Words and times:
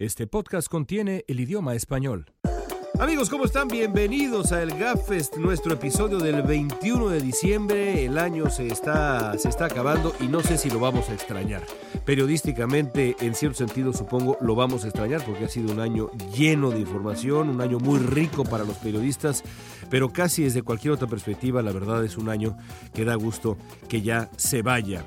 Este 0.00 0.26
podcast 0.26 0.66
contiene 0.66 1.24
el 1.28 1.38
idioma 1.38 1.76
español. 1.76 2.26
Amigos, 2.98 3.30
¿cómo 3.30 3.44
están? 3.44 3.68
Bienvenidos 3.68 4.50
a 4.50 4.60
El 4.60 4.76
Gapfest, 4.76 5.36
nuestro 5.36 5.74
episodio 5.74 6.18
del 6.18 6.42
21 6.42 7.10
de 7.10 7.20
diciembre. 7.20 8.04
El 8.04 8.18
año 8.18 8.50
se 8.50 8.66
está, 8.66 9.38
se 9.38 9.48
está 9.48 9.66
acabando 9.66 10.12
y 10.18 10.24
no 10.26 10.40
sé 10.40 10.58
si 10.58 10.68
lo 10.68 10.80
vamos 10.80 11.10
a 11.10 11.14
extrañar. 11.14 11.62
Periodísticamente, 12.04 13.14
en 13.20 13.36
cierto 13.36 13.58
sentido, 13.58 13.92
supongo 13.92 14.36
lo 14.40 14.56
vamos 14.56 14.82
a 14.82 14.88
extrañar 14.88 15.24
porque 15.24 15.44
ha 15.44 15.48
sido 15.48 15.72
un 15.72 15.78
año 15.78 16.10
lleno 16.36 16.72
de 16.72 16.80
información, 16.80 17.48
un 17.48 17.60
año 17.60 17.78
muy 17.78 18.00
rico 18.00 18.42
para 18.42 18.64
los 18.64 18.78
periodistas, 18.78 19.44
pero 19.90 20.12
casi 20.12 20.42
desde 20.42 20.62
cualquier 20.62 20.94
otra 20.94 21.06
perspectiva, 21.06 21.62
la 21.62 21.70
verdad 21.70 22.04
es 22.04 22.18
un 22.18 22.28
año 22.30 22.56
que 22.92 23.04
da 23.04 23.14
gusto 23.14 23.56
que 23.88 24.02
ya 24.02 24.28
se 24.36 24.62
vaya. 24.62 25.04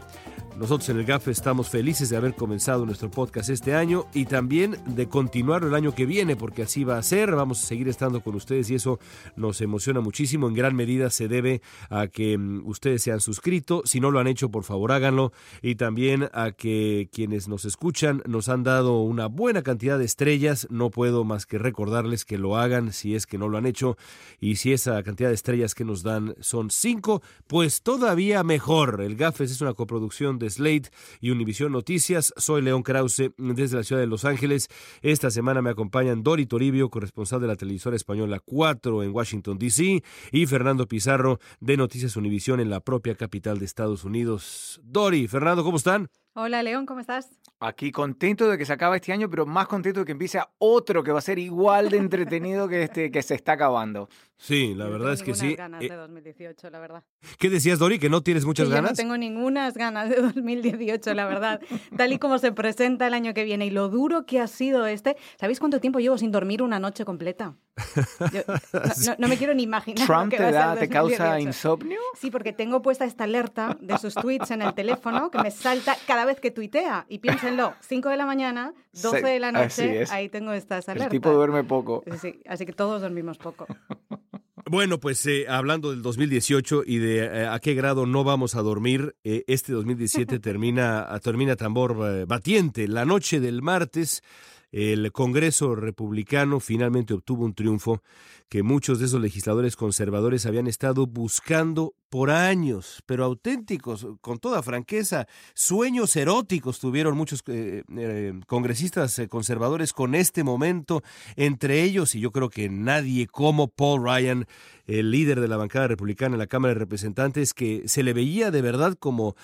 Nosotros 0.58 0.90
en 0.90 0.98
el 0.98 1.06
GAF 1.06 1.28
estamos 1.28 1.70
felices 1.70 2.10
de 2.10 2.18
haber 2.18 2.34
comenzado 2.34 2.84
nuestro 2.84 3.12
podcast 3.12 3.50
este 3.50 3.76
año 3.76 4.08
y 4.12 4.26
también 4.26 4.76
de 4.88 5.08
continuarlo 5.08 5.68
el 5.68 5.76
año 5.76 5.94
que 5.94 6.08
viene, 6.08 6.36
porque 6.36 6.64
así 6.64 6.84
va 6.84 6.98
a 6.98 7.04
ser. 7.04 7.36
Vamos 7.36 7.64
a 7.64 7.68
seguir 7.68 7.88
estando 7.88 8.22
con 8.22 8.34
ustedes 8.34 8.68
y 8.72 8.76
eso 8.76 8.98
nos 9.36 9.62
emociona 9.62 10.02
muchísimo. 10.02 10.48
En 10.48 10.56
gran 10.56 10.76
medida 10.76 11.12
se 11.12 11.28
debe 11.28 11.62
a 11.92 12.08
que 12.08 12.40
mm, 12.40 12.66
ustedes 12.66 13.04
se 13.04 13.12
han 13.12 13.20
suscrito. 13.20 13.84
Si 13.86 14.00
no 14.00 14.10
lo 14.10 14.20
han 14.20 14.26
hecho, 14.26 14.50
por 14.50 14.64
favor 14.64 14.92
háganlo. 14.94 15.32
Y 15.62 15.76
también 15.76 16.28
a 16.34 16.50
que 16.50 17.08
quienes 17.14 17.48
nos 17.48 17.64
escuchan 17.64 18.24
nos 18.26 18.50
han 18.50 18.64
dado 18.64 19.02
una 19.02 19.28
buena 19.28 19.62
cantidad 19.62 20.00
de 20.00 20.06
estrellas. 20.06 20.66
No 20.72 20.90
puedo 20.90 21.24
más 21.24 21.46
que 21.46 21.60
recordarles 21.60 22.26
que 22.26 22.40
lo 22.40 22.58
hagan 22.58 22.94
si 22.94 23.14
es 23.14 23.28
que 23.28 23.38
no 23.38 23.48
lo 23.48 23.60
han 23.60 23.68
hecho. 23.68 23.96
Y 24.40 24.56
si 24.56 24.74
esa 24.74 25.04
cantidad 25.04 25.30
de 25.30 25.36
estrellas 25.36 25.76
que 25.76 25.86
nos 25.86 26.02
dan 26.02 26.34
son 26.40 26.72
cinco, 26.72 27.22
pues 27.46 27.84
todavía 27.84 28.42
mejor. 28.42 29.02
El 29.02 29.18
GAFES 29.18 29.52
es 29.52 29.62
una 29.62 29.76
coproducción 29.76 30.40
de 30.40 30.47
Slate 30.50 30.90
y 31.20 31.32
Univisión 31.32 31.72
Noticias. 31.72 32.34
Soy 32.38 32.62
León 32.62 32.84
Krause 32.84 33.32
desde 33.38 33.78
la 33.78 33.84
ciudad 33.84 34.02
de 34.02 34.08
Los 34.08 34.26
Ángeles. 34.26 34.68
Esta 35.02 35.32
semana 35.32 35.62
me 35.62 35.70
acompañan 35.70 36.24
Dori 36.24 36.46
Toribio, 36.46 36.90
corresponsal 36.90 37.42
de 37.42 37.48
la 37.48 37.56
televisora 37.56 37.96
española 37.96 38.40
4 38.44 39.04
en 39.04 39.12
Washington, 39.12 39.58
D.C., 39.58 40.04
y 40.32 40.46
Fernando 40.46 40.88
Pizarro 40.88 41.40
de 41.60 41.78
Noticias 41.78 42.16
Univisión 42.16 42.60
en 42.60 42.70
la 42.70 42.80
propia 42.80 43.16
capital 43.16 43.60
de 43.60 43.66
Estados 43.66 44.04
Unidos. 44.04 44.80
Dori, 44.84 45.28
Fernando, 45.28 45.64
¿cómo 45.64 45.78
están? 45.78 46.10
Hola 46.34 46.62
León, 46.62 46.86
¿cómo 46.86 47.00
estás? 47.00 47.30
Aquí 47.60 47.92
contento 47.92 48.48
de 48.48 48.56
que 48.56 48.66
se 48.66 48.74
acaba 48.74 48.96
este 48.96 49.12
año, 49.12 49.30
pero 49.32 49.48
más 49.48 49.68
contento 49.68 50.02
de 50.02 50.06
que 50.06 50.12
empiece 50.12 50.40
otro 50.60 51.04
que 51.04 51.12
va 51.12 51.18
a 51.18 51.24
ser 51.24 51.40
igual 51.40 51.90
de 51.90 51.98
entretenido 51.98 52.68
que 52.68 52.84
este 52.84 53.10
que 53.10 53.24
se 53.24 53.34
está 53.34 53.54
acabando. 53.54 54.10
Sí, 54.36 54.76
la 54.76 54.86
verdad 54.86 55.14
es 55.14 55.24
que 55.24 55.34
sí. 55.34 55.56
ganas 55.56 55.80
de 55.80 55.90
2018, 55.90 56.70
la 56.70 56.80
verdad. 56.80 57.04
¿Qué 57.40 57.50
decías, 57.50 57.80
Dori? 57.80 57.98
¿Que 57.98 58.10
no 58.10 58.22
tienes 58.22 58.46
muchas 58.46 58.70
ganas? 58.70 58.92
no 58.92 58.96
tengo 58.96 59.18
ninguna 59.18 59.72
ganas 59.72 60.10
de 60.10 60.22
2018, 60.22 61.16
la 61.16 61.26
verdad. 61.26 61.60
Tal 61.98 62.14
y 62.14 62.20
como 62.20 62.38
se 62.38 62.52
presenta 62.52 63.08
el 63.08 63.16
año 63.16 63.34
que 63.34 63.44
viene 63.44 63.66
y 63.66 63.72
lo 63.72 63.90
duro 63.90 64.28
que 64.28 64.40
ha 64.40 64.48
sido 64.48 64.86
este. 64.86 65.18
¿Sabéis 65.40 65.60
cuánto 65.60 65.80
tiempo 65.80 66.00
llevo 66.00 66.20
sin 66.20 66.32
dormir 66.32 66.62
una 66.62 66.80
noche 66.80 67.06
completa? 67.06 67.56
no, 69.18 69.28
me 69.28 69.38
quiero 69.38 69.54
ni 69.54 69.64
imaginar. 69.64 70.06
¿Trump 70.06 70.32
te, 70.32 70.52
da, 70.52 70.76
te 70.76 70.90
causa 70.90 71.40
insomnio? 71.40 72.00
Sí, 72.20 72.32
porque 72.32 72.54
tengo 72.54 72.82
puesta 72.82 73.06
esta 73.06 73.26
alerta 73.26 73.78
de 73.80 73.98
sus 73.98 74.14
tweets 74.16 74.52
en 74.52 74.62
el 74.62 74.74
teléfono 74.74 75.30
que 75.32 75.40
me 75.40 75.52
salta 75.52 75.96
cada 76.08 76.26
vez 76.26 76.40
que 76.40 76.52
tuitea. 76.52 77.06
Y 77.10 77.20
piénsenlo, 77.20 77.74
5 77.82 78.10
de 78.10 78.18
la 78.18 78.26
mañana, 78.26 78.74
12 78.94 79.22
de 79.22 79.40
la 79.40 79.52
noche, 79.52 80.06
ahí 80.10 80.30
tengo 80.30 80.54
estas 80.54 80.90
alertas. 80.90 81.14
El 81.14 81.20
tipo 81.20 81.32
duerme 81.32 81.64
poco. 81.64 82.04
Sí, 82.22 82.42
así 82.48 82.66
que 82.66 82.74
todos 82.74 83.02
dormimos 83.02 83.38
poco. 83.38 83.68
Bueno, 84.70 85.00
pues 85.00 85.26
eh, 85.28 85.46
hablando 85.48 85.92
del 85.92 86.02
2018 86.02 86.84
y 86.86 86.98
de 86.98 87.20
eh, 87.20 87.48
a 87.48 87.58
qué 87.60 87.74
grado 87.74 88.06
no 88.06 88.26
vamos 88.26 88.56
a 88.56 88.62
dormir, 88.62 89.16
eh, 89.24 89.46
este 89.48 89.72
2017 89.72 90.40
termina, 90.42 91.08
termina 91.24 91.56
tambor 91.56 92.28
batiente. 92.28 92.88
La 92.90 93.06
noche 93.06 93.40
del 93.40 93.62
martes, 93.62 94.24
el 94.72 95.12
Congreso 95.12 95.76
republicano 95.76 96.60
finalmente 96.60 97.14
obtuvo 97.14 97.46
un 97.46 97.54
triunfo 97.54 98.02
que 98.50 98.64
muchos 98.64 99.00
de 99.00 99.06
esos 99.06 99.22
legisladores 99.22 99.76
conservadores 99.76 100.46
habían 100.46 100.68
estado 100.68 101.06
buscando 101.06 101.94
por 102.10 102.32
años, 102.32 103.04
pero 103.06 103.26
auténticos, 103.26 104.08
con 104.22 104.40
toda 104.40 104.64
franqueza, 104.64 105.28
sueños 105.54 106.16
eróticos 106.16 106.80
tuvieron 106.80 107.18
muchos 107.18 107.44
eh, 107.48 107.84
eh, 107.98 108.34
congresistas 108.48 109.20
eh, 109.20 109.28
conservadores 109.28 109.92
con 109.92 110.16
este 110.16 110.44
momento, 110.44 111.04
entre 111.36 111.84
ellos, 111.84 112.16
y 112.16 112.22
yo 112.22 112.32
creo 112.32 112.50
que 112.50 112.70
nadie 112.70 113.28
como 113.28 113.68
Paul 113.68 114.04
Ryan, 114.04 114.48
el 114.88 115.12
líder 115.12 115.40
de 115.42 115.48
la 115.48 115.58
bancada 115.58 115.88
republicana 115.88 116.36
en 116.36 116.40
la 116.40 116.48
Cámara 116.48 116.74
de 116.74 116.80
Representantes, 116.80 117.54
que 117.54 117.84
se 117.88 118.04
le 118.04 118.14
veía 118.14 118.50
de 118.50 118.62
verdad 118.62 118.96
como 118.98 119.36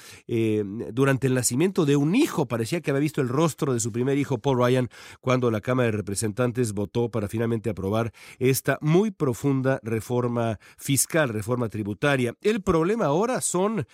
durante 0.93 1.27
el 1.27 1.35
nacimiento 1.35 1.85
de 1.85 1.95
un 1.95 2.15
hijo, 2.15 2.47
parecía 2.47 2.81
que 2.81 2.91
había 2.91 3.01
visto 3.01 3.21
el 3.21 3.29
rostro 3.29 3.73
de 3.73 3.79
su 3.79 3.91
primer 3.91 4.17
hijo, 4.17 4.37
Paul 4.37 4.57
Ryan, 4.57 4.89
cuando 5.21 5.51
la 5.51 5.61
Cámara 5.61 5.87
de 5.87 5.97
Representantes 5.97 6.73
votó 6.73 7.09
para 7.09 7.27
finalmente 7.27 7.69
aprobar 7.69 8.11
esta 8.39 8.77
muy 8.81 9.11
profunda 9.11 9.79
reforma 9.83 10.59
fiscal, 10.77 11.29
reforma 11.29 11.69
tributaria. 11.69 12.35
El 12.41 12.61
problema 12.61 13.05
ahora 13.05 13.41
son 13.41 13.85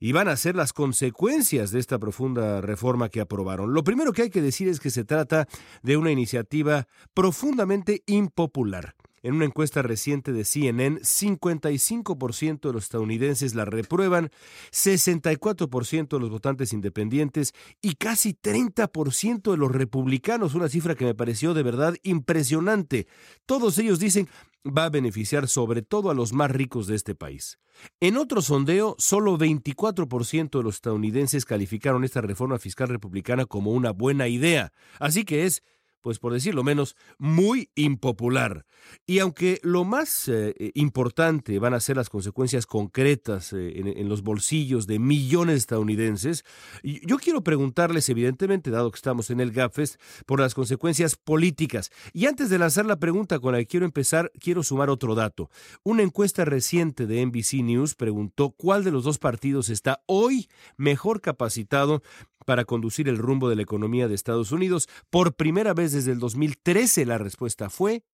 y 0.00 0.12
van 0.12 0.28
a 0.28 0.36
ser 0.36 0.56
las 0.56 0.72
consecuencias 0.72 1.70
de 1.70 1.78
esta 1.78 1.98
profunda 1.98 2.60
reforma 2.60 3.08
que 3.08 3.20
aprobaron. 3.20 3.72
Lo 3.72 3.84
primero 3.84 4.12
que 4.12 4.22
hay 4.22 4.30
que 4.30 4.42
decir 4.42 4.68
es 4.68 4.80
que 4.80 4.90
se 4.90 5.04
trata 5.04 5.46
de 5.82 5.96
una 5.96 6.10
iniciativa 6.10 6.88
profundamente 7.14 8.02
impopular. 8.06 8.94
En 9.24 9.32
una 9.36 9.46
encuesta 9.46 9.80
reciente 9.80 10.34
de 10.34 10.44
CNN, 10.44 11.00
55% 11.00 12.60
de 12.60 12.72
los 12.74 12.84
estadounidenses 12.84 13.54
la 13.54 13.64
reprueban, 13.64 14.28
64% 14.70 16.08
de 16.08 16.20
los 16.20 16.28
votantes 16.28 16.74
independientes 16.74 17.54
y 17.80 17.94
casi 17.94 18.34
30% 18.34 19.50
de 19.50 19.56
los 19.56 19.72
republicanos, 19.72 20.54
una 20.54 20.68
cifra 20.68 20.94
que 20.94 21.06
me 21.06 21.14
pareció 21.14 21.54
de 21.54 21.62
verdad 21.62 21.94
impresionante. 22.02 23.06
Todos 23.46 23.78
ellos 23.78 23.98
dicen 23.98 24.28
va 24.66 24.84
a 24.84 24.90
beneficiar 24.90 25.48
sobre 25.48 25.80
todo 25.80 26.10
a 26.10 26.14
los 26.14 26.34
más 26.34 26.50
ricos 26.50 26.86
de 26.86 26.94
este 26.94 27.14
país. 27.14 27.58
En 28.00 28.18
otro 28.18 28.42
sondeo, 28.42 28.94
solo 28.98 29.38
24% 29.38 30.58
de 30.58 30.62
los 30.62 30.76
estadounidenses 30.76 31.46
calificaron 31.46 32.04
esta 32.04 32.20
reforma 32.20 32.58
fiscal 32.58 32.88
republicana 32.88 33.46
como 33.46 33.72
una 33.72 33.90
buena 33.90 34.28
idea, 34.28 34.72
así 34.98 35.24
que 35.24 35.46
es 35.46 35.62
pues 36.04 36.18
por 36.18 36.34
decirlo 36.34 36.62
menos, 36.62 36.96
muy 37.16 37.70
impopular. 37.74 38.66
Y 39.06 39.20
aunque 39.20 39.58
lo 39.62 39.84
más 39.84 40.28
eh, 40.28 40.54
eh, 40.58 40.70
importante 40.74 41.58
van 41.58 41.72
a 41.72 41.80
ser 41.80 41.96
las 41.96 42.10
consecuencias 42.10 42.66
concretas 42.66 43.54
eh, 43.54 43.72
en, 43.96 44.06
los 44.06 44.22
bolsillos 44.22 44.86
de 44.86 44.98
millones 44.98 45.54
de 45.54 45.58
estadounidenses, 45.60 46.44
yo 46.82 47.16
quiero 47.16 47.42
preguntarles, 47.42 48.10
evidentemente, 48.10 48.70
dado 48.70 48.90
que 48.90 48.96
estamos 48.96 49.30
en 49.30 49.40
el 49.40 49.50
GAPFEST, 49.50 49.98
por 50.26 50.40
las 50.40 50.52
consecuencias 50.52 51.16
políticas. 51.16 51.90
Y 52.12 52.26
antes 52.26 52.50
de 52.50 52.58
lanzar 52.58 52.84
la 52.84 52.98
pregunta 52.98 53.38
con 53.38 53.52
la 53.52 53.60
que 53.60 53.66
quiero 53.66 53.86
empezar, 53.86 54.30
quiero 54.38 54.62
sumar 54.62 54.90
otro 54.90 55.14
dato. 55.14 55.48
Una 55.84 56.02
encuesta 56.02 56.44
reciente 56.44 57.06
de 57.06 57.24
NBC 57.24 57.62
News 57.62 57.94
preguntó 57.94 58.50
cuál 58.50 58.84
de 58.84 58.90
los 58.90 59.04
dos 59.04 59.18
partidos 59.18 59.70
está 59.70 60.02
hoy 60.04 60.48
mejor 60.76 61.22
capacitado 61.22 62.02
para 62.44 62.64
conducir 62.64 63.08
el 63.08 63.18
rumbo 63.18 63.48
de 63.48 63.56
la 63.56 63.62
economía 63.62 64.08
de 64.08 64.14
Estados 64.14 64.52
Unidos. 64.52 64.88
Por 65.10 65.34
primera 65.34 65.74
vez 65.74 65.92
desde 65.92 66.12
el 66.12 66.18
2013 66.18 67.06
la 67.06 67.18
respuesta 67.18 67.70
fue 67.70 68.04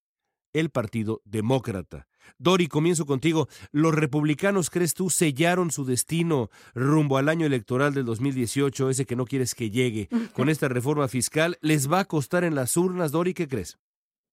el 0.52 0.70
Partido 0.70 1.22
Demócrata. 1.24 2.06
Dori, 2.38 2.68
comienzo 2.68 3.06
contigo. 3.06 3.48
¿Los 3.72 3.94
republicanos, 3.94 4.70
crees 4.70 4.94
tú, 4.94 5.10
sellaron 5.10 5.70
su 5.70 5.84
destino 5.84 6.50
rumbo 6.74 7.18
al 7.18 7.28
año 7.28 7.46
electoral 7.46 7.94
del 7.94 8.04
2018, 8.04 8.90
ese 8.90 9.06
que 9.06 9.16
no 9.16 9.24
quieres 9.24 9.54
que 9.54 9.70
llegue, 9.70 10.08
con 10.32 10.48
esta 10.48 10.68
reforma 10.68 11.08
fiscal? 11.08 11.58
¿Les 11.60 11.90
va 11.90 12.00
a 12.00 12.04
costar 12.04 12.44
en 12.44 12.54
las 12.54 12.76
urnas, 12.76 13.12
Dori? 13.12 13.34
¿Qué 13.34 13.48
crees? 13.48 13.78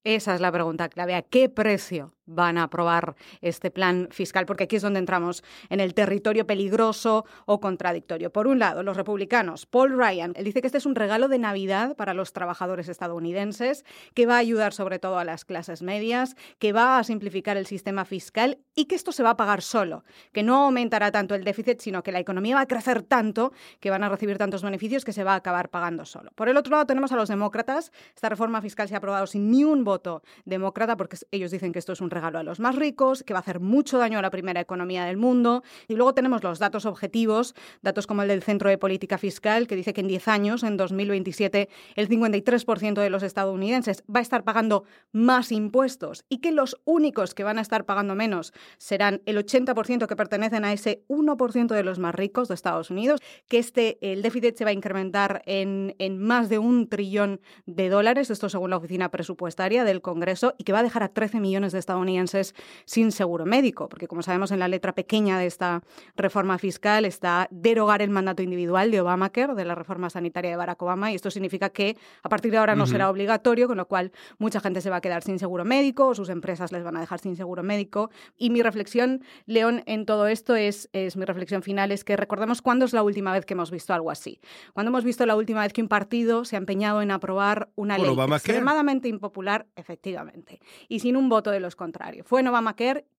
Esa 0.08 0.36
es 0.36 0.40
la 0.40 0.54
pregunta 0.54 0.88
clave. 0.88 1.16
¿A 1.16 1.22
qué 1.22 1.50
precio 1.50 2.14
van 2.26 2.58
a 2.58 2.64
aprobar 2.64 3.18
este 3.42 3.72
plan 3.72 4.08
fiscal? 4.10 4.46
Porque 4.46 4.64
aquí 4.64 4.78
es 4.78 4.82
donde 4.82 5.00
entramos 5.00 5.44
en 5.68 5.82
el 5.82 5.94
territorio 5.94 6.48
peligroso 6.48 7.26
o 7.46 7.60
contradictorio. 7.60 8.32
Por 8.32 8.48
un 8.48 8.58
lado, 8.58 8.84
los 8.84 8.96
republicanos, 8.96 9.66
Paul 9.66 9.98
Ryan, 9.98 10.32
él 10.38 10.46
dice 10.46 10.62
que 10.62 10.68
este 10.68 10.78
es 10.78 10.86
un 10.86 10.96
regalo 10.96 11.28
de 11.28 11.40
Navidad 11.40 11.98
para 11.98 12.14
los 12.14 12.32
trabajadores 12.32 12.88
estadounidenses, 12.88 13.84
que 14.14 14.26
va 14.26 14.36
a 14.36 14.38
ayudar 14.38 14.72
sobre 14.72 14.98
todo 14.98 15.20
a 15.20 15.26
las 15.26 15.44
clases 15.44 15.82
medias, 15.82 16.38
que 16.58 16.72
va 16.72 17.00
a 17.00 17.04
simplificar 17.04 17.58
el 17.58 17.66
sistema 17.66 18.06
fiscal 18.06 18.60
y 18.76 18.86
que 18.86 18.96
esto 18.96 19.12
se 19.12 19.24
va 19.24 19.32
a 19.32 19.38
pagar 19.38 19.62
solo, 19.62 20.06
que 20.32 20.42
no 20.42 20.68
aumentará 20.68 21.12
tanto 21.12 21.36
el 21.36 21.44
déficit, 21.44 21.82
sino 21.82 22.02
que 22.02 22.14
la 22.14 22.20
economía 22.22 22.56
va 22.56 22.62
a 22.62 22.68
crecer 22.68 23.02
tanto 23.02 23.52
que 23.82 23.90
van 23.90 24.06
a 24.06 24.10
recibir 24.10 24.38
tantos 24.38 24.64
beneficios 24.64 25.04
que 25.04 25.12
se 25.12 25.26
va 25.26 25.34
a 25.34 25.38
acabar 25.38 25.68
pagando 25.68 26.06
solo. 26.06 26.32
Por 26.34 26.48
el 26.48 26.56
otro 26.56 26.72
lado, 26.72 26.86
tenemos 26.86 27.12
a 27.12 27.18
los 27.18 27.28
demócratas. 27.28 27.92
Esta 28.16 28.30
reforma 28.30 28.62
fiscal 28.62 28.88
se 28.88 28.94
ha 28.94 29.00
aprobado 29.00 29.28
sin 29.28 29.52
ni 29.52 29.66
un 29.66 29.84
voto 29.84 29.97
voto 29.98 30.22
demócrata 30.46 30.96
porque 30.96 31.18
ellos 31.32 31.50
dicen 31.50 31.72
que 31.74 31.80
esto 31.80 31.94
es 31.94 32.02
un 32.02 32.12
regalo 32.12 32.38
a 32.38 32.44
los 32.44 32.60
más 32.60 32.76
ricos, 32.76 33.24
que 33.24 33.34
va 33.34 33.40
a 33.40 33.42
hacer 33.42 33.60
mucho 33.60 33.98
daño 33.98 34.20
a 34.20 34.22
la 34.22 34.30
primera 34.30 34.62
economía 34.62 35.06
del 35.06 35.18
mundo. 35.18 35.64
Y 35.88 35.96
luego 35.96 36.14
tenemos 36.14 36.44
los 36.44 36.60
datos 36.60 36.86
objetivos, 36.86 37.56
datos 37.82 38.06
como 38.06 38.22
el 38.22 38.28
del 38.28 38.44
Centro 38.44 38.70
de 38.70 38.78
Política 38.78 39.18
Fiscal, 39.18 39.66
que 39.68 39.76
dice 39.76 39.94
que 39.94 40.02
en 40.02 40.08
10 40.08 40.28
años, 40.28 40.64
en 40.64 40.78
2027, 40.78 41.70
el 41.96 42.10
53% 42.10 43.02
de 43.02 43.10
los 43.10 43.24
estadounidenses 43.24 44.04
va 44.14 44.20
a 44.20 44.22
estar 44.22 44.44
pagando 44.44 44.84
más 45.12 45.52
impuestos 45.52 46.26
y 46.30 46.38
que 46.38 46.52
los 46.52 46.80
únicos 46.86 47.34
que 47.34 47.44
van 47.44 47.58
a 47.58 47.62
estar 47.62 47.86
pagando 47.86 48.14
menos 48.14 48.54
serán 48.78 49.22
el 49.26 49.38
80% 49.38 50.06
que 50.08 50.16
pertenecen 50.16 50.64
a 50.64 50.74
ese 50.74 51.04
1% 51.08 51.68
de 51.74 51.84
los 51.84 51.98
más 51.98 52.14
ricos 52.14 52.48
de 52.48 52.56
Estados 52.56 52.92
Unidos, 52.92 53.20
que 53.48 53.58
este, 53.58 53.98
el 54.02 54.22
déficit 54.22 54.58
se 54.58 54.64
va 54.64 54.70
a 54.70 54.74
incrementar 54.74 55.42
en, 55.46 55.96
en 55.98 56.20
más 56.20 56.50
de 56.50 56.60
un 56.60 56.88
trillón 56.88 57.42
de 57.66 57.90
dólares, 57.90 58.30
esto 58.30 58.50
según 58.50 58.70
la 58.70 58.78
Oficina 58.78 59.10
Presupuestaria 59.10 59.84
del 59.88 60.02
Congreso, 60.02 60.54
y 60.58 60.64
que 60.64 60.74
va 60.74 60.80
a 60.80 60.84
dejar 60.84 61.04
a 61.04 61.10
13 61.10 61.40
millones 61.40 61.72
de 61.72 61.80
estadounidenses 61.80 62.54
sin 62.86 63.12
seguro 63.12 63.46
médico, 63.46 63.90
porque 63.90 64.08
como 64.08 64.22
sabemos 64.22 64.52
en 64.52 64.60
la 64.60 64.68
letra 64.68 64.94
pequeña 64.94 65.40
de 65.40 65.48
esta 65.48 65.82
reforma 66.16 66.58
fiscal 66.58 67.06
está 67.06 67.48
derogar 67.52 68.02
el 68.02 68.10
mandato 68.10 68.44
individual 68.44 68.92
de 68.92 69.02
Obamacare, 69.02 69.56
de 69.56 69.66
la 69.66 69.76
reforma 69.76 70.10
sanitaria 70.10 70.52
de 70.52 70.58
Barack 70.58 70.82
Obama, 70.82 71.12
y 71.12 71.16
esto 71.16 71.32
significa 71.32 71.70
que 71.70 71.98
a 72.24 72.30
partir 72.30 72.52
de 72.52 72.58
ahora 72.58 72.76
no 72.76 72.86
será 72.86 73.10
obligatorio, 73.10 73.68
con 73.68 73.78
lo 73.78 73.88
cual 73.88 74.12
mucha 74.38 74.60
gente 74.60 74.82
se 74.82 74.90
va 74.90 74.98
a 74.98 75.02
quedar 75.02 75.24
sin 75.24 75.40
seguro 75.40 75.66
médico 75.66 76.08
o 76.08 76.16
sus 76.16 76.30
empresas 76.30 76.72
les 76.72 76.84
van 76.84 76.98
a 76.98 77.00
dejar 77.00 77.20
sin 77.20 77.36
seguro 77.36 77.64
médico. 77.64 78.10
Y 78.38 78.50
mi 78.50 78.62
reflexión, 78.62 79.24
León, 79.46 79.84
en 79.86 80.06
todo 80.06 80.28
esto 80.28 80.56
es, 80.56 80.90
es 80.94 81.18
mi 81.18 81.26
reflexión 81.26 81.64
final, 81.64 81.92
es 81.92 82.04
que 82.04 82.18
recordemos 82.18 82.62
cuándo 82.62 82.86
es 82.86 82.94
la 82.94 83.04
última 83.04 83.32
vez 83.32 83.46
que 83.46 83.54
hemos 83.54 83.72
visto 83.72 83.94
algo 83.94 84.12
así. 84.12 84.40
Cuando 84.74 84.90
hemos 84.90 85.04
visto 85.04 85.26
la 85.26 85.36
última 85.36 85.62
vez 85.62 85.74
que 85.74 85.82
un 85.82 85.88
partido 85.88 86.46
se 86.46 86.56
ha 86.56 86.60
empeñado 86.60 87.02
en 87.02 87.12
aprobar 87.12 87.70
una 87.76 87.98
ley 87.98 88.16
extremadamente 88.18 89.08
impopular, 89.08 89.68
efectivamente, 89.78 90.60
y 90.90 91.00
sin 91.00 91.16
un 91.16 91.30
voto 91.30 91.52
de 91.52 91.62
los 91.62 91.76
contrarios. 91.76 92.28
Fue 92.28 92.42
en. 92.42 92.48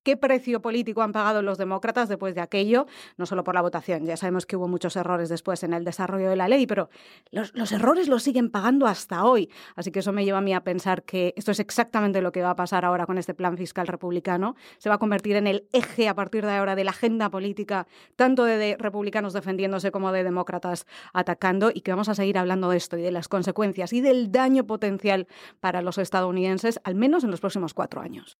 ¿Qué 0.08 0.16
precio 0.16 0.62
político 0.62 1.02
han 1.02 1.12
pagado 1.12 1.42
los 1.42 1.58
demócratas 1.58 2.08
después 2.08 2.34
de 2.34 2.40
aquello? 2.40 2.86
No 3.18 3.26
solo 3.26 3.44
por 3.44 3.54
la 3.54 3.60
votación, 3.60 4.06
ya 4.06 4.16
sabemos 4.16 4.46
que 4.46 4.56
hubo 4.56 4.66
muchos 4.66 4.96
errores 4.96 5.28
después 5.28 5.62
en 5.64 5.74
el 5.74 5.84
desarrollo 5.84 6.30
de 6.30 6.36
la 6.36 6.48
ley, 6.48 6.66
pero 6.66 6.88
los, 7.30 7.72
errores 7.72 8.08
los 8.08 8.22
siguen 8.22 8.50
pagando 8.50 8.86
hasta 8.86 9.24
hoy. 9.24 9.50
Así 9.76 9.90
que 9.90 9.98
eso 9.98 10.14
me 10.14 10.24
lleva 10.24 10.38
a 10.38 10.40
mí 10.40 10.54
a 10.54 10.64
pensar 10.64 11.02
que 11.02 11.34
esto 11.36 11.50
es 11.50 11.60
exactamente 11.60 12.22
lo 12.22 12.32
que 12.32 12.40
va 12.40 12.48
a 12.48 12.56
pasar 12.56 12.86
ahora 12.86 13.04
con 13.04 13.18
este 13.18 13.34
plan 13.34 13.58
fiscal 13.58 13.86
republicano. 13.86 14.56
Se 14.78 14.88
va 14.88 14.94
a 14.94 14.98
convertir 14.98 15.36
en 15.36 15.46
el 15.46 15.68
eje 15.74 16.08
a 16.08 16.14
partir 16.14 16.46
de 16.46 16.52
ahora 16.52 16.74
de 16.74 16.84
la 16.84 16.92
agenda 16.92 17.28
política, 17.28 17.86
tanto 18.16 18.44
de 18.44 18.76
republicanos 18.78 19.34
defendiéndose 19.34 19.90
como 19.90 20.10
de 20.10 20.24
demócratas 20.24 20.86
atacando, 21.12 21.70
y 21.74 21.82
que 21.82 21.90
vamos 21.90 22.08
a 22.08 22.14
seguir 22.14 22.38
hablando 22.38 22.70
de 22.70 22.78
esto 22.78 22.96
y 22.96 23.02
de 23.02 23.10
las 23.10 23.28
consecuencias 23.28 23.92
y 23.92 24.00
del 24.00 24.32
daño 24.32 24.66
potencial 24.66 25.26
para 25.60 25.82
los 25.82 25.98
estadounidenses, 25.98 26.47
al 26.84 26.94
menos 26.94 27.24
en 27.24 27.30
los 27.30 27.40
próximos 27.40 27.74
cuatro 27.74 28.00
años. 28.00 28.38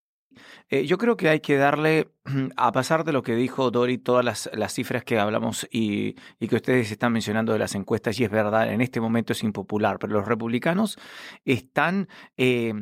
Eh, 0.69 0.87
yo 0.87 0.99
creo 0.99 1.17
que 1.17 1.29
hay 1.29 1.41
que 1.41 1.57
darle, 1.57 2.11
a 2.57 2.73
pasar 2.73 3.05
de 3.05 3.13
lo 3.13 3.23
que 3.23 3.35
dijo 3.35 3.71
Dori, 3.71 3.99
todas 3.99 4.49
las, 4.53 4.73
cifras 4.73 5.05
que 5.05 5.19
hablamos 5.19 5.67
y, 5.71 6.17
y, 6.39 6.49
que 6.49 6.57
ustedes 6.57 6.91
están 6.91 7.13
mencionando 7.13 7.53
de 7.53 7.59
las 7.59 7.75
encuestas, 7.75 8.19
y 8.21 8.25
es 8.25 8.31
verdad, 8.31 8.73
en 8.73 8.81
este 8.81 9.01
momento 9.01 9.33
es 9.33 9.43
impopular, 9.43 9.99
pero 9.99 10.13
los 10.13 10.27
republicanos 10.27 10.99
están 11.45 12.09
eh, 12.37 12.75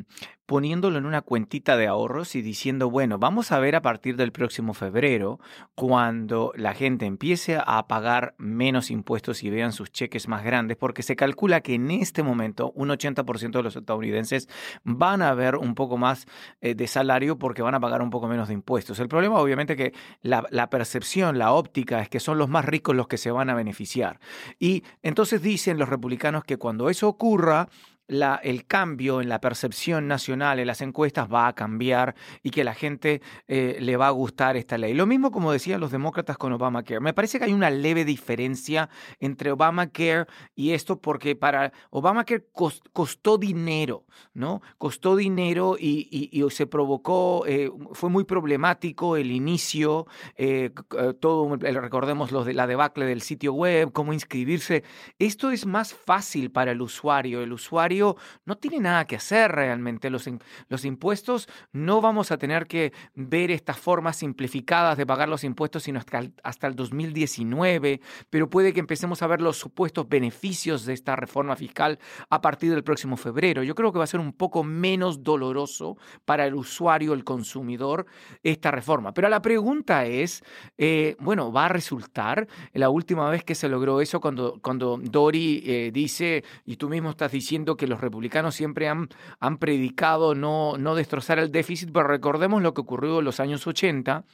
poniéndolo 0.46 0.98
en 0.98 1.06
una 1.06 1.22
cuentita 1.22 1.76
de 1.76 1.88
ahorros 1.88 2.36
y 2.36 2.42
diciendo, 2.42 2.88
bueno, 2.88 3.18
vamos 3.18 3.50
a 3.50 3.58
ver 3.58 3.74
a 3.74 3.82
partir 3.82 4.16
del 4.16 4.30
próximo 4.30 4.74
febrero, 4.74 5.40
cuando 5.74 6.52
la 6.54 6.72
gente 6.72 7.04
empiece 7.04 7.58
a 7.64 7.86
pagar 7.88 8.34
menos 8.38 8.90
impuestos 8.90 9.42
y 9.42 9.50
vean 9.50 9.72
sus 9.72 9.90
cheques 9.90 10.28
más 10.28 10.44
grandes, 10.44 10.76
porque 10.76 11.02
se 11.02 11.16
calcula 11.16 11.60
que 11.60 11.74
en 11.74 11.90
este 11.90 12.22
momento 12.22 12.70
un 12.76 12.88
80% 12.90 13.50
de 13.50 13.62
los 13.62 13.76
estadounidenses 13.76 14.48
van 14.84 15.20
a 15.20 15.34
ver 15.34 15.56
un 15.56 15.74
poco 15.74 15.98
más 15.98 16.26
eh, 16.60 16.74
de 16.74 16.86
salario 16.86 17.38
porque 17.38 17.62
van 17.62 17.74
a 17.74 17.80
pagar 17.80 18.00
un 18.00 18.10
poco 18.10 18.28
menos 18.28 18.48
de 18.48 18.54
impuestos. 18.54 19.00
El 19.00 19.08
problema 19.08 19.35
obviamente 19.40 19.76
que 19.76 19.92
la, 20.22 20.70
percepción, 20.70 21.38
la 21.38 21.52
óptica 21.52 22.00
es 22.00 22.08
que 22.08 22.20
son 22.20 22.38
los 22.38 22.48
más 22.48 22.64
ricos 22.64 22.96
los 22.96 23.08
que 23.08 23.18
se 23.18 23.30
van 23.30 23.50
a 23.50 23.54
beneficiar. 23.54 24.20
Y 24.58 24.84
entonces 25.02 25.42
dicen 25.42 25.78
los 25.78 25.88
republicanos 25.88 26.44
que 26.44 26.56
cuando 26.56 26.90
eso 26.90 27.08
ocurra, 27.08 27.68
el 28.08 28.66
cambio 28.66 29.20
en 29.20 29.28
la 29.28 29.40
percepción 29.40 30.06
nacional 30.06 30.60
en 30.60 30.66
las 30.66 30.80
encuestas 30.80 31.28
va 31.32 31.48
a 31.48 31.54
cambiar 31.54 32.14
y 32.42 32.50
que 32.50 32.62
la 32.62 32.74
gente 32.74 33.20
eh, 33.48 33.78
le 33.80 33.96
va 33.96 34.06
a 34.06 34.10
gustar 34.10 34.56
esta 34.56 34.78
ley. 34.78 34.94
Lo 34.94 35.06
mismo 35.06 35.30
como 35.30 35.52
decían 35.52 35.80
los 35.80 35.90
demócratas 35.90 36.38
con 36.38 36.52
Obamacare. 36.52 37.00
Me 37.00 37.14
parece 37.14 37.38
que 37.38 37.46
hay 37.46 37.52
una 37.52 37.70
leve 37.70 38.04
diferencia 38.04 38.88
entre 39.18 39.50
Obamacare 39.50 40.26
y 40.54 40.72
esto 40.72 41.00
porque 41.00 41.34
para 41.34 41.72
Obamacare 41.90 42.46
costó 42.92 43.38
dinero, 43.38 44.04
¿no? 44.34 44.62
Costó 44.78 45.16
dinero 45.16 45.76
y, 45.78 46.44
se 46.50 46.66
provocó, 46.66 47.44
eh, 47.46 47.70
fue 47.92 48.08
muy 48.08 48.24
problemático 48.24 49.16
el 49.16 49.32
inicio, 49.32 50.06
eh, 50.36 50.70
todo, 51.18 51.56
recordemos 51.56 52.30
los 52.30 52.46
de 52.46 52.54
la 52.54 52.66
debacle 52.66 53.04
del 53.04 53.20
sitio 53.20 53.52
web, 53.52 53.92
cómo 53.92 54.12
inscribirse. 54.12 54.84
Esto 55.18 55.50
es 55.50 55.66
más 55.66 55.92
fácil 55.92 56.50
para 56.50 56.70
el 56.70 56.80
usuario. 56.80 57.42
El 57.42 57.52
usuario 57.52 57.95
no 58.44 58.56
tiene 58.56 58.80
nada 58.80 59.06
que 59.06 59.16
hacer 59.16 59.52
realmente. 59.52 60.10
Los, 60.10 60.28
los 60.68 60.84
impuestos 60.84 61.48
no 61.72 62.00
vamos 62.00 62.30
a 62.30 62.38
tener 62.38 62.66
que 62.66 62.92
ver 63.14 63.50
estas 63.50 63.78
formas 63.78 64.16
simplificadas 64.16 64.96
de 64.96 65.06
pagar 65.06 65.28
los 65.28 65.44
impuestos 65.44 65.82
sino 65.82 65.98
hasta 65.98 66.18
el, 66.18 66.32
hasta 66.42 66.66
el 66.66 66.74
2019, 66.74 68.00
pero 68.30 68.50
puede 68.50 68.72
que 68.72 68.80
empecemos 68.80 69.22
a 69.22 69.26
ver 69.26 69.40
los 69.40 69.56
supuestos 69.56 70.08
beneficios 70.08 70.84
de 70.84 70.92
esta 70.92 71.16
reforma 71.16 71.56
fiscal 71.56 71.98
a 72.28 72.40
partir 72.40 72.70
del 72.70 72.84
próximo 72.84 73.16
febrero. 73.16 73.62
Yo 73.62 73.74
creo 73.74 73.92
que 73.92 73.98
va 73.98 74.04
a 74.04 74.08
ser 74.08 74.20
un 74.20 74.32
poco 74.32 74.64
menos 74.64 75.22
doloroso 75.22 75.96
para 76.24 76.46
el 76.46 76.54
usuario, 76.54 77.12
el 77.12 77.24
consumidor, 77.24 78.06
esta 78.42 78.70
reforma. 78.70 79.12
Pero 79.12 79.28
la 79.28 79.42
pregunta 79.42 80.06
es, 80.06 80.42
eh, 80.78 81.16
bueno, 81.20 81.52
¿va 81.52 81.66
a 81.66 81.68
resultar? 81.68 82.46
La 82.72 82.90
última 82.90 83.28
vez 83.30 83.44
que 83.44 83.54
se 83.54 83.68
logró 83.68 84.00
eso, 84.00 84.20
cuando, 84.20 84.58
cuando 84.62 84.98
Dori 85.02 85.62
eh, 85.64 85.90
dice, 85.92 86.44
y 86.64 86.76
tú 86.76 86.88
mismo 86.88 87.10
estás 87.10 87.32
diciendo 87.32 87.76
que 87.76 87.85
los 87.86 88.00
republicanos 88.00 88.54
siempre 88.54 88.88
han, 88.88 89.08
han 89.40 89.58
predicado 89.58 90.34
no, 90.34 90.76
no 90.78 90.94
destrozar 90.94 91.38
el 91.38 91.52
déficit, 91.52 91.90
pero 91.92 92.08
recordemos 92.08 92.62
lo 92.62 92.74
que 92.74 92.80
ocurrió 92.80 93.18
en 93.18 93.24
los 93.24 93.40
años 93.40 93.66
80 93.66 94.24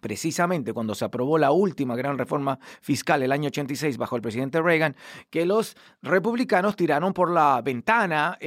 precisamente 0.00 0.72
cuando 0.72 0.94
se 0.94 1.04
aprobó 1.04 1.38
la 1.38 1.50
última 1.50 1.96
gran 1.96 2.18
reforma 2.18 2.58
fiscal 2.80 3.22
el 3.22 3.32
año 3.32 3.48
86 3.48 3.96
bajo 3.98 4.16
el 4.16 4.22
presidente 4.22 4.60
Reagan, 4.60 4.96
que 5.30 5.46
los 5.46 5.76
republicanos 6.02 6.76
tiraron 6.76 7.12
por 7.12 7.30
la 7.30 7.60
ventana 7.62 8.38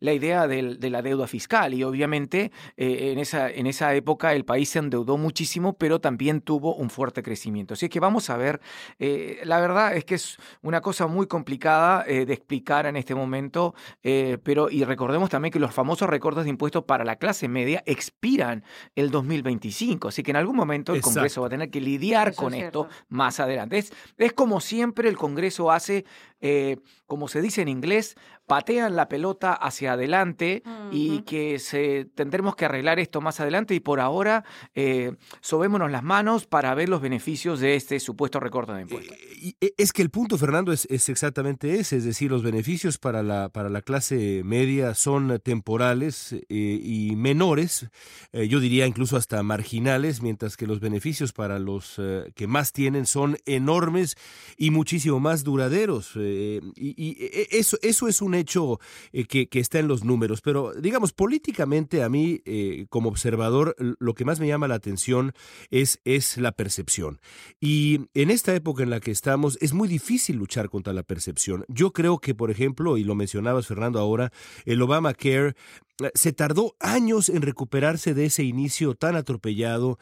la 0.00 0.12
idea 0.12 0.46
de 0.46 0.90
la 0.90 1.02
deuda 1.02 1.26
fiscal 1.26 1.74
y 1.74 1.84
obviamente 1.84 2.52
eh, 2.76 3.12
en, 3.12 3.18
esa, 3.18 3.50
en 3.50 3.66
esa 3.66 3.94
época 3.94 4.34
el 4.34 4.44
país 4.44 4.68
se 4.70 4.78
endeudó 4.78 5.16
muchísimo, 5.16 5.74
pero 5.74 6.00
también 6.00 6.40
tuvo 6.40 6.74
un 6.74 6.90
fuerte 6.90 7.22
crecimiento. 7.22 7.74
Así 7.74 7.88
que 7.88 8.00
vamos 8.00 8.30
a 8.30 8.36
ver, 8.36 8.60
eh, 8.98 9.40
la 9.44 9.60
verdad 9.60 9.96
es 9.96 10.04
que 10.04 10.14
es 10.16 10.38
una 10.62 10.80
cosa 10.80 11.06
muy 11.06 11.26
complicada 11.26 12.04
eh, 12.06 12.26
de 12.26 12.34
explicar 12.34 12.86
en 12.86 12.96
este 12.96 13.14
momento, 13.14 13.74
pero 14.02 14.70
y 14.70 14.84
recordemos 14.84 15.30
también 15.30 15.52
que 15.52 15.58
los 15.58 15.72
famosos 15.72 16.08
recortes 16.08 16.44
de 16.44 16.50
impuestos 16.50 16.84
para 16.84 17.04
la 17.04 17.16
clase 17.16 17.48
media 17.48 17.82
expiran 17.86 18.64
el 18.94 19.10
2025, 19.10 20.08
así 20.08 20.22
que 20.22 20.30
en 20.30 20.36
algún 20.36 20.56
momento 20.56 20.83
el 20.92 21.00
Congreso 21.00 21.40
va 21.40 21.46
a 21.46 21.50
tener 21.50 21.70
que 21.70 21.80
lidiar 21.80 22.34
con 22.34 22.54
esto 22.54 22.88
más 23.08 23.40
adelante. 23.40 23.78
Es, 23.78 23.92
es 24.18 24.32
como 24.32 24.60
siempre 24.60 25.08
el 25.08 25.16
Congreso 25.16 25.70
hace, 25.70 26.04
eh, 26.40 26.76
como 27.06 27.28
se 27.28 27.42
dice 27.42 27.62
en 27.62 27.68
inglés, 27.68 28.16
patean 28.46 28.96
la 28.96 29.08
pelota 29.08 29.52
hacia 29.52 29.92
adelante 29.92 30.62
y 30.90 31.22
que 31.22 31.58
se, 31.58 32.06
tendremos 32.14 32.56
que 32.56 32.66
arreglar 32.66 32.98
esto 32.98 33.20
más 33.20 33.40
adelante 33.40 33.74
y 33.74 33.80
por 33.80 34.00
ahora 34.00 34.44
eh, 34.74 35.12
sobémonos 35.40 35.90
las 35.90 36.02
manos 36.02 36.46
para 36.46 36.74
ver 36.74 36.88
los 36.88 37.00
beneficios 37.00 37.60
de 37.60 37.76
este 37.76 38.00
supuesto 38.00 38.40
recorte 38.40 38.72
de 38.72 38.82
impuestos. 38.82 39.16
Eh, 39.60 39.74
es 39.76 39.92
que 39.92 40.02
el 40.02 40.10
punto, 40.10 40.36
Fernando, 40.36 40.72
es, 40.72 40.86
es, 40.90 41.08
exactamente 41.08 41.78
ese, 41.78 41.96
es 41.96 42.04
decir, 42.04 42.30
los 42.30 42.42
beneficios 42.42 42.98
para 42.98 43.22
la, 43.22 43.48
para 43.48 43.68
la 43.70 43.82
clase 43.82 44.42
media 44.44 44.94
son 44.94 45.40
temporales 45.42 46.32
eh, 46.32 46.44
y 46.48 47.16
menores, 47.16 47.88
yo 48.32 48.60
diría 48.60 48.86
incluso 48.86 49.16
hasta 49.16 49.42
marginales, 49.42 50.22
mientras 50.22 50.56
que 50.56 50.66
los 50.66 50.80
beneficios 50.80 51.32
para 51.32 51.58
los 51.58 52.00
que 52.34 52.46
más 52.46 52.72
tienen 52.72 53.06
son 53.06 53.36
enormes 53.46 54.16
y 54.56 54.70
muchísimo 54.70 55.20
más 55.20 55.44
duraderos. 55.44 56.12
y, 56.16 56.93
y 56.96 57.16
eso, 57.50 57.78
eso 57.82 58.08
es 58.08 58.22
un 58.22 58.34
hecho 58.34 58.78
eh, 59.12 59.24
que, 59.24 59.48
está 59.58 59.78
en 59.78 59.88
los 59.88 60.04
números, 60.04 60.40
pero 60.40 60.72
digamos, 60.74 61.12
políticamente 61.12 62.02
a 62.02 62.08
mí, 62.08 62.40
eh, 62.44 62.86
como 62.88 63.08
observador, 63.08 63.76
lo 63.78 64.14
que 64.14 64.24
más 64.24 64.40
me 64.40 64.46
llama 64.46 64.68
la 64.68 64.74
atención 64.74 65.32
es, 65.70 66.00
es 66.04 66.36
la 66.36 66.52
percepción. 66.52 67.20
Y 67.60 68.00
en 68.14 68.30
esta 68.30 68.54
época 68.54 68.82
en 68.82 68.90
la 68.90 69.00
que 69.00 69.10
estamos, 69.10 69.58
es 69.60 69.72
muy 69.72 69.88
difícil 69.88 70.36
luchar 70.36 70.68
contra 70.68 70.92
la 70.92 71.02
percepción. 71.02 71.64
Yo 71.68 71.92
creo 71.92 72.18
que, 72.18 72.34
por 72.34 72.50
ejemplo, 72.50 72.96
y 72.96 73.04
lo 73.04 73.14
mencionabas, 73.14 73.66
Fernando, 73.66 73.98
ahora, 73.98 74.32
el 74.64 74.82
Obamacare 74.82 75.54
eh, 76.02 76.10
se 76.14 76.32
tardó 76.32 76.76
años 76.80 77.28
en 77.28 77.42
recuperarse 77.42 78.14
de 78.14 78.26
ese 78.26 78.42
inicio 78.42 78.94
tan 78.94 79.16
atropellado, 79.16 79.98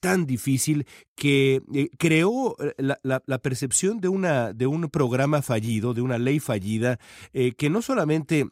tan 0.00 0.26
difícil, 0.26 0.86
que 1.18 1.60
creó 1.98 2.56
la, 2.76 3.00
la, 3.02 3.38
percepción 3.38 4.00
de, 4.00 4.06
una, 4.06 4.52
de 4.52 4.68
un 4.68 4.88
programa 4.88 5.42
fallido, 5.42 5.92
de 5.92 6.00
una 6.00 6.16
ley 6.16 6.38
fallida, 6.38 7.00
eh, 7.32 7.52
que 7.52 7.70
no 7.70 7.82
solamente 7.82 8.46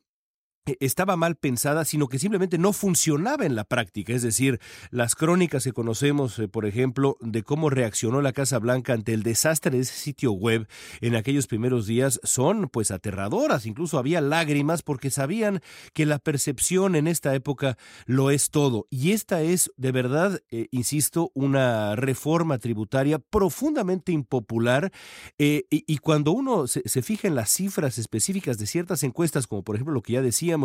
estaba 0.80 1.16
mal 1.16 1.36
pensada, 1.36 1.84
sino 1.84 2.08
que 2.08 2.18
simplemente 2.18 2.58
no 2.58 2.72
funcionaba 2.72 3.46
en 3.46 3.54
la 3.54 3.64
práctica. 3.64 4.12
Es 4.12 4.22
decir, 4.22 4.60
las 4.90 5.14
crónicas 5.14 5.64
que 5.64 5.72
conocemos, 5.72 6.38
eh, 6.38 6.48
por 6.48 6.66
ejemplo, 6.66 7.16
de 7.20 7.42
cómo 7.42 7.70
reaccionó 7.70 8.20
la 8.22 8.32
Casa 8.32 8.58
Blanca 8.58 8.92
ante 8.92 9.12
el 9.14 9.22
desastre 9.22 9.72
de 9.72 9.80
ese 9.80 9.94
sitio 9.94 10.32
web 10.32 10.66
en 11.00 11.14
aquellos 11.14 11.46
primeros 11.46 11.86
días 11.86 12.20
son 12.22 12.68
pues 12.68 12.90
aterradoras. 12.90 13.66
Incluso 13.66 13.98
había 13.98 14.20
lágrimas 14.20 14.82
porque 14.82 15.10
sabían 15.10 15.60
que 15.92 16.06
la 16.06 16.18
percepción 16.18 16.96
en 16.96 17.06
esta 17.06 17.34
época 17.34 17.78
lo 18.06 18.30
es 18.30 18.50
todo. 18.50 18.86
Y 18.90 19.12
esta 19.12 19.42
es, 19.42 19.70
de 19.76 19.92
verdad, 19.92 20.40
eh, 20.50 20.68
insisto, 20.70 21.30
una 21.34 21.96
reforma 21.96 22.58
tributaria 22.58 23.18
profundamente 23.18 24.12
impopular. 24.12 24.92
Eh, 25.38 25.64
y, 25.70 25.96
cuando 25.98 26.32
uno 26.32 26.66
se, 26.66 26.82
se 26.88 27.02
fija 27.02 27.26
en 27.26 27.34
las 27.34 27.50
cifras 27.50 27.98
específicas 27.98 28.58
de 28.58 28.66
ciertas 28.66 29.02
encuestas, 29.02 29.46
como 29.46 29.62
por 29.62 29.76
ejemplo 29.76 29.94
lo 29.94 30.02
que 30.02 30.14
ya 30.14 30.22
decía, 30.22 30.55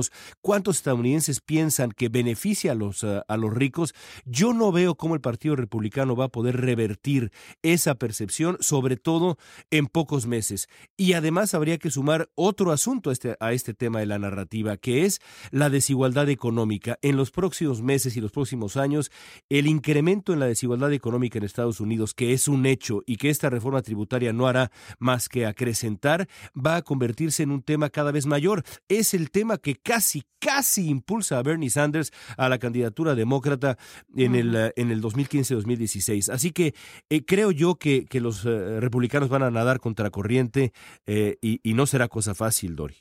cuántos 0.42 0.78
estadounidenses 0.78 1.42
piensan 1.42 1.92
que 1.92 2.10
beneficia 2.10 2.72
a 2.72 2.76
los, 2.76 3.04
eh, 3.04 3.22
a 3.28 3.38
los 3.38 3.54
ricos, 3.54 3.94
yo 4.26 4.54
no 4.54 4.72
veo 4.72 4.96
cómo 4.96 5.16
el 5.16 5.22
Partido 5.22 5.56
Republicano 5.56 6.16
va 6.16 6.26
a 6.26 6.30
poder 6.30 6.60
revertir 6.62 7.32
esa 7.62 7.96
percepción, 7.96 8.58
sobre 8.60 8.98
todo 8.98 9.38
en 9.70 9.88
pocos 9.88 10.26
meses. 10.26 10.68
Y 10.98 11.14
además 11.14 11.54
habría 11.54 11.78
que 11.78 11.92
sumar 11.92 12.30
otro 12.36 12.72
asunto 12.72 13.10
a 13.10 13.14
este, 13.14 13.36
a 13.40 13.54
este 13.54 13.74
tema 13.74 14.00
de 14.00 14.06
la 14.06 14.20
narrativa, 14.20 14.78
que 14.78 15.06
es 15.06 15.20
la 15.52 15.70
desigualdad 15.70 16.30
económica. 16.30 16.98
En 17.02 17.18
los 17.18 17.32
próximos 17.32 17.82
meses 17.82 18.16
y 18.16 18.22
los 18.22 18.32
próximos 18.32 18.78
años, 18.78 19.12
el 19.50 19.68
incremento 19.68 20.34
en 20.34 20.40
la 20.40 20.48
desigualdad 20.48 20.94
económica 20.94 21.38
en 21.38 21.46
Estados 21.46 21.80
Unidos, 21.80 22.14
que 22.14 22.34
es 22.34 22.48
un 22.48 22.66
hecho 22.66 23.02
y 23.06 23.18
que 23.18 23.30
esta 23.30 23.50
reforma 23.50 23.82
tributaria 23.82 24.34
no 24.34 24.48
hará 24.48 24.72
más 25.00 25.30
que 25.30 25.46
acrecentar, 25.46 26.28
va 26.56 26.78
a 26.78 26.82
convertirse 26.82 27.44
en 27.44 27.52
un 27.52 27.62
tema 27.62 27.90
cada 27.90 28.12
vez 28.12 28.26
mayor. 28.26 28.64
Es 28.88 29.14
el 29.14 29.32
tema 29.32 29.58
que 29.58 29.76
casi, 29.84 30.24
casi 30.40 30.90
impulsa 30.90 31.38
a 31.38 31.44
Bernie 31.44 31.70
Sanders 31.70 32.12
a 32.38 32.50
la 32.50 32.60
candidatura 32.60 33.16
demócrata 33.16 33.78
en 34.16 34.36
el, 34.36 34.56
eh, 34.56 34.74
en 34.76 34.92
el 34.92 35.02
2015-2016. 35.02 36.32
Así 36.32 36.52
que 36.52 36.74
eh, 37.10 37.24
creo 37.26 37.52
yo 37.52 37.76
que, 37.76 38.06
que 38.06 38.22
los 38.22 38.46
eh, 38.46 38.80
republicanos 38.80 39.30
van 39.30 39.44
a 39.44 39.52
nadar 39.52 39.80
contra 39.80 40.10
corriente 40.10 40.74
y, 41.06 41.60
y 41.64 41.74
no 41.74 41.86
será 41.86 42.08
cosa 42.08 42.34
fácil, 42.36 42.76
Dori. 42.76 42.96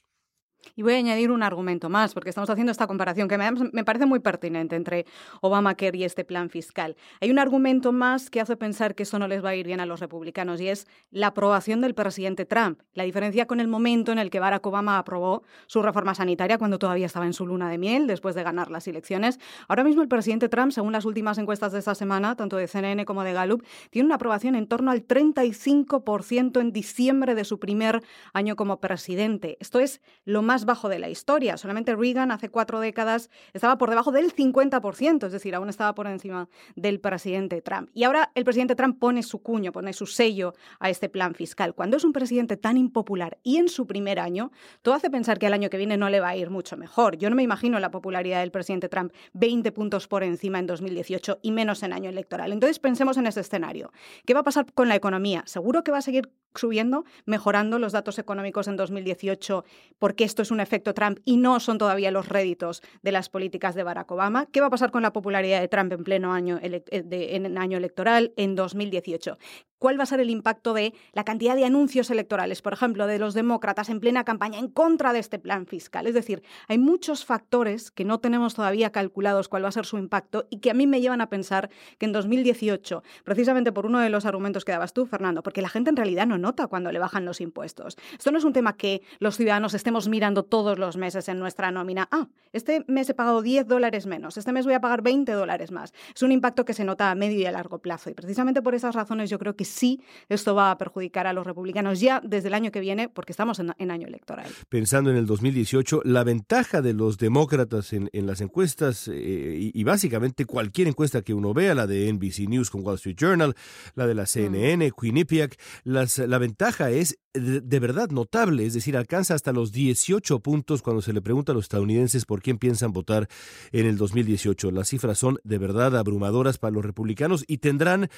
Y 0.76 0.82
voy 0.82 0.94
a 0.94 0.96
añadir 0.96 1.30
un 1.30 1.42
argumento 1.42 1.88
más, 1.88 2.14
porque 2.14 2.30
estamos 2.30 2.50
haciendo 2.50 2.72
esta 2.72 2.86
comparación 2.86 3.28
que 3.28 3.38
me, 3.38 3.84
parece 3.84 4.06
muy 4.06 4.20
pertinente 4.20 4.76
entre 4.76 5.06
Obamacare 5.40 5.96
y 5.98 6.04
este 6.04 6.24
plan 6.24 6.50
fiscal. 6.50 6.96
Hay 7.20 7.30
un 7.30 7.38
argumento 7.38 7.92
más 7.92 8.30
que 8.30 8.40
hace 8.40 8.56
pensar 8.56 8.94
que 8.94 9.04
eso 9.04 9.18
no 9.18 9.28
les 9.28 9.44
va 9.44 9.50
a 9.50 9.54
ir 9.54 9.66
bien 9.66 9.80
a 9.80 9.86
los 9.86 10.00
republicanos 10.00 10.60
y 10.60 10.68
es 10.68 10.86
la 11.10 11.28
aprobación 11.28 11.80
del 11.80 11.94
presidente 11.94 12.44
Trump. 12.46 12.80
La 12.94 13.04
diferencia 13.04 13.46
con 13.46 13.60
el 13.60 13.68
momento 13.68 14.12
en 14.12 14.18
el 14.18 14.30
que 14.30 14.40
Barack 14.40 14.66
Obama 14.66 14.98
aprobó 14.98 15.42
su 15.66 15.82
reforma 15.82 16.14
sanitaria 16.14 16.58
cuando 16.58 16.78
todavía 16.78 17.06
estaba 17.06 17.26
en 17.26 17.32
su 17.32 17.46
luna 17.46 17.70
de 17.70 17.78
miel 17.78 18.06
después 18.06 18.34
de 18.34 18.42
ganar 18.42 18.70
las 18.70 18.86
elecciones. 18.88 19.38
Ahora 19.68 19.84
mismo 19.84 20.02
el 20.02 20.08
presidente 20.08 20.48
Trump, 20.48 20.72
según 20.72 20.92
las 20.92 21.04
últimas 21.04 21.38
encuestas 21.38 21.72
de 21.72 21.78
esta 21.78 21.94
semana, 21.94 22.36
tanto 22.36 22.56
de 22.56 22.66
CNN 22.66 23.04
como 23.04 23.24
de 23.24 23.32
Gallup, 23.32 23.64
tiene 23.90 24.06
una 24.06 24.16
aprobación 24.16 24.54
en 24.54 24.66
torno 24.66 24.90
al 24.90 25.06
35% 25.06 26.60
en 26.60 26.72
diciembre 26.72 27.34
de 27.34 27.44
su 27.44 27.58
primer 27.58 28.02
año 28.32 28.56
como 28.56 28.80
presidente. 28.80 29.56
Esto 29.60 29.80
es 29.80 30.00
lo 30.24 30.42
más 30.42 30.64
bajo 30.70 30.88
de 30.88 31.00
la 31.00 31.08
historia. 31.08 31.56
Solamente 31.56 31.96
Reagan 31.96 32.30
hace 32.30 32.48
cuatro 32.48 32.78
décadas 32.78 33.28
estaba 33.52 33.76
por 33.76 33.90
debajo 33.90 34.12
del 34.12 34.32
50%, 34.32 35.26
es 35.26 35.32
decir, 35.32 35.54
aún 35.56 35.68
estaba 35.68 35.96
por 35.96 36.06
encima 36.06 36.48
del 36.76 37.00
presidente 37.00 37.60
Trump. 37.60 37.90
Y 37.92 38.04
ahora 38.04 38.30
el 38.36 38.44
presidente 38.44 38.76
Trump 38.76 39.00
pone 39.00 39.24
su 39.24 39.42
cuño, 39.42 39.72
pone 39.72 39.92
su 39.92 40.06
sello 40.06 40.54
a 40.78 40.88
este 40.88 41.08
plan 41.08 41.34
fiscal. 41.34 41.74
Cuando 41.74 41.96
es 41.96 42.04
un 42.04 42.12
presidente 42.12 42.56
tan 42.56 42.76
impopular 42.76 43.38
y 43.42 43.56
en 43.56 43.68
su 43.68 43.88
primer 43.88 44.20
año, 44.20 44.52
todo 44.82 44.94
hace 44.94 45.10
pensar 45.10 45.40
que 45.40 45.46
el 45.46 45.54
año 45.54 45.70
que 45.70 45.76
viene 45.76 45.96
no 45.96 46.08
le 46.08 46.20
va 46.20 46.28
a 46.28 46.36
ir 46.36 46.50
mucho 46.50 46.76
mejor. 46.76 47.18
Yo 47.18 47.30
no 47.30 47.36
me 47.36 47.42
imagino 47.42 47.80
la 47.80 47.90
popularidad 47.90 48.40
del 48.40 48.52
presidente 48.52 48.88
Trump 48.88 49.12
20 49.32 49.72
puntos 49.72 50.06
por 50.06 50.22
encima 50.22 50.60
en 50.60 50.68
2018 50.68 51.40
y 51.42 51.50
menos 51.50 51.82
en 51.82 51.92
año 51.92 52.10
electoral. 52.10 52.52
Entonces 52.52 52.78
pensemos 52.78 53.16
en 53.16 53.26
ese 53.26 53.40
escenario. 53.40 53.90
¿Qué 54.24 54.34
va 54.34 54.40
a 54.40 54.44
pasar 54.44 54.72
con 54.72 54.88
la 54.88 54.94
economía? 54.94 55.42
Seguro 55.46 55.82
que 55.82 55.90
va 55.90 55.98
a 55.98 56.02
seguir 56.02 56.30
subiendo, 56.54 57.04
mejorando 57.26 57.78
los 57.78 57.92
datos 57.92 58.18
económicos 58.18 58.68
en 58.68 58.76
2018, 58.76 59.64
porque 59.98 60.24
esto 60.24 60.42
es 60.42 60.50
un 60.50 60.60
efecto 60.60 60.94
Trump 60.94 61.18
y 61.24 61.36
no 61.36 61.60
son 61.60 61.78
todavía 61.78 62.10
los 62.10 62.28
réditos 62.28 62.82
de 63.02 63.12
las 63.12 63.28
políticas 63.28 63.74
de 63.74 63.82
Barack 63.82 64.10
Obama. 64.10 64.46
¿Qué 64.46 64.60
va 64.60 64.66
a 64.66 64.70
pasar 64.70 64.90
con 64.90 65.02
la 65.02 65.12
popularidad 65.12 65.60
de 65.60 65.68
Trump 65.68 65.92
en 65.92 66.04
pleno 66.04 66.32
año, 66.32 66.58
eh, 66.62 66.82
en 66.90 67.58
año 67.58 67.78
electoral 67.78 68.32
en 68.36 68.54
2018? 68.54 69.38
Cuál 69.80 69.98
va 69.98 70.04
a 70.04 70.06
ser 70.06 70.20
el 70.20 70.30
impacto 70.30 70.74
de 70.74 70.94
la 71.12 71.24
cantidad 71.24 71.56
de 71.56 71.64
anuncios 71.64 72.10
electorales, 72.10 72.62
por 72.62 72.74
ejemplo, 72.74 73.08
de 73.08 73.18
los 73.18 73.34
demócratas 73.34 73.88
en 73.88 73.98
plena 73.98 74.24
campaña 74.24 74.58
en 74.58 74.68
contra 74.68 75.12
de 75.12 75.18
este 75.18 75.38
plan 75.38 75.66
fiscal. 75.66 76.06
Es 76.06 76.14
decir, 76.14 76.42
hay 76.68 76.78
muchos 76.78 77.24
factores 77.24 77.90
que 77.90 78.04
no 78.04 78.20
tenemos 78.20 78.54
todavía 78.54 78.92
calculados 78.92 79.48
cuál 79.48 79.64
va 79.64 79.68
a 79.68 79.72
ser 79.72 79.86
su 79.86 79.96
impacto 79.96 80.46
y 80.50 80.58
que 80.58 80.70
a 80.70 80.74
mí 80.74 80.86
me 80.86 81.00
llevan 81.00 81.22
a 81.22 81.30
pensar 81.30 81.70
que 81.98 82.04
en 82.04 82.12
2018, 82.12 83.02
precisamente 83.24 83.72
por 83.72 83.86
uno 83.86 84.00
de 84.00 84.10
los 84.10 84.26
argumentos 84.26 84.66
que 84.66 84.72
dabas 84.72 84.92
tú, 84.92 85.06
Fernando, 85.06 85.42
porque 85.42 85.62
la 85.62 85.70
gente 85.70 85.88
en 85.88 85.96
realidad 85.96 86.26
no 86.26 86.36
nota 86.36 86.66
cuando 86.66 86.92
le 86.92 86.98
bajan 86.98 87.24
los 87.24 87.40
impuestos. 87.40 87.96
Esto 88.12 88.30
no 88.30 88.38
es 88.38 88.44
un 88.44 88.52
tema 88.52 88.76
que 88.76 89.00
los 89.18 89.36
ciudadanos 89.36 89.72
estemos 89.72 90.08
mirando 90.08 90.44
todos 90.44 90.78
los 90.78 90.98
meses 90.98 91.26
en 91.30 91.38
nuestra 91.38 91.70
nómina. 91.70 92.06
Ah, 92.12 92.28
este 92.52 92.84
mes 92.86 93.08
he 93.08 93.14
pagado 93.14 93.40
10 93.40 93.66
dólares 93.66 94.04
menos, 94.06 94.36
este 94.36 94.52
mes 94.52 94.66
voy 94.66 94.74
a 94.74 94.80
pagar 94.82 95.00
20 95.00 95.32
dólares 95.32 95.70
más. 95.72 95.94
Es 96.14 96.22
un 96.22 96.32
impacto 96.32 96.66
que 96.66 96.74
se 96.74 96.84
nota 96.84 97.10
a 97.10 97.14
medio 97.14 97.38
y 97.38 97.46
a 97.46 97.52
largo 97.52 97.78
plazo 97.78 98.10
y 98.10 98.14
precisamente 98.14 98.60
por 98.60 98.74
esas 98.74 98.94
razones 98.94 99.30
yo 99.30 99.38
creo 99.38 99.56
que 99.56 99.69
sí 99.70 100.02
esto 100.28 100.54
va 100.54 100.70
a 100.70 100.78
perjudicar 100.78 101.26
a 101.26 101.32
los 101.32 101.46
republicanos 101.46 102.00
ya 102.00 102.20
desde 102.24 102.48
el 102.48 102.54
año 102.54 102.70
que 102.70 102.80
viene, 102.80 103.08
porque 103.08 103.32
estamos 103.32 103.58
en, 103.58 103.90
año 103.90 104.06
electoral. 104.06 104.50
Pensando 104.68 105.10
en 105.10 105.16
el 105.16 105.26
2018, 105.26 106.02
la 106.04 106.24
ventaja 106.24 106.82
de 106.82 106.92
los 106.92 107.18
demócratas 107.18 107.92
en, 107.92 108.08
las 108.12 108.40
encuestas, 108.40 109.08
eh, 109.08 109.70
y, 109.74 109.84
básicamente 109.84 110.44
cualquier 110.44 110.88
encuesta 110.88 111.22
que 111.22 111.34
uno 111.34 111.54
vea, 111.54 111.74
la 111.74 111.86
de 111.86 112.12
NBC 112.12 112.48
News 112.48 112.70
con 112.70 112.84
Wall 112.84 112.96
Street 112.96 113.16
Journal, 113.16 113.54
la 113.94 114.06
de 114.06 114.14
la 114.14 114.26
CNN, 114.26 114.88
mm. 114.88 114.92
Quinnipiac, 115.00 115.60
las, 115.84 116.18
la 116.18 116.38
ventaja 116.38 116.90
es 116.90 117.18
de, 117.32 117.78
verdad 117.78 118.10
notable, 118.10 118.66
es 118.66 118.74
decir, 118.74 118.96
alcanza 118.96 119.34
hasta 119.34 119.52
los 119.52 119.70
18 119.70 120.40
puntos 120.40 120.82
cuando 120.82 121.00
se 121.00 121.12
le 121.12 121.22
pregunta 121.22 121.52
a 121.52 121.54
los 121.54 121.66
estadounidenses 121.66 122.24
por 122.24 122.42
quién 122.42 122.58
piensan 122.58 122.92
votar 122.92 123.28
en 123.72 123.86
el 123.86 123.96
2018. 123.96 124.70
Las 124.72 124.88
cifras 124.88 125.18
son 125.18 125.38
de 125.44 125.58
verdad 125.58 125.96
abrumadoras 125.96 126.58
para 126.58 126.72
los 126.72 126.84
republicanos 126.84 127.44
y 127.46 127.58
tendrán, 127.58 128.10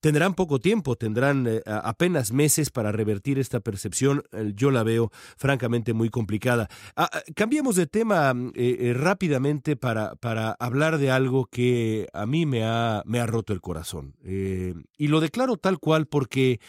tendrán 0.00 0.34
poco 0.34 0.60
tiempo, 0.60 0.96
tendrán 1.00 1.46
eh, 1.46 1.62
apenas 1.64 2.30
meses 2.30 2.70
para 2.70 2.92
revertir 2.92 3.38
esta 3.38 3.60
percepción. 3.60 4.22
Eh, 4.32 4.52
yo 4.54 4.70
la 4.70 4.82
veo 4.82 5.10
francamente 5.38 5.94
muy 5.94 6.10
complicada. 6.10 6.68
Ah, 6.94 7.08
ah, 7.10 7.22
cambiemos 7.34 7.74
de 7.74 7.86
tema 7.86 8.34
eh, 8.54 8.92
rápidamente 8.94 9.76
para, 9.76 10.14
para 10.16 10.52
hablar 10.60 10.98
de 10.98 11.10
algo 11.10 11.46
que 11.46 12.06
a 12.12 12.26
mí 12.26 12.44
me 12.44 12.64
ha, 12.64 13.02
me 13.06 13.18
ha 13.18 13.26
roto 13.26 13.54
el 13.54 13.62
corazón. 13.62 14.14
y 14.22 15.08
lo 15.08 15.20
declaro 15.20 15.56
tal 15.56 15.78
cual 15.78 16.06
porque... 16.06 16.60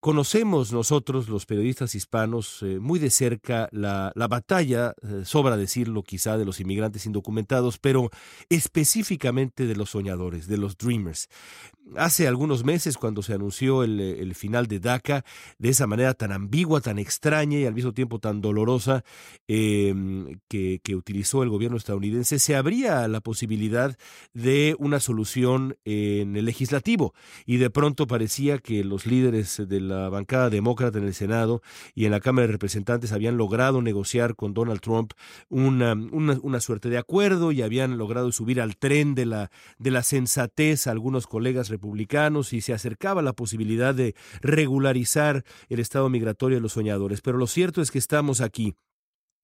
Conocemos 0.00 0.72
nosotros, 0.72 1.28
los 1.28 1.44
periodistas 1.44 1.96
hispanos, 1.96 2.62
eh, 2.62 2.78
muy 2.78 3.00
de 3.00 3.10
cerca 3.10 3.68
la, 3.72 4.12
la 4.14 4.28
batalla, 4.28 4.94
eh, 5.02 5.22
sobra 5.24 5.56
decirlo 5.56 6.04
quizá, 6.04 6.38
de 6.38 6.44
los 6.44 6.60
inmigrantes 6.60 7.04
indocumentados, 7.04 7.78
pero 7.78 8.08
específicamente 8.48 9.66
de 9.66 9.74
los 9.74 9.90
soñadores, 9.90 10.46
de 10.46 10.56
los 10.56 10.78
dreamers. 10.78 11.28
Hace 11.96 12.28
algunos 12.28 12.64
meses, 12.64 12.96
cuando 12.96 13.22
se 13.22 13.32
anunció 13.32 13.82
el, 13.82 14.34
final 14.36 14.66
de 14.66 14.78
DACA, 14.78 15.24
de 15.58 15.70
esa 15.70 15.86
manera 15.86 16.14
tan 16.14 16.30
ambigua, 16.30 16.80
tan 16.80 16.98
extraña 16.98 17.58
y 17.58 17.64
al 17.64 17.74
mismo 17.74 17.92
tiempo 17.92 18.20
tan 18.20 18.40
dolorosa 18.40 19.04
em, 19.48 20.38
que, 20.48 20.80
que, 20.84 20.94
utilizó 20.94 21.42
el 21.42 21.48
gobierno 21.48 21.78
estadounidense, 21.78 22.38
se 22.38 22.56
abría 22.56 23.08
la 23.08 23.20
posibilidad 23.20 23.96
de 24.34 24.76
una 24.78 25.00
solución 25.00 25.78
en 25.84 26.36
el 26.36 26.44
legislativo. 26.44 27.14
Y 27.46 27.56
de 27.56 27.70
pronto 27.70 28.06
parecía 28.06 28.58
que 28.58 28.84
los 28.84 29.06
líderes 29.06 29.56
de 29.66 29.87
la 29.88 30.08
bancada 30.08 30.50
demócrata 30.50 30.98
en 30.98 31.04
el 31.04 31.14
Senado 31.14 31.62
y 31.94 32.04
en 32.04 32.12
la 32.12 32.20
Cámara 32.20 32.46
de 32.46 32.52
Representantes 32.52 33.12
habían 33.12 33.36
logrado 33.36 33.82
negociar 33.82 34.36
con 34.36 34.54
Donald 34.54 34.80
Trump 34.80 35.12
una, 35.48 35.94
una, 35.94 36.60
suerte 36.60 36.88
de 36.88 36.98
acuerdo 36.98 37.52
y 37.52 37.62
habían 37.62 37.98
logrado 37.98 38.30
subir 38.32 38.60
al 38.60 38.76
tren 38.76 39.14
de 39.14 39.26
la, 39.26 39.50
de 39.78 39.90
la 39.90 40.02
sensatez 40.02 40.86
a 40.86 40.90
algunos 40.90 41.26
colegas 41.26 41.68
republicanos 41.68 42.52
y 42.52 42.60
se 42.60 42.72
acercaba 42.72 43.22
la 43.22 43.32
posibilidad 43.32 43.94
de 43.94 44.14
regularizar 44.42 45.44
el 45.68 45.80
estado 45.80 46.08
migratorio 46.08 46.58
de 46.58 46.62
los 46.62 46.72
soñadores. 46.72 47.20
Pero 47.20 47.38
lo 47.38 47.46
cierto 47.46 47.80
es 47.80 47.90
que 47.90 47.98
estamos 47.98 48.40
aquí 48.40 48.74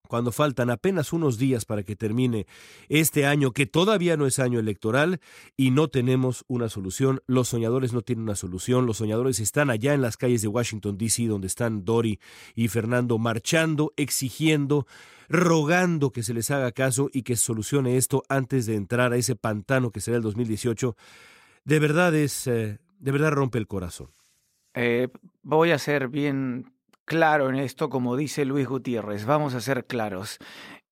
cuando 0.08 0.32
faltan 0.32 0.70
apenas 0.70 1.12
unos 1.12 1.38
días 1.38 1.64
para 1.64 1.82
que 1.82 1.96
termine 1.96 2.46
este 2.88 3.26
año, 3.26 3.52
que 3.52 3.66
todavía 3.66 4.16
no 4.16 4.26
es 4.26 4.38
año 4.38 4.58
electoral, 4.58 5.20
y 5.56 5.70
no 5.70 5.88
tenemos 5.88 6.44
una 6.46 6.68
solución. 6.68 7.20
Los 7.26 7.49
soñadores 7.49 7.92
no 7.92 8.02
tienen 8.02 8.25
una 8.25 8.37
solución. 8.37 8.87
Los 8.87 8.99
soñadores 8.99 9.40
están 9.40 9.70
allá 9.70 9.94
en 9.94 10.02
las 10.02 10.16
calles 10.16 10.42
de 10.42 10.49
Washington, 10.49 10.99
D.C., 10.99 11.26
donde 11.26 11.46
están 11.46 11.84
Dory 11.84 12.20
y 12.54 12.68
Fernando 12.68 13.18
marchando, 13.18 13.92
exigiendo, 13.96 14.87
rogando 15.28 16.11
que 16.11 16.23
se 16.23 16.34
les 16.34 16.50
haga 16.50 16.73
caso 16.73 17.08
y 17.12 17.23
que 17.23 17.37
solucione 17.37 17.96
esto 17.96 18.23
antes 18.28 18.66
de 18.66 18.75
entrar 18.75 19.12
a 19.12 19.16
ese 19.16 19.37
pantano 19.37 19.90
que 19.90 20.00
será 20.00 20.18
el 20.18 20.23
2018. 20.23 20.96
De 21.64 21.78
verdad 21.78 22.14
es, 22.14 22.46
eh, 22.46 22.78
de 22.99 23.11
verdad 23.11 23.32
rompe 23.32 23.58
el 23.58 23.66
corazón. 23.66 24.08
Eh, 24.75 25.08
voy 25.42 25.70
a 25.70 25.78
ser 25.78 26.08
bien 26.08 26.74
claro 27.04 27.49
en 27.49 27.56
esto, 27.56 27.88
como 27.88 28.16
dice 28.16 28.44
Luis 28.44 28.66
Gutiérrez, 28.66 29.25
vamos 29.25 29.54
a 29.54 29.61
ser 29.61 29.87
claros. 29.87 30.38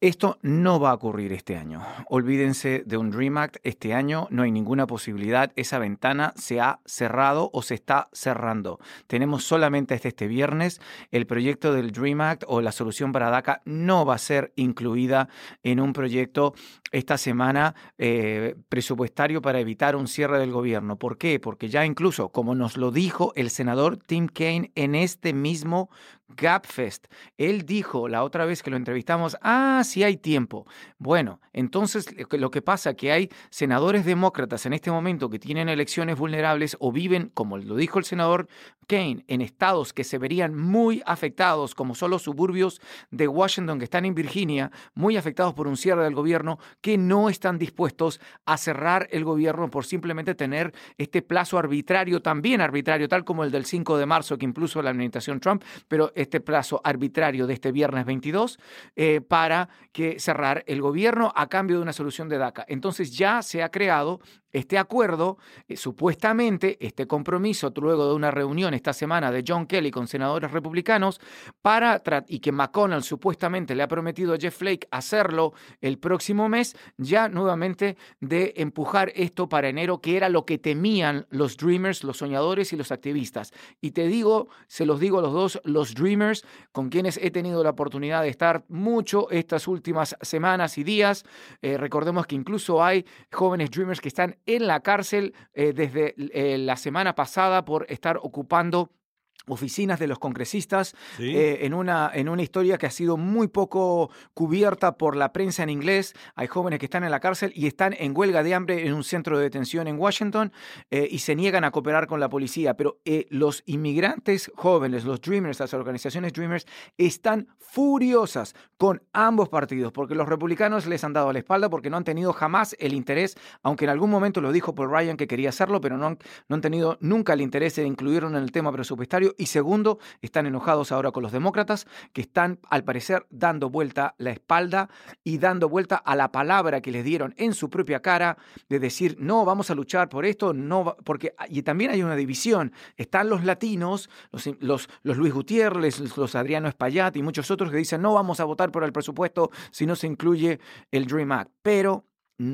Esto 0.02 0.40
no 0.42 0.80
va 0.80 0.90
a 0.90 0.94
ocurrir 0.94 1.32
este 1.32 1.56
año. 1.56 1.80
Olvídense 2.08 2.82
de 2.84 2.96
un 2.96 3.12
Dream 3.12 3.38
Act. 3.38 3.58
Este 3.62 3.94
año 3.94 4.26
no 4.30 4.42
hay 4.42 4.50
ninguna 4.50 4.84
posibilidad. 4.88 5.52
Esa 5.54 5.78
ventana 5.78 6.34
se 6.34 6.60
ha 6.60 6.80
cerrado 6.84 7.50
o 7.52 7.62
se 7.62 7.74
está 7.74 8.08
cerrando. 8.12 8.80
Tenemos 9.06 9.44
solamente 9.44 9.94
hasta 9.94 10.08
este 10.08 10.26
viernes. 10.26 10.80
El 11.12 11.28
proyecto 11.28 11.72
del 11.72 11.92
Dream 11.92 12.20
Act 12.20 12.42
o 12.48 12.60
la 12.60 12.72
solución 12.72 13.12
para 13.12 13.30
DACA 13.30 13.62
no 13.64 14.04
va 14.04 14.16
a 14.16 14.18
ser 14.18 14.52
incluida 14.56 15.28
en 15.62 15.78
un 15.78 15.92
proyecto 15.92 16.52
esta 16.90 17.16
semana 17.16 17.76
eh, 17.96 18.56
presupuestario 18.68 19.40
para 19.40 19.60
evitar 19.60 19.94
un 19.94 20.08
cierre 20.08 20.40
del 20.40 20.50
gobierno. 20.50 20.96
¿Por 20.96 21.16
qué? 21.16 21.38
Porque 21.38 21.68
ya 21.68 21.86
incluso, 21.86 22.30
como 22.30 22.56
nos 22.56 22.76
lo 22.76 22.90
dijo 22.90 23.32
el 23.36 23.50
senador 23.50 23.98
Tim 23.98 24.26
Kaine 24.26 24.72
en 24.74 24.96
este 24.96 25.32
mismo 25.32 25.90
Gapfest. 26.36 27.06
Él 27.36 27.64
dijo 27.66 28.08
la 28.08 28.24
otra 28.24 28.44
vez 28.44 28.62
que 28.62 28.70
lo 28.70 28.76
entrevistamos, 28.76 29.36
ah, 29.42 29.82
sí 29.84 30.02
hay 30.04 30.16
tiempo. 30.16 30.66
Bueno, 30.98 31.40
entonces 31.52 32.06
lo 32.30 32.50
que 32.50 32.62
pasa 32.62 32.90
es 32.90 32.96
que 32.96 33.12
hay 33.12 33.30
senadores 33.50 34.04
demócratas 34.04 34.66
en 34.66 34.72
este 34.72 34.90
momento 34.90 35.30
que 35.30 35.38
tienen 35.38 35.68
elecciones 35.68 36.18
vulnerables 36.18 36.76
o 36.80 36.92
viven, 36.92 37.30
como 37.34 37.58
lo 37.58 37.76
dijo 37.76 37.98
el 37.98 38.04
senador 38.04 38.48
Kane, 38.92 39.24
en 39.26 39.40
estados 39.40 39.94
que 39.94 40.04
se 40.04 40.18
verían 40.18 40.54
muy 40.54 41.02
afectados, 41.06 41.74
como 41.74 41.94
son 41.94 42.10
los 42.10 42.20
suburbios 42.20 42.78
de 43.10 43.26
Washington 43.26 43.78
que 43.78 43.84
están 43.84 44.04
en 44.04 44.14
Virginia, 44.14 44.70
muy 44.92 45.16
afectados 45.16 45.54
por 45.54 45.66
un 45.66 45.78
cierre 45.78 46.04
del 46.04 46.14
gobierno, 46.14 46.58
que 46.82 46.98
no 46.98 47.30
están 47.30 47.58
dispuestos 47.58 48.20
a 48.44 48.58
cerrar 48.58 49.08
el 49.10 49.24
gobierno 49.24 49.70
por 49.70 49.86
simplemente 49.86 50.34
tener 50.34 50.74
este 50.98 51.22
plazo 51.22 51.56
arbitrario, 51.58 52.20
también 52.20 52.60
arbitrario, 52.60 53.08
tal 53.08 53.24
como 53.24 53.44
el 53.44 53.50
del 53.50 53.64
5 53.64 53.96
de 53.96 54.04
marzo 54.04 54.36
que 54.36 54.44
impuso 54.44 54.82
la 54.82 54.90
administración 54.90 55.40
Trump, 55.40 55.64
pero 55.88 56.12
este 56.14 56.42
plazo 56.42 56.82
arbitrario 56.84 57.46
de 57.46 57.54
este 57.54 57.72
viernes 57.72 58.04
22 58.04 58.58
eh, 58.94 59.22
para 59.26 59.70
que 59.92 60.20
cerrar 60.20 60.64
el 60.66 60.82
gobierno 60.82 61.32
a 61.34 61.48
cambio 61.48 61.76
de 61.76 61.82
una 61.82 61.94
solución 61.94 62.28
de 62.28 62.36
DACA. 62.36 62.66
Entonces 62.68 63.16
ya 63.16 63.40
se 63.40 63.62
ha 63.62 63.70
creado 63.70 64.20
este 64.52 64.78
acuerdo, 64.78 65.38
eh, 65.66 65.76
supuestamente, 65.76 66.76
este 66.80 67.06
compromiso, 67.06 67.72
luego 67.74 68.06
de 68.06 68.14
una 68.14 68.30
reunión 68.30 68.74
esta 68.82 68.92
semana 68.92 69.30
de 69.30 69.44
John 69.46 69.66
Kelly 69.66 69.92
con 69.92 70.08
senadores 70.08 70.50
republicanos, 70.50 71.20
para 71.62 72.02
y 72.26 72.40
que 72.40 72.50
McConnell 72.50 73.04
supuestamente 73.04 73.76
le 73.76 73.84
ha 73.84 73.88
prometido 73.88 74.34
a 74.34 74.38
Jeff 74.38 74.56
Flake 74.56 74.88
hacerlo 74.90 75.52
el 75.80 75.98
próximo 75.98 76.48
mes, 76.48 76.74
ya 76.96 77.28
nuevamente 77.28 77.96
de 78.20 78.54
empujar 78.56 79.12
esto 79.14 79.48
para 79.48 79.68
enero, 79.68 80.00
que 80.00 80.16
era 80.16 80.28
lo 80.28 80.44
que 80.44 80.58
temían 80.58 81.26
los 81.30 81.56
Dreamers, 81.56 82.02
los 82.02 82.16
soñadores 82.16 82.72
y 82.72 82.76
los 82.76 82.90
activistas. 82.90 83.52
Y 83.80 83.92
te 83.92 84.08
digo, 84.08 84.48
se 84.66 84.84
los 84.84 84.98
digo 84.98 85.20
a 85.20 85.22
los 85.22 85.32
dos, 85.32 85.60
los 85.62 85.94
Dreamers, 85.94 86.44
con 86.72 86.88
quienes 86.88 87.18
he 87.18 87.30
tenido 87.30 87.62
la 87.62 87.70
oportunidad 87.70 88.22
de 88.22 88.30
estar 88.30 88.64
mucho 88.68 89.30
estas 89.30 89.68
últimas 89.68 90.16
semanas 90.22 90.76
y 90.76 90.82
días. 90.82 91.24
Eh, 91.60 91.76
recordemos 91.76 92.26
que 92.26 92.34
incluso 92.34 92.82
hay 92.82 93.06
jóvenes 93.30 93.70
Dreamers 93.70 94.00
que 94.00 94.08
están 94.08 94.36
en 94.46 94.66
la 94.66 94.80
cárcel 94.80 95.34
eh, 95.54 95.72
desde 95.72 96.14
eh, 96.16 96.58
la 96.58 96.76
semana 96.76 97.14
pasada 97.14 97.64
por 97.64 97.86
estar 97.88 98.16
ocupando 98.16 98.71
ん? 98.82 99.01
Oficinas 99.46 99.98
de 99.98 100.06
los 100.06 100.18
congresistas 100.18 100.94
eh, 101.18 101.60
en, 101.62 101.74
una, 101.74 102.10
en 102.12 102.28
una 102.28 102.42
historia 102.42 102.78
que 102.78 102.86
ha 102.86 102.90
sido 102.90 103.16
muy 103.16 103.48
poco 103.48 104.10
cubierta 104.34 104.96
por 104.96 105.16
la 105.16 105.32
prensa 105.32 105.62
en 105.62 105.70
inglés. 105.70 106.14
Hay 106.34 106.46
jóvenes 106.46 106.78
que 106.78 106.86
están 106.86 107.04
en 107.04 107.10
la 107.10 107.20
cárcel 107.20 107.52
y 107.54 107.66
están 107.66 107.94
en 107.98 108.16
huelga 108.16 108.42
de 108.42 108.54
hambre 108.54 108.86
en 108.86 108.94
un 108.94 109.04
centro 109.04 109.38
de 109.38 109.44
detención 109.44 109.88
en 109.88 109.98
Washington 109.98 110.52
eh, 110.90 111.08
y 111.10 111.18
se 111.18 111.34
niegan 111.34 111.64
a 111.64 111.70
cooperar 111.70 112.06
con 112.06 112.20
la 112.20 112.28
policía. 112.28 112.74
Pero 112.74 113.00
eh, 113.04 113.26
los 113.30 113.62
inmigrantes 113.66 114.50
jóvenes, 114.54 115.04
los 115.04 115.20
Dreamers, 115.20 115.60
las 115.60 115.74
organizaciones 115.74 116.32
Dreamers, 116.32 116.66
están 116.96 117.48
furiosas 117.58 118.54
con 118.76 119.02
ambos 119.12 119.48
partidos 119.48 119.92
porque 119.92 120.14
los 120.14 120.28
republicanos 120.28 120.86
les 120.86 121.04
han 121.04 121.12
dado 121.12 121.32
la 121.32 121.38
espalda 121.38 121.70
porque 121.70 121.90
no 121.90 121.96
han 121.96 122.04
tenido 122.04 122.32
jamás 122.32 122.76
el 122.78 122.94
interés, 122.94 123.36
aunque 123.62 123.84
en 123.84 123.90
algún 123.90 124.10
momento 124.10 124.40
lo 124.40 124.52
dijo 124.52 124.74
Paul 124.74 124.90
Ryan 124.90 125.16
que 125.16 125.26
quería 125.26 125.50
hacerlo, 125.50 125.80
pero 125.80 125.96
no 125.96 126.06
han, 126.06 126.18
no 126.48 126.56
han 126.56 126.62
tenido 126.62 126.98
nunca 127.00 127.32
el 127.32 127.40
interés 127.40 127.76
de 127.76 127.86
incluirlo 127.86 128.28
en 128.28 128.36
el 128.36 128.52
tema 128.52 128.72
presupuestario 128.72 129.31
y 129.38 129.46
segundo, 129.46 129.98
están 130.20 130.46
enojados 130.46 130.92
ahora 130.92 131.10
con 131.10 131.22
los 131.22 131.32
demócratas 131.32 131.86
que 132.12 132.22
están, 132.22 132.58
al 132.68 132.84
parecer, 132.84 133.26
dando 133.30 133.70
vuelta 133.70 134.14
la 134.18 134.30
espalda 134.30 134.88
y 135.24 135.38
dando 135.38 135.68
vuelta 135.68 135.96
a 135.96 136.16
la 136.16 136.32
palabra 136.32 136.80
que 136.80 136.90
les 136.90 137.04
dieron 137.04 137.34
en 137.36 137.54
su 137.54 137.70
propia 137.70 138.00
cara 138.00 138.36
de 138.68 138.78
decir, 138.78 139.16
no, 139.18 139.44
vamos 139.44 139.70
a 139.70 139.74
luchar 139.74 140.08
por 140.08 140.24
esto, 140.24 140.52
no, 140.52 140.96
porque 141.04 141.34
y 141.48 141.62
también 141.62 141.90
hay 141.90 142.02
una 142.02 142.16
división. 142.16 142.72
Están 142.96 143.28
los 143.28 143.44
latinos, 143.44 144.10
los, 144.30 144.48
los, 144.60 144.88
los 145.02 145.16
Luis 145.16 145.32
Gutiérrez, 145.32 146.16
los 146.16 146.34
Adriano 146.34 146.68
Espaillat 146.68 147.16
y 147.16 147.22
muchos 147.22 147.50
otros 147.50 147.70
que 147.70 147.76
dicen, 147.76 148.02
no 148.02 148.14
vamos 148.14 148.40
a 148.40 148.44
votar 148.44 148.70
por 148.70 148.84
el 148.84 148.92
presupuesto 148.92 149.50
si 149.70 149.86
no 149.86 149.96
se 149.96 150.06
incluye 150.06 150.60
el 150.90 151.06
Dream 151.06 151.32
Act. 151.32 151.50
Pero 151.62 152.04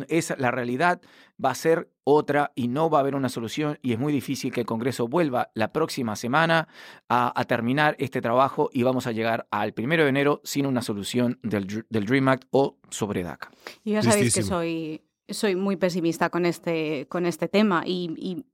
esa, 0.08 0.36
la 0.36 0.50
realidad 0.50 1.00
va 1.42 1.50
a 1.50 1.54
ser 1.54 1.90
otra 2.04 2.52
y 2.54 2.68
no 2.68 2.90
va 2.90 2.98
a 2.98 3.00
haber 3.02 3.14
una 3.14 3.28
solución 3.28 3.78
y 3.82 3.92
es 3.92 3.98
muy 3.98 4.12
difícil 4.12 4.52
que 4.52 4.60
el 4.60 4.66
Congreso 4.66 5.08
vuelva 5.08 5.50
la 5.54 5.72
próxima 5.72 6.16
semana 6.16 6.68
a, 7.08 7.44
terminar 7.44 7.96
este 7.98 8.20
trabajo 8.20 8.70
y 8.72 8.82
vamos 8.82 9.06
a 9.06 9.12
llegar 9.12 9.46
al 9.50 9.72
primero 9.72 10.02
de 10.02 10.10
enero 10.10 10.40
sin 10.44 10.66
una 10.66 10.82
solución 10.82 11.38
del, 11.42 11.84
del 11.88 12.04
Dream 12.06 12.28
Act 12.28 12.44
o 12.50 12.76
sobre 12.90 13.22
DACA. 13.22 13.50
Y 13.84 13.92
ya 13.92 14.02
sabéis 14.02 14.34
que 14.34 14.42
soy 14.42 15.02
soy 15.28 15.56
muy 15.56 15.76
pesimista 15.76 16.30
con 16.30 16.46
este, 16.46 17.06
con 17.08 17.26
este 17.26 17.48
tema 17.48 17.82
y, 17.84 18.44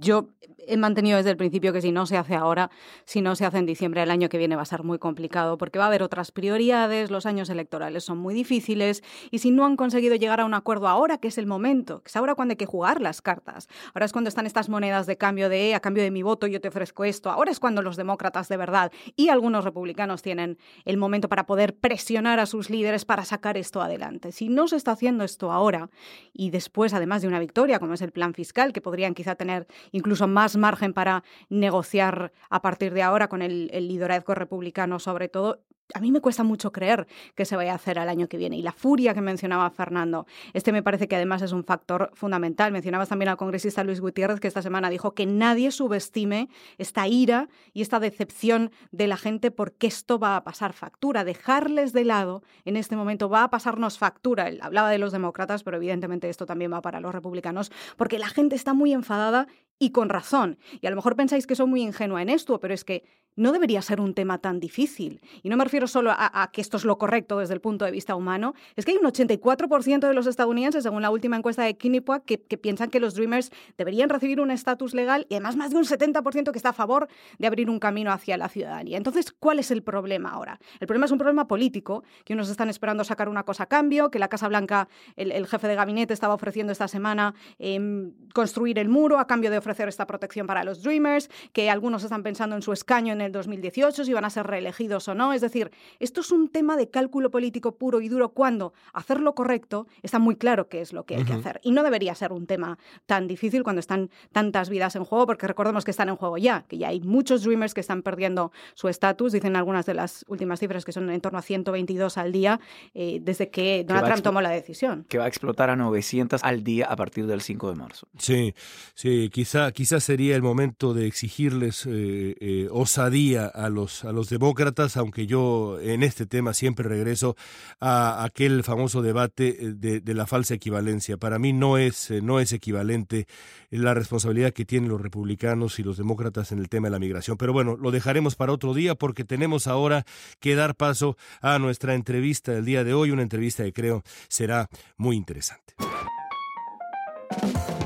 yo 0.00 0.30
he 0.66 0.76
mantenido 0.76 1.16
desde 1.18 1.30
el 1.30 1.36
principio 1.36 1.72
que 1.72 1.80
si 1.80 1.92
no 1.92 2.06
se 2.06 2.16
hace 2.16 2.34
ahora, 2.34 2.70
si 3.04 3.20
no 3.20 3.36
se 3.36 3.44
hace 3.44 3.58
en 3.58 3.66
diciembre 3.66 4.00
del 4.00 4.10
año 4.10 4.28
que 4.28 4.38
viene 4.38 4.56
va 4.56 4.62
a 4.62 4.66
ser 4.66 4.82
muy 4.82 4.98
complicado 4.98 5.58
porque 5.58 5.78
va 5.78 5.84
a 5.84 5.88
haber 5.88 6.02
otras 6.02 6.32
prioridades, 6.32 7.10
los 7.10 7.26
años 7.26 7.50
electorales 7.50 8.04
son 8.04 8.18
muy 8.18 8.34
difíciles 8.34 9.02
y 9.30 9.38
si 9.38 9.50
no 9.50 9.66
han 9.66 9.76
conseguido 9.76 10.16
llegar 10.16 10.40
a 10.40 10.44
un 10.44 10.54
acuerdo 10.54 10.88
ahora, 10.88 11.18
que 11.18 11.28
es 11.28 11.38
el 11.38 11.46
momento, 11.46 12.02
que 12.02 12.08
es 12.08 12.16
ahora 12.16 12.34
cuando 12.34 12.52
hay 12.52 12.56
que 12.56 12.66
jugar 12.66 13.00
las 13.00 13.22
cartas, 13.22 13.68
ahora 13.94 14.06
es 14.06 14.12
cuando 14.12 14.28
están 14.28 14.46
estas 14.46 14.68
monedas 14.68 15.06
de 15.06 15.16
cambio 15.16 15.48
de 15.48 15.74
a 15.74 15.80
cambio 15.80 16.02
de 16.02 16.10
mi 16.10 16.22
voto 16.22 16.46
yo 16.46 16.60
te 16.60 16.68
ofrezco 16.68 17.04
esto, 17.04 17.30
ahora 17.30 17.50
es 17.50 17.60
cuando 17.60 17.82
los 17.82 17.96
demócratas 17.96 18.48
de 18.48 18.56
verdad 18.56 18.92
y 19.16 19.28
algunos 19.28 19.64
republicanos 19.64 20.22
tienen 20.22 20.58
el 20.84 20.96
momento 20.96 21.28
para 21.28 21.46
poder 21.46 21.76
presionar 21.76 22.40
a 22.40 22.46
sus 22.46 22.70
líderes 22.70 23.04
para 23.04 23.24
sacar 23.24 23.56
esto 23.56 23.82
adelante. 23.82 24.32
Si 24.32 24.48
no 24.48 24.68
se 24.68 24.76
está 24.76 24.92
haciendo 24.92 25.24
esto 25.24 25.52
ahora, 25.52 25.90
y 26.32 26.50
después, 26.50 26.94
además 26.94 27.22
de 27.22 27.28
una 27.28 27.38
victoria, 27.38 27.78
como 27.78 27.94
es 27.94 28.02
el 28.02 28.12
plan 28.12 28.34
fiscal, 28.34 28.72
que 28.72 28.80
podrían 28.80 29.14
quizá 29.14 29.34
tener 29.34 29.66
incluso 29.92 30.26
más 30.28 30.56
margen 30.56 30.92
para 30.92 31.24
negociar 31.48 32.32
a 32.50 32.62
partir 32.62 32.94
de 32.94 33.02
ahora 33.02 33.28
con 33.28 33.42
el, 33.42 33.68
liderazgo 33.88 34.34
republicano, 34.34 34.98
sobre 34.98 35.28
todo, 35.28 35.60
a 35.92 36.00
mí 36.00 36.10
me 36.10 36.20
cuesta 36.20 36.44
mucho 36.44 36.72
creer 36.72 37.06
que 37.34 37.44
se 37.44 37.56
vaya 37.56 37.72
a 37.72 37.74
hacer 37.74 37.98
al 37.98 38.08
año 38.08 38.28
que 38.28 38.38
viene. 38.38 38.56
Y 38.56 38.62
la 38.62 38.72
furia 38.72 39.12
que 39.12 39.20
mencionaba 39.20 39.68
Fernando, 39.70 40.26
este 40.54 40.72
me 40.72 40.82
parece 40.82 41.08
que 41.08 41.16
además 41.16 41.42
es 41.42 41.52
un 41.52 41.64
factor 41.64 42.10
fundamental. 42.14 42.72
Mencionabas 42.72 43.08
también 43.08 43.28
al 43.28 43.36
congresista 43.36 43.84
Luis 43.84 44.00
Gutiérrez, 44.00 44.40
que 44.40 44.48
esta 44.48 44.62
semana 44.62 44.88
dijo 44.88 45.14
que 45.14 45.26
nadie 45.26 45.70
subestime 45.70 46.48
esta 46.78 47.06
ira 47.06 47.48
y 47.72 47.82
esta 47.82 48.00
decepción 48.00 48.70
de 48.92 49.06
la 49.06 49.16
gente 49.16 49.50
porque 49.50 49.86
esto 49.86 50.18
va 50.18 50.36
a 50.36 50.44
pasar 50.44 50.72
factura. 50.72 51.24
Dejarles 51.24 51.92
de 51.92 52.04
lado 52.04 52.42
en 52.64 52.76
este 52.76 52.96
momento 52.96 53.28
va 53.28 53.44
a 53.44 53.50
pasarnos 53.50 53.98
factura. 53.98 54.50
Hablaba 54.62 54.90
de 54.90 54.98
los 54.98 55.12
demócratas, 55.12 55.62
pero 55.62 55.76
evidentemente 55.76 56.28
esto 56.28 56.46
también 56.46 56.72
va 56.72 56.80
para 56.80 57.00
los 57.00 57.14
republicanos, 57.14 57.70
porque 57.96 58.18
la 58.18 58.28
gente 58.28 58.56
está 58.56 58.72
muy 58.72 58.92
enfadada 58.92 59.46
y 59.78 59.90
con 59.90 60.08
razón. 60.08 60.58
Y 60.80 60.86
a 60.86 60.90
lo 60.90 60.96
mejor 60.96 61.16
pensáis 61.16 61.46
que 61.46 61.56
soy 61.56 61.66
muy 61.66 61.82
ingenua 61.82 62.22
en 62.22 62.28
esto, 62.28 62.60
pero 62.60 62.74
es 62.74 62.84
que 62.84 63.04
no 63.36 63.52
debería 63.52 63.82
ser 63.82 64.00
un 64.00 64.14
tema 64.14 64.38
tan 64.38 64.60
difícil. 64.60 65.20
Y 65.42 65.48
no 65.48 65.56
me 65.56 65.64
refiero 65.64 65.86
solo 65.86 66.12
a, 66.16 66.50
que 66.52 66.60
esto 66.60 66.76
es 66.76 66.84
lo 66.84 66.98
correcto 66.98 67.38
desde 67.38 67.54
el 67.54 67.60
punto 67.60 67.84
de 67.84 67.90
vista 67.90 68.14
humano, 68.14 68.54
es 68.76 68.84
que 68.84 68.92
hay 68.92 68.98
un 68.98 69.04
84% 69.04 70.06
de 70.06 70.14
los 70.14 70.26
estadounidenses, 70.26 70.82
según 70.82 71.02
la 71.02 71.10
última 71.10 71.36
encuesta 71.36 71.62
de 71.62 71.76
que, 71.76 72.42
que 72.42 72.58
piensan 72.58 72.90
que 72.90 73.00
los 73.00 73.14
Dreamers 73.14 73.50
deberían 73.76 74.08
recibir 74.08 74.40
un 74.40 74.50
estatus 74.50 74.94
legal 74.94 75.26
y 75.28 75.34
además 75.34 75.56
más 75.56 75.70
de 75.70 75.76
un 75.76 75.84
70% 75.84 76.52
que 76.52 76.58
está 76.58 76.70
a 76.70 76.74
favor 76.74 77.08
de 77.38 77.46
abrir 77.46 77.70
un 77.70 77.78
camino 77.78 78.12
hacia 78.12 78.36
la 78.36 78.48
ciudadanía. 78.48 78.96
Entonces, 78.96 79.32
¿cuál 79.32 79.58
es 79.58 79.70
el 79.70 79.82
problema 79.82 80.30
ahora? 80.30 80.60
El 80.80 80.86
problema 80.86 81.06
es 81.06 81.12
un 81.12 81.18
problema 81.18 81.48
político, 81.48 82.04
que 82.24 82.34
unos 82.34 82.48
están 82.48 82.68
esperando 82.68 83.04
sacar 83.04 83.28
una 83.28 83.42
cosa 83.42 83.64
a 83.64 83.66
cambio, 83.66 84.10
que 84.10 84.18
la 84.18 84.28
Casa 84.28 84.48
Blanca, 84.48 84.88
el, 85.16 85.46
jefe 85.46 85.68
de 85.68 85.74
gabinete 85.74 86.14
estaba 86.14 86.34
ofreciendo 86.34 86.72
esta 86.72 86.88
semana 86.88 87.34
em, 87.58 88.12
construir 88.32 88.78
el 88.78 88.88
muro 88.88 89.18
a 89.18 89.26
cambio 89.26 89.50
de 89.50 89.56
ofrecer 89.64 89.88
esta 89.88 90.06
protección 90.06 90.46
para 90.46 90.62
los 90.64 90.82
Dreamers, 90.82 91.30
que 91.52 91.70
algunos 91.70 92.04
están 92.04 92.22
pensando 92.22 92.54
en 92.54 92.62
su 92.62 92.72
escaño 92.72 93.12
en 93.12 93.20
el 93.20 93.32
2018, 93.32 94.04
si 94.04 94.12
van 94.12 94.24
a 94.24 94.30
ser 94.30 94.46
reelegidos 94.46 95.08
o 95.08 95.14
no. 95.14 95.32
Es 95.32 95.40
decir, 95.40 95.70
esto 95.98 96.20
es 96.20 96.30
un 96.30 96.48
tema 96.48 96.76
de 96.76 96.90
cálculo 96.90 97.30
político 97.30 97.76
puro 97.76 98.00
y 98.00 98.08
duro 98.08 98.30
cuando 98.30 98.74
hacer 98.92 99.20
lo 99.20 99.34
correcto 99.34 99.86
está 100.02 100.18
muy 100.18 100.36
claro 100.36 100.68
qué 100.68 100.80
es 100.80 100.92
lo 100.92 101.04
que 101.04 101.16
hay 101.16 101.24
que 101.24 101.32
hacer. 101.32 101.60
Y 101.62 101.72
no 101.72 101.82
debería 101.82 102.14
ser 102.14 102.32
un 102.32 102.46
tema 102.46 102.78
tan 103.06 103.26
difícil 103.26 103.62
cuando 103.62 103.80
están 103.80 104.10
tantas 104.32 104.68
vidas 104.68 104.96
en 104.96 105.04
juego, 105.04 105.26
porque 105.26 105.46
recordemos 105.46 105.84
que 105.84 105.90
están 105.90 106.08
en 106.08 106.16
juego 106.16 106.38
ya, 106.38 106.64
que 106.68 106.78
ya 106.78 106.88
hay 106.88 107.00
muchos 107.00 107.42
Dreamers 107.42 107.74
que 107.74 107.80
están 107.80 108.02
perdiendo 108.02 108.52
su 108.74 108.88
estatus. 108.88 109.32
Dicen 109.32 109.56
algunas 109.56 109.86
de 109.86 109.94
las 109.94 110.24
últimas 110.28 110.60
cifras 110.60 110.84
que 110.84 110.92
son 110.92 111.10
en 111.10 111.20
torno 111.20 111.38
a 111.38 111.42
122 111.42 112.18
al 112.18 112.32
día 112.32 112.60
eh, 112.94 113.18
desde 113.22 113.50
que 113.50 113.84
Donald 113.86 114.06
Trump 114.06 114.22
tomó 114.22 114.40
la 114.40 114.50
decisión. 114.50 115.04
Que 115.08 115.18
va 115.18 115.24
a 115.24 115.28
explotar 115.28 115.70
a 115.70 115.76
900 115.76 116.42
al 116.42 116.62
día 116.62 116.86
a 116.86 116.96
partir 116.96 117.26
del 117.26 117.40
5 117.40 117.70
de 117.70 117.76
marzo. 117.76 118.08
Sí, 118.18 118.54
sí, 118.94 119.30
quizá, 119.32 119.53
quizá 119.72 120.00
sería 120.00 120.34
el 120.36 120.42
momento 120.42 120.94
de 120.94 121.06
exigirles 121.06 121.86
eh, 121.86 122.36
eh 122.40 122.68
día 123.10 123.46
a 123.46 123.68
los, 123.68 124.04
a 124.04 124.12
los 124.12 124.28
demócratas, 124.28 124.96
aunque 124.96 125.26
yo 125.26 125.78
en 125.80 126.02
este 126.02 126.26
tema 126.26 126.54
siempre 126.54 126.88
regreso 126.88 127.36
a 127.80 128.24
aquel 128.24 128.64
famoso 128.64 129.02
debate 129.02 129.48
eh, 129.48 129.72
de, 129.74 130.00
de 130.00 130.14
la 130.14 130.26
falsa 130.26 130.54
equivalencia. 130.54 131.16
Para 131.16 131.38
mí 131.38 131.52
no 131.52 131.78
es, 131.78 132.10
no 132.10 132.40
es 132.40 132.52
equivalente 132.52 133.26
la 133.70 133.94
responsabilidad 133.94 134.52
que 134.52 134.64
tienen 134.64 134.88
los 134.88 135.00
republicanos 135.00 135.78
y 135.78 135.82
los 135.82 135.96
demócratas 135.96 136.50
en 136.52 136.58
el 136.58 136.68
tema 136.68 136.88
de 136.88 136.92
la 136.92 136.98
migración. 136.98 137.36
Pero 137.36 137.52
bueno, 137.52 137.76
lo 137.76 137.90
dejaremos 137.90 138.34
para 138.34 138.52
otro 138.52 138.74
día 138.74 138.94
porque 138.94 139.24
tenemos 139.24 139.66
ahora 139.66 140.04
que 140.40 140.54
dar 140.54 140.74
paso 140.74 141.16
a 141.40 141.58
nuestra 141.58 141.94
entrevista 141.94 142.52
del 142.52 142.64
día 142.64 142.84
de 142.84 142.94
hoy, 142.94 143.10
una 143.10 143.22
entrevista 143.22 143.62
que 143.62 143.72
creo 143.72 144.02
será 144.28 144.68
muy 144.96 145.16
interesante. 145.16 145.74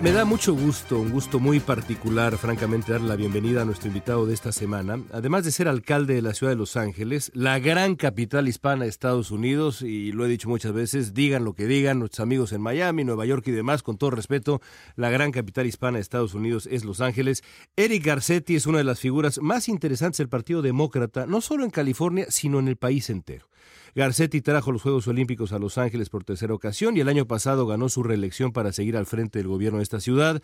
Me 0.01 0.13
da 0.13 0.25
mucho 0.25 0.55
gusto, 0.55 1.01
un 1.01 1.11
gusto 1.11 1.41
muy 1.41 1.59
particular, 1.59 2.39
francamente, 2.39 2.93
dar 2.93 3.01
la 3.01 3.17
bienvenida 3.17 3.63
a 3.63 3.65
nuestro 3.65 3.89
invitado 3.89 4.27
de 4.27 4.35
esta 4.35 4.53
semana. 4.53 5.03
Además 5.13 5.45
de 5.45 5.51
ser 5.51 5.67
alcalde 5.67 6.15
de 6.15 6.23
la 6.23 6.35
ciudad 6.35 6.53
de 6.53 6.57
Los 6.57 6.77
Ángeles, 6.77 7.33
la 7.35 7.59
gran 7.59 7.97
capital 7.97 8.47
hispana 8.47 8.85
de 8.85 8.91
Estados 8.91 9.33
Unidos, 9.33 9.83
y 9.83 10.13
lo 10.13 10.25
he 10.25 10.29
dicho 10.29 10.49
muchas 10.49 10.73
veces, 10.73 11.15
digan 11.15 11.45
lo 11.45 11.55
que 11.55 11.67
digan 11.67 11.99
nuestros 11.99 12.21
amigos 12.21 12.53
en 12.53 12.61
Miami, 12.61 13.03
Nueva 13.03 13.27
York 13.27 13.49
y 13.49 13.51
demás, 13.51 13.83
con 13.83 13.99
todo 13.99 14.13
respeto, 14.13 14.61
la 14.95 15.11
gran 15.11 15.33
capital 15.33 15.67
hispana 15.67 15.99
de 15.99 16.03
Estados 16.03 16.33
Unidos 16.33 16.69
es 16.71 16.85
Los 16.85 17.01
Ángeles. 17.01 17.43
Eric 17.75 18.05
Garcetti 18.05 18.55
es 18.55 18.67
una 18.67 18.79
de 18.79 18.85
las 18.85 19.01
figuras 19.01 19.41
más 19.43 19.69
interesantes 19.69 20.19
del 20.19 20.29
Partido 20.29 20.63
Demócrata, 20.63 21.27
no 21.27 21.41
solo 21.41 21.65
en 21.65 21.71
California, 21.71 22.27
sino 22.29 22.61
en 22.61 22.69
el 22.69 22.77
país 22.77 23.11
entero. 23.11 23.49
Garcetti 23.95 24.41
trajo 24.41 24.73
los 24.73 24.83
Juegos 24.83 25.09
Olímpicos 25.09 25.53
a 25.53 25.59
Los 25.59 25.79
Ángeles 25.79 26.09
por 26.11 26.25
tercera 26.25 26.55
ocasión 26.55 26.97
y 26.97 27.01
el 27.01 27.09
año 27.09 27.27
pasado 27.27 27.67
ganó 27.67 27.89
su 27.89 28.03
reelección 28.03 28.53
para 28.53 28.73
seguir 28.73 28.97
al 28.97 29.07
frente 29.07 29.39
del 29.39 29.49
gobierno 29.49 29.79
de 29.79 29.83
esta 29.83 30.01
ciudad. 30.01 30.43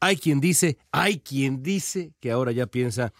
Hay 0.00 0.16
quien 0.16 0.40
dice, 0.40 0.78
hay 0.92 1.18
quien 1.20 1.62
dice 1.62 2.12
que 2.20 2.30
ahora 2.30 2.52
ya 2.52 2.66
piensa 2.66 3.12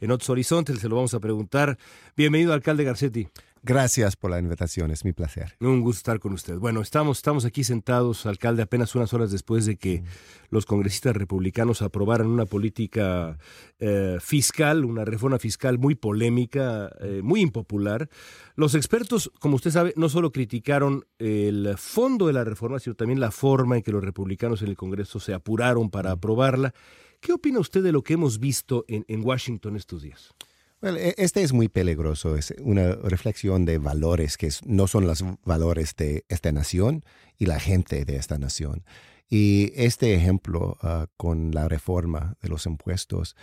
en 0.00 0.10
otros 0.10 0.30
horizontes, 0.30 0.78
se 0.78 0.88
lo 0.88 0.96
vamos 0.96 1.14
a 1.14 1.20
preguntar. 1.20 1.78
Bienvenido, 2.16 2.52
alcalde 2.52 2.84
Garcetti. 2.84 3.28
Gracias 3.64 4.16
por 4.16 4.32
la 4.32 4.40
invitación, 4.40 4.90
es 4.90 5.04
mi 5.04 5.12
placer. 5.12 5.54
Un 5.60 5.82
gusto 5.82 5.98
estar 5.98 6.18
con 6.18 6.32
usted. 6.32 6.58
Bueno, 6.58 6.80
estamos, 6.80 7.18
estamos 7.18 7.44
aquí 7.44 7.62
sentados, 7.62 8.26
alcalde, 8.26 8.62
apenas 8.62 8.96
unas 8.96 9.14
horas 9.14 9.30
después 9.30 9.66
de 9.66 9.76
que 9.76 10.02
los 10.50 10.66
congresistas 10.66 11.14
republicanos 11.14 11.80
aprobaran 11.80 12.26
una 12.26 12.44
política 12.44 13.38
eh, 13.78 14.18
fiscal, 14.20 14.84
una 14.84 15.04
reforma 15.04 15.38
fiscal 15.38 15.78
muy 15.78 15.94
polémica, 15.94 16.90
eh, 17.00 17.20
muy 17.22 17.40
impopular. 17.40 18.08
Los 18.56 18.74
expertos, 18.74 19.30
como 19.38 19.54
usted 19.54 19.70
sabe, 19.70 19.94
no 19.96 20.08
solo 20.08 20.32
criticaron 20.32 21.04
el 21.20 21.72
fondo 21.78 22.26
de 22.26 22.32
la 22.32 22.42
reforma, 22.42 22.80
sino 22.80 22.96
también 22.96 23.20
la 23.20 23.30
forma 23.30 23.76
en 23.76 23.82
que 23.84 23.92
los 23.92 24.02
republicanos 24.02 24.62
en 24.62 24.70
el 24.70 24.76
Congreso 24.76 25.20
se 25.20 25.34
apuraron 25.34 25.88
para 25.88 26.10
aprobarla. 26.10 26.74
¿Qué 27.20 27.32
opina 27.32 27.60
usted 27.60 27.84
de 27.84 27.92
lo 27.92 28.02
que 28.02 28.14
hemos 28.14 28.40
visto 28.40 28.84
en, 28.88 29.04
en 29.06 29.24
Washington 29.24 29.76
estos 29.76 30.02
días? 30.02 30.34
Bueno, 30.82 30.98
e, 30.98 31.14
este 31.16 31.44
es 31.44 31.52
muy 31.52 31.68
peligroso, 31.68 32.36
es 32.36 32.52
una 32.60 32.96
reflexión 32.96 33.64
de 33.64 33.78
valores 33.78 34.36
que 34.36 34.50
no 34.66 34.88
son 34.88 35.06
los 35.06 35.24
valores 35.44 35.94
de 35.94 36.24
esta 36.28 36.50
nación 36.50 37.04
y 37.38 37.46
la 37.46 37.60
gente 37.60 38.04
de 38.04 38.16
esta 38.16 38.36
nación. 38.36 38.84
Y 39.30 39.72
este 39.76 40.14
ejemplo 40.14 40.76
uh, 40.82 41.06
con 41.16 41.52
la 41.52 41.68
reforma 41.68 42.34
de 42.42 42.48
los 42.48 42.66
impuestos, 42.66 43.36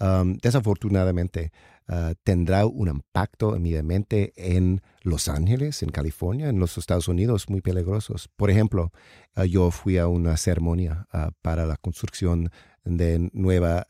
um, 0.00 0.38
desafortunadamente, 0.38 1.52
uh, 1.86 2.14
tendrá 2.24 2.64
un 2.64 2.88
impacto 2.88 3.54
inmediatamente 3.54 4.32
en 4.34 4.80
Los 5.02 5.28
Ángeles, 5.28 5.82
en 5.82 5.90
California, 5.90 6.48
en 6.48 6.58
los 6.58 6.78
Estados 6.78 7.08
Unidos, 7.08 7.50
muy 7.50 7.60
peligrosos. 7.60 8.30
Por 8.36 8.50
ejemplo, 8.50 8.90
uh, 9.36 9.42
yo 9.42 9.70
fui 9.70 9.98
a 9.98 10.08
una 10.08 10.38
ceremonia 10.38 11.06
para 11.42 11.66
la 11.66 11.76
construcción 11.76 12.50
de 12.84 13.28
nueva 13.34 13.86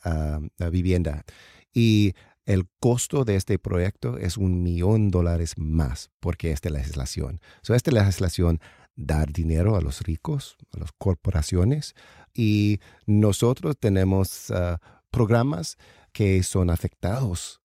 vivienda 0.72 1.24
y 1.72 2.14
el 2.46 2.68
costo 2.80 3.24
de 3.24 3.36
este 3.36 3.58
proyecto 3.58 4.16
es 4.18 4.36
un 4.36 4.62
millón 4.62 5.10
de 5.10 5.18
dólares 5.18 5.54
más 5.58 6.10
porque 6.20 6.52
esta 6.52 6.70
legislación. 6.70 7.40
So, 7.62 7.74
esta 7.74 7.90
legislación 7.90 8.60
dar 8.94 9.32
dinero 9.32 9.76
a 9.76 9.80
los 9.80 10.00
ricos, 10.00 10.56
a 10.72 10.78
las 10.78 10.92
corporaciones, 10.92 11.94
y 12.32 12.80
nosotros 13.04 13.76
tenemos 13.78 14.50
uh, 14.50 14.78
programas 15.10 15.76
que 16.12 16.42
son 16.42 16.70
afectados 16.70 17.60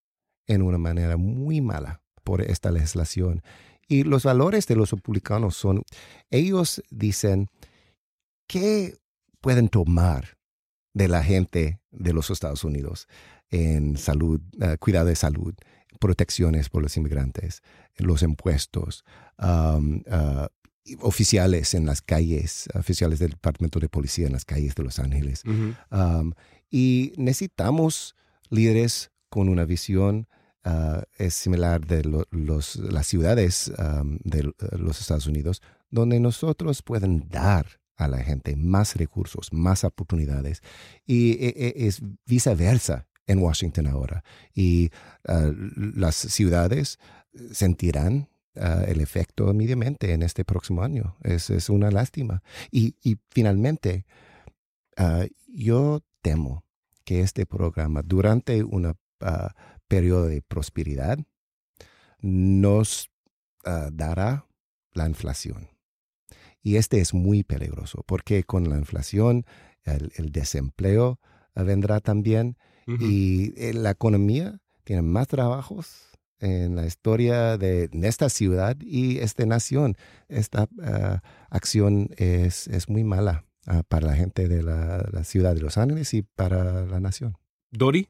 en 0.47 0.61
una 0.61 0.77
manera 0.77 1.15
muy 1.15 1.61
mala 1.61 2.01
por 2.23 2.41
esta 2.41 2.71
legislación. 2.71 3.41
Y 3.87 4.03
los 4.03 4.23
valores 4.23 4.67
de 4.67 4.75
los 4.75 4.91
republicanos 4.91 5.55
son, 5.55 5.83
ellos 6.29 6.81
dicen, 6.89 7.49
¿qué 8.47 8.97
pueden 9.41 9.69
tomar 9.69 10.37
de 10.93 11.07
la 11.07 11.23
gente 11.23 11.79
de 11.91 12.13
los 12.13 12.29
Estados 12.29 12.63
Unidos? 12.63 13.07
En 13.51 13.97
salud, 13.97 14.41
uh, 14.59 14.77
cuidado 14.79 15.07
de 15.07 15.15
salud, 15.15 15.53
protecciones 15.99 16.69
por 16.69 16.81
los 16.81 16.97
inmigrantes, 16.97 17.61
los 17.97 18.23
impuestos, 18.23 19.05
um, 19.37 20.03
uh, 20.07 20.47
oficiales 20.99 21.75
en 21.75 21.85
las 21.85 22.01
calles, 22.01 22.67
oficiales 22.73 23.19
del 23.19 23.31
Departamento 23.31 23.79
de 23.79 23.89
Policía 23.89 24.25
en 24.25 24.33
las 24.33 24.45
calles 24.45 24.73
de 24.73 24.83
Los 24.83 24.97
Ángeles. 24.97 25.43
um, 25.45 26.33
y 26.71 27.13
necesitamos 27.17 28.15
líderes 28.49 29.11
con 29.29 29.47
una 29.49 29.65
visión 29.65 30.27
uh, 30.65 31.01
es 31.17 31.33
similar 31.33 31.85
de 31.85 32.03
lo, 32.03 32.25
los, 32.31 32.77
las 32.77 33.07
ciudades 33.07 33.71
um, 33.77 34.17
de 34.23 34.51
los 34.77 35.01
Estados 35.01 35.27
Unidos, 35.27 35.61
donde 35.89 36.19
nosotros 36.19 36.81
pueden 36.81 37.27
dar 37.29 37.81
a 37.97 38.07
la 38.07 38.19
gente 38.19 38.55
más 38.55 38.95
recursos, 38.95 39.53
más 39.53 39.83
oportunidades. 39.83 40.61
Y 41.05 41.33
e, 41.33 41.53
e, 41.55 41.87
es 41.87 42.01
viceversa 42.25 43.07
en 43.31 43.39
Washington 43.39 43.87
ahora. 43.87 44.23
Y 44.53 44.91
uh, 45.27 45.53
las 45.95 46.15
ciudades 46.15 46.99
sentirán 47.51 48.29
uh, 48.55 48.83
el 48.87 49.01
efecto 49.01 49.49
inmediatamente 49.51 50.13
en 50.13 50.21
este 50.21 50.43
próximo 50.43 50.83
año. 50.83 51.15
Es, 51.23 51.49
es 51.49 51.69
una 51.69 51.91
lástima. 51.91 52.43
Y, 52.71 52.95
finalmente, 53.29 54.05
uh, 54.97 55.25
yo 55.47 56.01
temo 56.21 56.63
que 57.03 57.21
este 57.21 57.45
programa, 57.45 58.01
durante 58.03 58.63
un 58.63 58.95
periodo 59.87 60.27
de 60.27 60.41
prosperidad, 60.41 61.17
nos 62.21 63.09
dará 63.91 64.47
la 64.93 65.07
inflación. 65.07 65.69
Y 66.63 66.75
este 66.75 66.99
es 66.99 67.13
muy 67.13 67.43
peligroso 67.43 68.03
porque 68.05 68.43
con 68.43 68.69
la 68.69 68.77
inflación 68.77 69.45
el, 69.83 70.11
el 70.15 70.31
desempleo 70.31 71.19
vendrá 71.55 71.99
también 71.99 72.57
y 72.99 73.53
la 73.73 73.91
economía 73.91 74.59
tiene 74.83 75.01
más 75.01 75.27
trabajos 75.27 76.11
en 76.41 76.75
la 76.75 76.85
historia 76.85 77.57
de 77.57 77.89
esta 78.03 78.29
ciudad 78.29 78.75
y 78.81 79.19
esta 79.19 79.45
nación. 79.45 79.95
Esta 80.27 80.67
ah, 80.83 81.21
acción 81.49 82.09
es, 82.17 82.67
es, 82.67 82.89
muy 82.89 83.03
mala 83.03 83.45
uh, 83.67 83.83
para 83.87 84.07
la 84.07 84.15
gente 84.15 84.47
de 84.47 84.63
la, 84.63 85.07
la, 85.11 85.23
ciudad 85.23 85.53
de 85.53 85.61
Los 85.61 85.77
Ángeles 85.77 86.13
y 86.13 86.23
para 86.23 86.85
la 86.85 86.99
nación. 86.99 87.37
Dori. 87.71 88.09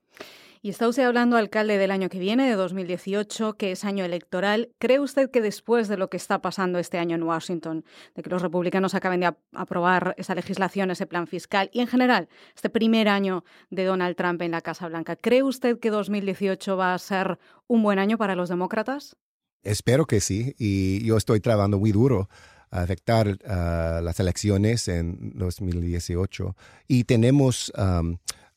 Y 0.64 0.70
está 0.70 0.88
usted 0.88 1.02
hablando, 1.02 1.38
alcalde, 1.38 1.80
del 1.80 1.90
año 1.90 2.08
que 2.08 2.20
viene, 2.20 2.48
de 2.48 2.54
2018, 2.54 3.54
que 3.54 3.72
es 3.72 3.84
año 3.84 4.06
electoral. 4.06 4.70
¿Cree 4.78 5.00
usted 5.00 5.32
que 5.32 5.42
después 5.42 5.88
de 5.88 5.98
lo 5.98 6.12
que 6.12 6.18
está 6.18 6.40
pasando 6.40 6.78
este 6.78 7.00
año 7.00 7.16
en 7.16 7.24
Washington, 7.24 7.84
de 8.14 8.22
que 8.22 8.30
los 8.30 8.44
republicanos 8.44 8.94
acaben 8.94 9.22
de 9.22 9.34
aprobar 9.54 10.14
esa 10.20 10.36
legislación, 10.36 10.92
ese 10.92 11.08
plan 11.08 11.26
fiscal, 11.26 11.72
y 11.74 11.80
en 11.80 11.88
general 11.88 12.30
este 12.54 12.70
primer 12.70 13.10
año 13.10 13.44
de 13.72 13.86
Donald 13.86 14.16
Trump 14.16 14.40
en 14.44 14.52
la 14.52 14.62
Casa 14.62 14.88
Blanca, 14.88 15.16
¿cree 15.16 15.42
usted 15.42 15.80
que 15.80 15.90
2018 15.90 16.78
va 16.78 16.94
a 16.94 17.00
ser 17.00 17.40
un 17.66 17.82
buen 17.82 17.98
año 17.98 18.20
para 18.20 18.36
los 18.36 18.50
demócratas? 18.50 19.18
Espero 19.64 20.06
que 20.06 20.22
sí, 20.22 20.54
y 20.60 21.04
yo 21.04 21.18
estoy 21.18 21.40
trabajando 21.40 21.80
muy 21.80 21.92
duro 21.92 22.30
a 22.70 22.84
afectar 22.84 23.28
uh, 23.28 24.04
las 24.04 24.20
elecciones 24.20 24.88
en 24.88 25.32
2018 25.34 26.56
y 26.88 27.04
tenemos 27.06 27.74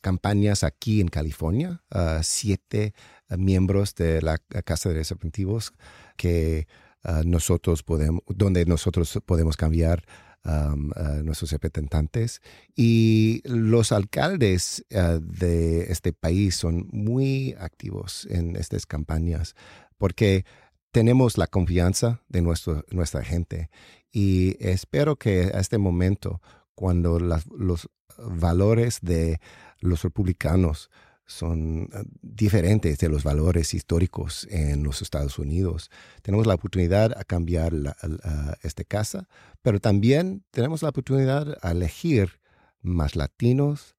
campañas 0.04 0.64
aquí 0.64 1.00
en 1.00 1.08
California, 1.08 1.82
uh, 1.94 2.22
siete 2.22 2.92
uh, 3.30 3.38
miembros 3.38 3.94
de 3.94 4.20
la 4.20 4.36
Casa 4.36 4.90
de 4.90 4.96
Representativos 4.96 5.72
que 6.18 6.66
uh, 7.04 7.22
nosotros 7.24 7.82
podemos, 7.82 8.20
donde 8.28 8.66
nosotros 8.66 9.18
podemos 9.24 9.56
cambiar 9.56 10.04
um, 10.44 10.90
nuestros 11.24 11.52
representantes. 11.52 12.42
Y 12.76 13.40
los 13.46 13.92
alcaldes 13.92 14.84
de 14.90 15.84
este 15.90 16.12
país 16.12 16.54
son 16.54 16.86
muy 16.92 17.54
activos 17.58 18.26
en 18.30 18.56
estas 18.56 18.84
campañas 18.84 19.54
porque 19.96 20.44
tenemos 20.92 21.38
la 21.38 21.46
confianza 21.46 22.20
de 22.28 22.42
nuestro, 22.42 22.84
nuestra 22.90 23.24
gente. 23.24 23.70
Y 24.12 24.56
espero 24.60 25.16
que 25.16 25.50
a 25.54 25.60
este 25.60 25.78
momento, 25.78 26.42
cuando 26.74 27.18
los 27.18 27.88
valores 28.18 28.98
de 29.00 29.40
los 29.84 30.02
republicanos 30.02 30.90
son 31.26 31.88
ah, 31.92 32.02
diferentes 32.20 32.98
de 32.98 33.08
los 33.08 33.22
valores 33.22 33.74
históricos 33.74 34.46
en 34.50 34.82
los 34.82 35.02
Estados 35.02 35.38
Unidos. 35.38 35.90
Tenemos 36.22 36.46
la 36.46 36.54
oportunidad 36.54 37.16
a 37.16 37.24
cambiar 37.24 37.72
la, 37.72 37.96
a 38.22 38.56
esta 38.62 38.84
casa, 38.84 39.28
pero 39.62 39.80
también 39.80 40.44
tenemos 40.50 40.82
la 40.82 40.90
oportunidad 40.90 41.56
a 41.62 41.70
elegir 41.70 42.40
más 42.82 43.16
latinos, 43.16 43.96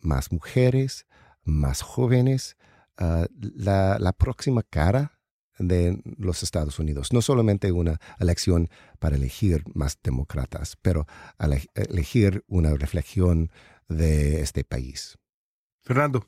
más 0.00 0.32
mujeres, 0.32 1.06
más 1.44 1.82
jóvenes, 1.82 2.56
ah, 2.98 3.26
la, 3.38 4.12
próxima 4.12 4.62
cara 4.62 5.18
de 5.58 6.02
los 6.16 6.42
Estados 6.42 6.78
Unidos. 6.78 7.12
No 7.12 7.22
solamente 7.22 7.72
una 7.72 7.98
elección 8.18 8.68
para 8.98 9.16
elegir 9.16 9.62
más 9.74 9.98
demócratas, 10.02 10.76
pero 10.80 11.06
elegir 11.74 12.44
una 12.48 12.74
reflexión 12.74 13.50
de 13.90 14.40
este 14.40 14.64
país. 14.64 15.18
Fernando. 15.82 16.26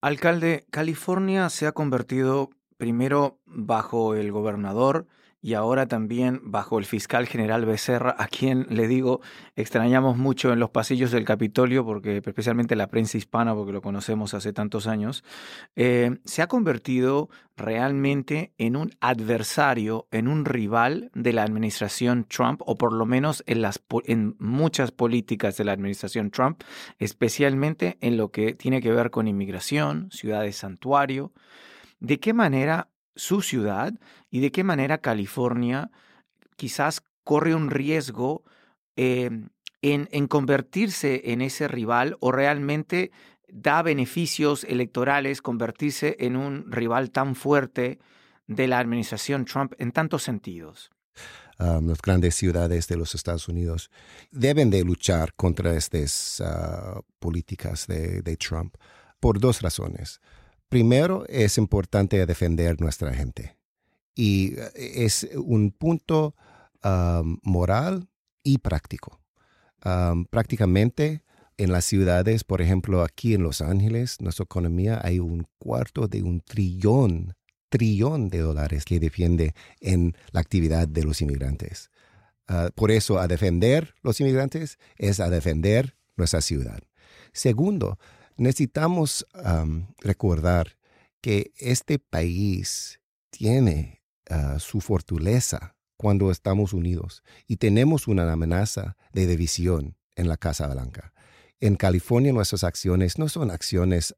Alcalde, 0.00 0.66
California 0.70 1.48
se 1.50 1.66
ha 1.66 1.72
convertido 1.72 2.50
primero 2.76 3.38
bajo 3.46 4.14
el 4.14 4.32
gobernador 4.32 5.06
y 5.44 5.52
ahora 5.52 5.86
también 5.86 6.40
bajo 6.42 6.78
el 6.78 6.86
fiscal 6.86 7.26
general 7.26 7.66
Becerra, 7.66 8.16
a 8.18 8.28
quien 8.28 8.66
le 8.70 8.88
digo, 8.88 9.20
extrañamos 9.56 10.16
mucho 10.16 10.54
en 10.54 10.58
los 10.58 10.70
pasillos 10.70 11.10
del 11.10 11.26
Capitolio, 11.26 11.84
porque 11.84 12.22
especialmente 12.24 12.76
la 12.76 12.86
prensa 12.86 13.18
hispana, 13.18 13.54
porque 13.54 13.74
lo 13.74 13.82
conocemos 13.82 14.32
hace 14.32 14.54
tantos 14.54 14.86
años, 14.86 15.22
eh, 15.76 16.16
se 16.24 16.40
ha 16.40 16.46
convertido 16.46 17.28
realmente 17.58 18.54
en 18.56 18.74
un 18.74 18.92
adversario, 19.00 20.08
en 20.12 20.28
un 20.28 20.46
rival 20.46 21.10
de 21.14 21.34
la 21.34 21.42
administración 21.42 22.24
Trump, 22.24 22.62
o 22.64 22.76
por 22.76 22.94
lo 22.94 23.04
menos 23.04 23.44
en, 23.46 23.60
las, 23.60 23.84
en 24.06 24.36
muchas 24.38 24.92
políticas 24.92 25.58
de 25.58 25.64
la 25.64 25.72
administración 25.72 26.30
Trump, 26.30 26.62
especialmente 26.98 27.98
en 28.00 28.16
lo 28.16 28.30
que 28.30 28.54
tiene 28.54 28.80
que 28.80 28.92
ver 28.92 29.10
con 29.10 29.28
inmigración, 29.28 30.08
ciudades 30.10 30.56
santuario. 30.56 31.34
¿De 32.00 32.18
qué 32.18 32.32
manera 32.32 32.88
su 33.16 33.42
ciudad 33.42 33.94
y 34.30 34.40
de 34.40 34.50
qué 34.50 34.64
manera 34.64 34.98
California 34.98 35.90
quizás 36.56 37.02
corre 37.22 37.54
un 37.54 37.70
riesgo 37.70 38.44
em, 38.96 39.48
en, 39.82 40.08
en, 40.12 40.26
convertirse 40.28 41.22
en 41.32 41.42
ese 41.42 41.68
rival 41.68 42.16
o 42.20 42.32
realmente 42.32 43.12
da 43.48 43.82
beneficios 43.82 44.64
electorales 44.64 45.42
convertirse 45.42 46.16
en 46.18 46.36
un 46.36 46.70
rival 46.72 47.10
tan 47.10 47.34
fuerte 47.34 47.98
de 48.46 48.66
la 48.66 48.78
administración 48.78 49.44
Trump 49.44 49.72
en 49.78 49.92
tantos 49.92 50.22
sentidos. 50.22 50.90
las 51.58 52.02
grandes 52.02 52.34
ciudades 52.34 52.88
de 52.88 52.96
los 52.96 53.14
Estados 53.14 53.48
Unidos 53.48 53.90
deben 54.30 54.70
de 54.70 54.82
luchar 54.84 55.34
contra 55.34 55.74
estas 55.74 56.42
ah, 56.44 57.00
políticas 57.20 57.86
de, 57.86 58.22
de 58.22 58.36
Trump 58.36 58.74
por 59.20 59.38
dos 59.38 59.62
razones. 59.62 60.20
Primero, 60.74 61.24
es 61.28 61.56
importante 61.56 62.26
defender 62.26 62.80
nuestra 62.80 63.14
gente. 63.14 63.56
Y 64.12 64.54
eh, 64.58 65.04
es 65.04 65.28
un 65.36 65.70
punto 65.70 66.34
moral 67.44 68.08
y 68.42 68.58
práctico. 68.58 69.20
prácticamente 70.30 71.22
en 71.58 71.70
las 71.70 71.84
ciudades, 71.84 72.42
por 72.42 72.60
ejemplo, 72.60 73.04
aquí 73.04 73.34
en 73.34 73.44
Los 73.44 73.60
Ángeles, 73.60 74.20
nuestra 74.20 74.42
economía 74.42 75.00
hay 75.00 75.20
un 75.20 75.46
cuarto 75.58 76.08
de 76.08 76.24
un 76.24 76.40
trillón, 76.40 77.34
trillón 77.68 78.28
de 78.28 78.40
dólares 78.40 78.84
que 78.84 78.98
defiende 78.98 79.54
en 79.80 80.16
la 80.32 80.40
actividad 80.40 80.88
de 80.88 81.04
los 81.04 81.22
inmigrantes. 81.22 81.92
Ah, 82.48 82.70
por 82.74 82.90
eso, 82.90 83.20
a 83.20 83.28
defender 83.28 83.94
los 84.02 84.20
inmigrantes 84.20 84.80
es 84.96 85.20
a 85.20 85.30
defender 85.30 85.96
nuestra 86.16 86.40
ciudad. 86.40 86.80
Segundo, 87.32 87.96
necesitamos 88.36 89.26
recordar 90.00 90.76
que 91.20 91.52
este 91.56 91.98
país 91.98 93.00
tiene 93.30 94.02
ah, 94.28 94.58
su 94.58 94.80
fortaleza 94.80 95.74
cuando 95.96 96.30
estamos 96.30 96.72
unidos 96.72 97.22
y 97.46 97.56
tenemos 97.56 98.08
una 98.08 98.30
amenaza 98.30 98.96
de 99.12 99.26
división 99.26 99.96
en 100.16 100.28
la 100.28 100.36
Casa 100.36 100.66
Blanca. 100.66 101.12
En 101.60 101.76
California 101.76 102.32
nuestras 102.32 102.64
acciones 102.64 103.18
no 103.18 103.28
son 103.28 103.50
acciones 103.50 104.14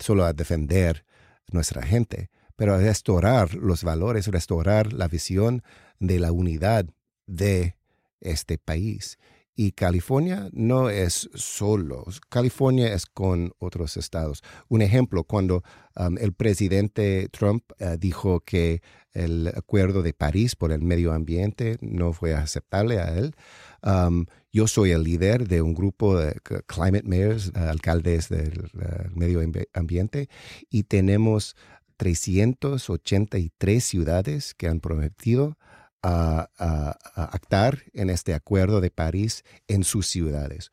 solo 0.00 0.24
a 0.24 0.32
defender 0.32 1.04
nuestra 1.52 1.82
gente, 1.82 2.30
pero 2.56 2.74
a 2.74 2.78
restaurar 2.78 3.54
los 3.54 3.84
valores, 3.84 4.26
restaurar 4.26 4.92
la 4.92 5.08
visión 5.08 5.62
de 6.00 6.18
la 6.18 6.32
unidad 6.32 6.86
de 7.26 7.76
este 8.20 8.58
país. 8.58 9.18
Y 9.58 9.72
California 9.72 10.50
no 10.52 10.90
es 10.90 11.30
solo, 11.34 12.04
California 12.28 12.92
es 12.92 13.06
con 13.06 13.54
otros 13.58 13.96
estados. 13.96 14.42
Un 14.68 14.82
ejemplo, 14.82 15.24
cuando 15.24 15.64
um, 15.96 16.18
el 16.18 16.34
presidente 16.34 17.30
Trump 17.30 17.64
uh, 17.80 17.96
dijo 17.96 18.40
que 18.40 18.82
el 19.12 19.48
acuerdo 19.48 20.02
de 20.02 20.12
París 20.12 20.56
por 20.56 20.72
el 20.72 20.82
medio 20.82 21.14
ambiente 21.14 21.78
no 21.80 22.12
fue 22.12 22.34
aceptable 22.34 23.00
a 23.00 23.16
él, 23.16 23.34
um, 23.82 24.26
yo 24.52 24.66
soy 24.66 24.90
el 24.90 25.04
líder 25.04 25.48
de 25.48 25.62
un 25.62 25.72
grupo 25.72 26.18
de 26.18 26.38
climate 26.66 27.08
mayors, 27.08 27.48
uh, 27.56 27.60
alcaldes 27.70 28.28
del 28.28 28.70
medio 29.14 29.40
ambiente, 29.72 30.28
y 30.68 30.82
tenemos 30.82 31.56
383 31.96 33.82
ciudades 33.82 34.52
que 34.52 34.68
han 34.68 34.80
prometido 34.80 35.56
a, 36.02 36.96
actar 37.14 37.82
en 37.92 38.10
este 38.10 38.34
acuerdo 38.34 38.80
de 38.80 38.90
París 38.90 39.44
en 39.66 39.84
sus 39.84 40.06
ciudades. 40.06 40.70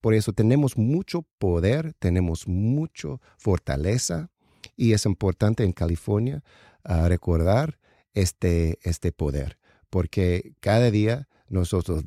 Por 0.00 0.14
eso 0.14 0.32
tenemos 0.32 0.76
mucho 0.76 1.22
poder, 1.38 1.94
tenemos 1.98 2.46
mucha 2.46 3.08
fortaleza 3.36 4.30
y 4.76 4.92
es 4.92 5.06
importante 5.06 5.64
en 5.64 5.72
California 5.72 6.44
recordar 6.84 7.78
este, 8.12 8.78
este 8.82 9.10
poder, 9.10 9.58
porque 9.90 10.54
cada 10.60 10.90
día 10.90 11.28
nosotros 11.48 12.04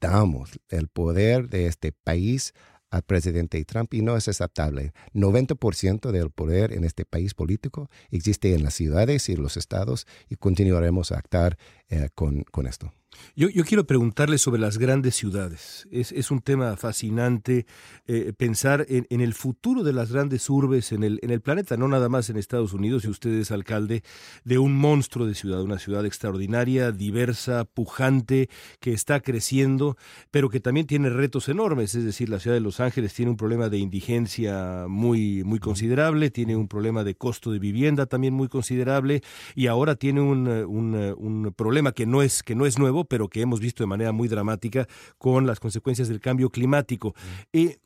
damos 0.00 0.58
el 0.68 0.88
poder 0.88 1.48
de 1.48 1.66
este 1.66 1.92
país 1.92 2.54
al 2.90 3.02
presidente 3.02 3.62
Trump 3.64 3.92
y 3.94 4.02
no 4.02 4.16
es 4.16 4.28
aceptable. 4.28 4.92
90% 5.14 6.10
del 6.10 6.30
poder 6.30 6.72
en 6.72 6.84
este 6.84 7.04
país 7.04 7.34
político 7.34 7.90
existe 8.10 8.54
en 8.54 8.62
las 8.62 8.74
ciudades 8.74 9.28
y 9.28 9.36
los 9.36 9.56
estados 9.56 10.06
y 10.28 10.36
continuaremos 10.36 11.12
a 11.12 11.18
actuar 11.18 11.58
eh, 11.88 12.08
con 12.14 12.66
esto. 12.66 12.92
Yo, 13.34 13.48
quiero 13.64 13.86
preguntarle 13.86 14.36
sobre 14.36 14.60
las 14.60 14.78
grandes 14.78 15.14
ciudades. 15.14 15.86
Es, 15.92 16.30
un 16.32 16.40
tema 16.40 16.76
fascinante 16.76 17.66
eh, 18.08 18.32
pensar 18.36 18.84
en, 18.88 19.20
el 19.20 19.32
futuro 19.32 19.84
de 19.84 19.92
las 19.92 20.10
grandes 20.10 20.50
urbes 20.50 20.90
en 20.90 21.04
el, 21.04 21.20
en 21.22 21.30
el 21.30 21.40
planeta, 21.40 21.76
no 21.76 21.86
nada 21.86 22.08
más 22.08 22.28
en 22.30 22.36
Estados 22.36 22.72
Unidos, 22.72 23.04
y 23.04 23.08
usted 23.08 23.30
es 23.30 23.52
alcalde 23.52 24.02
de 24.44 24.58
un 24.58 24.74
monstruo 24.74 25.24
de 25.24 25.34
ciudad, 25.34 25.62
una 25.62 25.78
ciudad 25.78 26.04
extraordinaria, 26.04 26.90
diversa, 26.90 27.64
pujante, 27.64 28.48
que 28.80 28.92
está 28.92 29.20
creciendo, 29.20 29.96
pero 30.32 30.48
que 30.48 30.58
también 30.58 30.88
tiene 30.88 31.08
retos 31.10 31.48
enormes. 31.48 31.94
Es 31.94 32.04
decir, 32.04 32.28
la 32.28 32.40
ciudad 32.40 32.56
de 32.56 32.60
Los 32.60 32.80
Ángeles 32.80 33.14
tiene 33.14 33.30
un 33.30 33.36
problema 33.36 33.68
de 33.68 33.78
indigencia 33.78 34.86
muy, 34.88 35.44
considerable, 35.60 36.30
tiene 36.30 36.56
un 36.56 36.66
problema 36.66 37.04
de 37.04 37.14
costo 37.14 37.52
de 37.52 37.60
vivienda 37.60 38.06
también 38.06 38.34
muy 38.34 38.48
considerable, 38.48 39.22
y 39.54 39.68
ahora 39.68 39.94
tiene 39.94 40.20
un, 40.22 40.48
un, 40.48 41.14
un 41.16 41.54
problema 41.56 41.92
que 41.92 42.04
no 42.04 42.22
es, 42.22 42.42
que 42.42 42.56
no 42.56 42.66
es 42.66 42.80
nuevo, 42.80 42.97
pero 43.04 43.28
que 43.28 43.40
hemos 43.40 43.60
visto 43.60 43.82
de 43.82 43.88
manera 43.88 44.12
muy 44.12 44.28
dramática 44.28 44.86
con 45.18 45.46
las 45.46 45.60
consecuencias 45.60 46.08
del 46.08 46.20
cambio 46.20 46.50
climático. 46.50 47.14
Eh, 47.52 47.78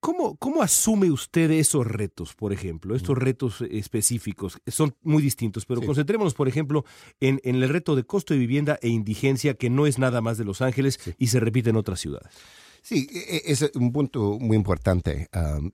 ¿Cómo, 0.00 0.36
¿Cómo, 0.36 0.62
asume 0.62 1.10
usted 1.10 1.50
esos 1.50 1.86
retos, 1.86 2.34
por 2.34 2.52
ejemplo? 2.52 2.96
Estos 2.96 3.16
retos 3.16 3.60
específicos 3.70 4.58
son 4.66 4.94
muy 5.02 5.22
distintos, 5.22 5.66
pero 5.66 5.82
concentrémonos, 5.82 6.34
por 6.34 6.48
ejemplo, 6.48 6.84
en, 7.20 7.40
el 7.44 7.68
reto 7.68 7.94
de 7.94 8.04
costo 8.04 8.34
de 8.34 8.40
vivienda 8.40 8.78
e 8.82 8.88
indigencia, 8.88 9.54
que 9.54 9.70
no 9.70 9.86
es 9.86 9.98
nada 9.98 10.20
más 10.20 10.38
de 10.38 10.44
Los 10.44 10.62
Ángeles 10.62 10.98
y 11.18 11.28
se 11.28 11.40
repite 11.40 11.70
en 11.70 11.76
otras 11.76 12.00
ciudades. 12.00 12.32
Sí, 12.82 13.06
e, 13.12 13.36
e, 13.36 13.52
es 13.52 13.70
un 13.74 13.92
punto 13.92 14.38
muy 14.40 14.56
importante. 14.56 15.28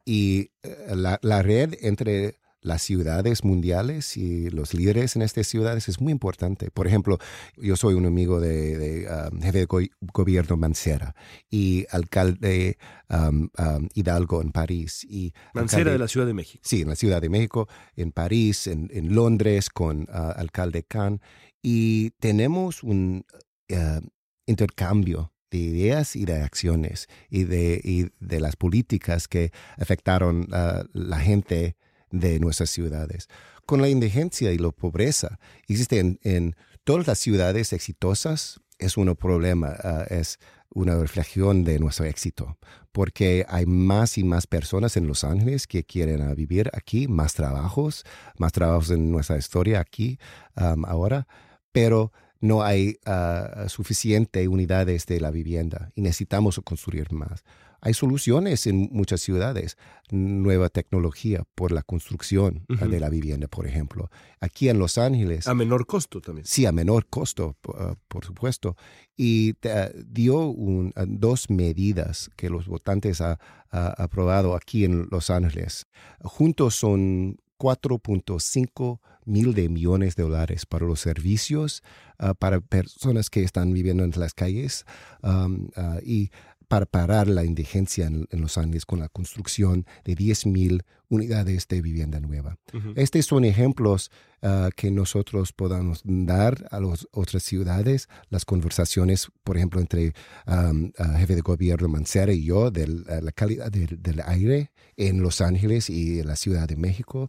y 0.04 0.50
eh, 0.62 0.92
la, 0.94 1.18
la, 1.22 1.42
red 1.42 1.74
entre 1.80 2.38
las 2.64 2.80
ciudades 2.82 3.44
mundiales 3.44 4.16
y 4.16 4.48
los 4.48 4.72
líderes 4.72 5.16
en 5.16 5.22
estas 5.22 5.46
ciudades 5.46 5.86
es 5.88 6.00
muy 6.00 6.10
importante. 6.10 6.70
Por 6.70 6.86
ejemplo, 6.86 7.18
yo 7.58 7.76
soy 7.76 7.92
un 7.92 8.06
amigo 8.06 8.40
de, 8.40 9.06
um, 9.30 9.40
jefe 9.40 9.66
de 9.66 9.90
gobierno 10.12 10.56
Mancera 10.56 11.14
y 11.50 11.86
alcalde 11.90 12.78
um, 13.10 13.50
um, 13.58 13.88
Hidalgo 13.94 14.40
en 14.40 14.50
París. 14.50 15.04
Y 15.04 15.34
Mancera 15.52 15.92
de 15.92 15.98
la 15.98 16.08
Ciudad 16.08 16.26
de 16.26 16.32
México. 16.32 16.62
Sí, 16.64 16.80
en 16.80 16.88
la 16.88 16.96
Ciudad 16.96 17.20
de 17.20 17.28
México, 17.28 17.68
en 17.96 18.12
París, 18.12 18.66
en, 18.66 19.14
Londres 19.14 19.68
con 19.68 20.04
uh, 20.04 20.32
alcalde 20.34 20.84
Khan. 20.84 21.20
Y 21.62 22.10
tenemos 22.18 22.82
un 22.82 23.26
uh, 23.70 24.00
intercambio 24.46 25.34
de 25.50 25.58
ideas 25.58 26.16
y 26.16 26.24
de 26.24 26.40
acciones 26.40 27.08
y 27.28 27.44
de, 27.44 28.10
de 28.18 28.40
las 28.40 28.56
políticas 28.56 29.28
que 29.28 29.52
afectaron 29.76 30.48
a 30.52 30.82
uh, 30.82 30.88
la 30.94 31.20
gente 31.20 31.76
de 32.14 32.38
nuestras 32.38 32.70
ciudades. 32.70 33.28
Con 33.66 33.80
la 33.80 33.88
indigencia 33.88 34.52
y 34.52 34.58
la 34.58 34.70
pobreza, 34.70 35.38
existe 35.66 36.18
en, 36.22 36.56
todas 36.84 37.06
las 37.06 37.18
ciudades 37.18 37.72
exitosas, 37.72 38.60
es 38.78 38.96
un 38.96 39.14
problema, 39.16 39.74
ah, 39.82 40.04
es 40.10 40.38
una 40.74 40.96
reflexión 40.96 41.64
de 41.64 41.78
nuestro 41.78 42.04
éxito, 42.04 42.58
porque 42.92 43.46
hay 43.48 43.64
más 43.66 44.18
y 44.18 44.24
más 44.24 44.46
personas 44.46 44.96
en 44.96 45.06
Los 45.06 45.24
Ángeles 45.24 45.66
que 45.66 45.84
quieren 45.84 46.20
ah, 46.22 46.34
vivir 46.34 46.70
aquí, 46.74 47.08
más 47.08 47.34
trabajos, 47.34 48.04
más 48.38 48.52
trabajos 48.52 48.90
en 48.90 49.10
nuestra 49.10 49.38
historia 49.38 49.80
aquí 49.80 50.18
ahora, 50.54 51.26
pero 51.72 52.12
no 52.40 52.62
hay 52.62 52.98
uh, 53.06 53.68
suficiente 53.70 54.46
unidades 54.48 55.06
de 55.06 55.18
la 55.18 55.30
vivienda 55.30 55.90
y 55.94 56.02
necesitamos 56.02 56.60
construir 56.62 57.10
más. 57.12 57.42
Hay 57.84 57.92
soluciones 57.92 58.66
en 58.66 58.88
muchas 58.92 59.20
ciudades, 59.20 59.76
nueva 60.10 60.70
tecnología 60.70 61.44
por 61.54 61.70
la 61.70 61.82
construcción 61.82 62.64
uh, 62.70 62.86
de 62.86 62.98
la 62.98 63.10
vivienda, 63.10 63.46
por 63.46 63.66
ejemplo. 63.66 64.10
Aquí 64.40 64.70
en 64.70 64.78
Los 64.78 64.96
Ángeles. 64.96 65.46
A 65.46 65.54
menor 65.54 65.86
costo 65.86 66.22
también. 66.22 66.46
Sí, 66.46 66.64
a 66.64 66.72
menor 66.72 67.06
costo, 67.06 67.58
uh, 67.68 67.94
por 68.08 68.24
supuesto. 68.24 68.74
Y 69.18 69.50
uh, 69.50 70.02
dio 70.06 70.46
un, 70.46 70.94
dos 71.06 71.50
medidas 71.50 72.30
que 72.36 72.48
los 72.48 72.66
votantes 72.66 73.20
han 73.20 73.36
aprobado 73.70 74.56
aquí 74.56 74.86
en 74.86 75.06
Los 75.10 75.28
Ángeles. 75.28 75.86
Juntos 76.22 76.76
son 76.76 77.36
4.5 77.58 79.00
mil 79.24 79.54
de 79.54 79.68
millones 79.68 80.16
de 80.16 80.22
dólares 80.22 80.66
para 80.66 80.86
los 80.86 81.00
servicios 81.00 81.82
uh, 82.20 82.34
para 82.34 82.60
personas 82.60 83.30
que 83.30 83.42
están 83.42 83.72
viviendo 83.72 84.04
en 84.04 84.12
las 84.16 84.34
calles 84.34 84.84
um, 85.22 85.68
uh, 85.76 85.98
y 86.04 86.30
para 86.68 86.86
parar 86.86 87.28
la 87.28 87.44
indigencia 87.44 88.06
en, 88.06 88.26
en, 88.30 88.40
Los 88.40 88.58
Ángeles 88.58 88.86
con 88.86 89.00
la 89.00 89.08
construcción 89.08 89.86
de 90.04 90.14
10 90.14 90.46
mil 90.46 90.82
unidades 91.08 91.68
de 91.68 91.80
vivienda 91.80 92.20
nueva. 92.20 92.58
Uh 92.72 92.78
-huh. 92.78 92.92
Estos 92.96 93.26
son 93.26 93.44
ejemplos 93.44 94.10
uh, 94.42 94.70
que 94.74 94.90
nosotros 94.90 95.52
podamos 95.52 96.00
dar 96.04 96.66
a 96.70 96.80
las 96.80 97.06
otras 97.12 97.42
ciudades, 97.42 98.08
las 98.30 98.44
conversaciones, 98.44 99.28
por 99.44 99.56
ejemplo, 99.56 99.80
entre 99.80 100.12
um, 100.46 100.90
uh, 100.98 101.16
jefe 101.18 101.34
de 101.36 101.42
gobierno 101.42 101.88
Mancera 101.88 102.32
y 102.32 102.44
yo, 102.44 102.70
de 102.70 102.86
la 102.86 103.32
calidad 103.32 103.70
del, 103.70 104.02
del, 104.02 104.20
aire 104.26 104.70
en 104.96 105.22
Los 105.22 105.40
Ángeles 105.40 105.90
y 105.90 106.22
la 106.22 106.36
Ciudad 106.36 106.66
de 106.68 106.76
México, 106.76 107.28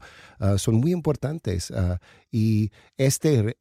son 0.58 0.76
muy 0.76 0.92
importantes 0.92 1.74
y 2.32 2.72
este 2.98 3.56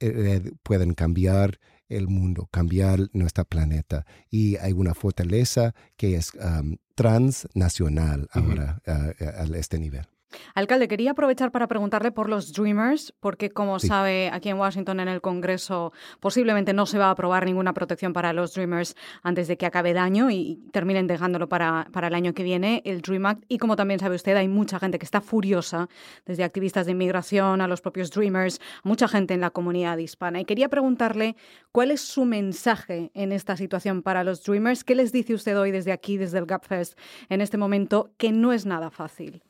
pueden 0.63 0.95
cambiar 0.95 1.59
el 1.97 2.09
mundo, 2.09 2.49
cambiar 2.51 3.09
nuestro 3.13 3.45
planeta. 3.45 4.05
Y 4.31 4.57
hay 4.57 4.73
una 4.73 4.95
fortaleza 4.95 5.75
que 5.97 6.17
es 6.17 6.33
um, 6.35 6.77
transnacional 6.95 8.29
ahora 8.33 8.81
uh 8.87 8.91
-huh. 8.91 9.55
a 9.55 9.59
este 9.59 9.79
nivel. 9.79 10.07
Alcalde, 10.55 10.89
quería 10.89 11.13
aprovechar 11.13 11.51
para 11.51 11.67
preguntarle 11.67 12.13
por 12.13 12.29
los 12.29 12.53
Dreamers, 12.53 13.15
porque 13.21 13.51
como 13.51 13.79
sí. 13.79 13.89
sabe, 13.89 14.31
aquí 14.33 14.49
en 14.49 14.59
Washington, 14.59 15.01
en 15.01 15.09
el 15.09 15.21
Congreso, 15.21 15.93
posiblemente 16.21 16.73
no 16.73 16.87
se 16.87 16.99
va 16.99 17.07
a 17.07 17.11
aprobar 17.11 17.45
ninguna 17.45 17.73
protección 17.73 18.13
para 18.13 18.33
los 18.33 18.55
Dreamers 18.55 18.97
antes 19.23 19.49
de 19.49 19.57
que 19.57 19.67
acabe 19.67 19.91
el 19.91 19.99
año 19.99 20.31
y 20.31 20.61
terminen 20.73 21.07
dejándolo 21.07 21.49
para, 21.49 21.89
para 21.93 22.09
el 22.09 22.15
año 22.15 22.35
que 22.35 22.43
viene, 22.43 22.83
el 22.85 23.01
Dream 23.01 23.27
Act. 23.27 23.45
Y 23.49 23.59
como 23.59 23.77
también 23.77 24.01
sabe 24.01 24.17
usted, 24.17 24.37
hay 24.37 24.49
mucha 24.49 24.79
gente 24.79 24.99
que 24.99 25.05
está 25.05 25.21
furiosa, 25.21 25.89
desde 26.27 26.45
activistas 26.45 26.87
de 26.87 26.93
inmigración 26.93 27.61
a 27.61 27.69
los 27.69 27.81
propios 27.81 28.11
Dreamers, 28.11 28.61
mucha 28.83 29.09
gente 29.09 29.35
en 29.35 29.41
la 29.41 29.51
comunidad 29.51 29.99
hispana. 29.99 30.41
Y 30.41 30.45
quería 30.45 30.69
preguntarle 30.69 31.37
cuál 31.73 31.91
es 31.91 32.01
su 32.01 32.25
mensaje 32.25 33.11
en 33.15 33.33
esta 33.33 33.57
situación 33.57 34.03
para 34.03 34.25
los 34.25 34.43
Dreamers. 34.43 34.85
¿Qué 34.85 34.95
les 34.95 35.13
dice 35.13 35.35
usted 35.35 35.59
hoy 35.59 35.71
desde 35.71 35.93
aquí, 35.93 36.17
desde 36.17 36.39
el 36.39 36.47
GapFest, 36.47 36.99
en 37.29 37.41
este 37.41 37.57
momento, 37.57 38.11
que 38.17 38.33
no 38.33 38.53
es 38.53 38.67
nada 38.67 38.91
fácil? 38.91 39.43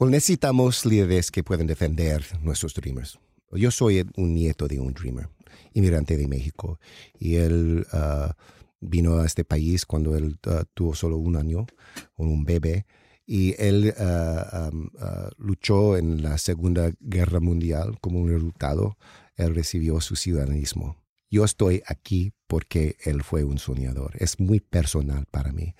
Well, 0.00 0.12
necesitamos 0.12 0.86
líderes 0.86 1.32
que 1.32 1.42
puedan 1.42 1.66
defender 1.66 2.24
nuestros 2.40 2.72
dreamers. 2.72 3.18
Yo 3.50 3.72
soy 3.72 4.08
un 4.16 4.32
nieto 4.32 4.68
de 4.68 4.78
un 4.78 4.92
dreamer, 4.92 5.28
inmigrante 5.74 6.16
de 6.16 6.28
México, 6.28 6.78
y 7.18 7.34
él 7.34 7.84
uh, 7.92 8.32
vino 8.78 9.18
a 9.18 9.26
este 9.26 9.44
país 9.44 9.84
cuando 9.84 10.16
él 10.16 10.38
uh, 10.46 10.62
tuvo 10.72 10.94
solo 10.94 11.16
un 11.16 11.34
año, 11.34 11.66
con 12.14 12.28
un 12.28 12.44
bebé, 12.44 12.86
y 13.26 13.60
él 13.60 13.92
uh, 13.98 14.68
um, 14.68 14.88
luchó 15.36 15.96
en 15.96 16.22
la 16.22 16.38
Segunda 16.38 16.92
Guerra 17.00 17.40
Mundial 17.40 17.98
como 18.00 18.20
un 18.20 18.30
resultado. 18.30 18.96
Él 19.34 19.52
recibió 19.52 20.00
su 20.00 20.14
ciudadanismo. 20.14 20.96
Yo 21.28 21.44
estoy 21.44 21.82
aquí 21.86 22.32
porque 22.46 22.94
él 23.02 23.24
fue 23.24 23.42
un 23.42 23.58
soñador. 23.58 24.12
Es 24.18 24.38
muy 24.38 24.60
personal 24.60 25.26
para 25.28 25.50
mí. 25.50 25.74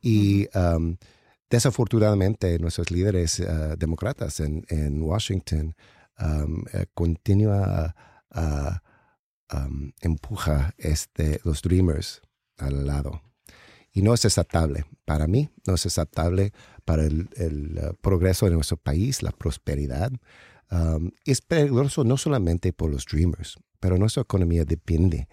Y 0.00 0.48
um, 0.58 0.96
Desafortunadamente, 1.52 2.58
nuestros 2.58 2.90
líderes 2.90 3.38
uh, 3.38 3.76
demócratas 3.76 4.40
en, 4.40 5.02
Washington 5.02 5.74
um, 6.18 6.62
uh, 6.62 6.84
continúa 6.94 7.94
a 8.30 8.80
uh, 9.52 9.58
um, 9.58 9.92
empuja 10.00 10.72
este, 10.78 11.40
los 11.44 11.60
Dreamers 11.60 12.22
al 12.56 12.86
lado. 12.86 13.20
Y 13.92 14.00
no 14.00 14.14
es 14.14 14.24
aceptable 14.24 14.86
para 15.04 15.26
mí, 15.26 15.50
no 15.66 15.74
es 15.74 15.84
aceptable 15.84 16.54
para 16.86 17.04
el, 17.04 17.28
uh, 17.76 17.94
progreso 18.00 18.46
de 18.46 18.52
nuestro 18.52 18.78
país, 18.78 19.22
la 19.22 19.32
prosperidad. 19.32 20.10
Um, 20.70 21.10
es 21.26 21.42
peligroso 21.42 22.02
no 22.02 22.16
solamente 22.16 22.72
por 22.72 22.90
los 22.90 23.04
Dreamers, 23.04 23.58
pero 23.78 23.98
nuestra 23.98 24.22
economía 24.22 24.64
depende 24.64 25.28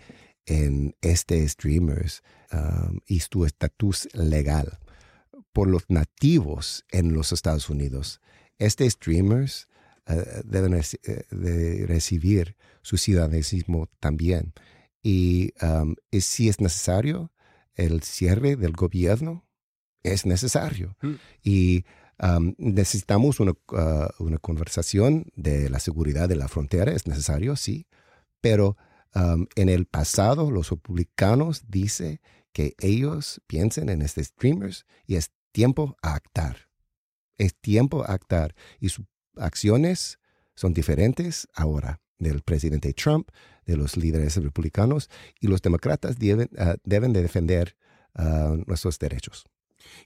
en 0.45 0.97
estos 0.99 1.55
Dreamers 1.55 2.21
um, 2.51 2.99
y 3.05 3.21
su 3.21 3.45
estatus 3.45 4.09
legal 4.13 4.79
por 5.53 5.67
los 5.67 5.83
nativos 5.89 6.85
en 6.91 7.13
los 7.13 7.31
Estados 7.31 7.69
Unidos. 7.69 8.21
Estos 8.57 8.91
streamers 8.93 9.67
uh, 10.07 10.41
deben 10.43 10.71
de 11.31 11.85
recibir 11.87 12.55
su 12.81 12.97
ciudadanismo 12.97 13.87
también. 13.99 14.53
Y, 15.01 15.53
um, 15.61 15.95
y, 16.11 16.21
si 16.21 16.49
es 16.49 16.59
necesario 16.59 17.31
el 17.75 18.03
cierre 18.03 18.55
del 18.55 18.73
gobierno, 18.73 19.45
es 20.03 20.25
necesario. 20.25 20.97
Mm. 21.01 21.13
Y 21.43 21.85
um, 22.21 22.53
necesitamos 22.57 23.39
una, 23.39 23.51
uh, 23.51 24.23
una, 24.23 24.37
conversación 24.37 25.31
de 25.35 25.69
la 25.69 25.79
seguridad 25.79 26.27
de 26.27 26.35
la 26.35 26.47
frontera, 26.47 26.91
es 26.91 27.07
necesario, 27.07 27.55
sí, 27.55 27.87
pero 28.41 28.77
um, 29.15 29.47
en 29.55 29.69
el 29.69 29.85
pasado 29.85 30.51
los 30.51 30.69
republicanos 30.69 31.63
dicen 31.69 32.19
que 32.51 32.75
ellos 32.79 33.41
piensen 33.47 33.89
en 33.89 34.01
estos 34.01 34.27
streamers 34.27 34.85
y 35.05 35.15
es 35.15 35.31
tiempo 35.59 35.97
a 36.01 36.15
actar. 36.15 36.69
Es 37.37 37.53
tiempo 37.53 38.05
a 38.05 38.13
actar 38.13 38.55
y 38.79 38.87
sus 38.87 39.05
acciones 39.35 40.17
son 40.55 40.73
diferentes 40.73 41.49
ahora 41.53 41.99
del 42.17 42.43
presidente 42.43 42.93
Trump, 42.93 43.29
de 43.65 43.75
los 43.75 43.97
líderes 43.97 44.37
republicanos 44.37 45.09
y 45.41 45.47
los 45.47 45.61
demócratas 45.61 46.17
deben, 46.17 46.49
uh, 46.53 46.75
deben 46.85 47.11
de 47.11 47.21
defender 47.21 47.75
uh, 48.15 48.55
nuestros 48.67 48.99
derechos. 48.99 49.43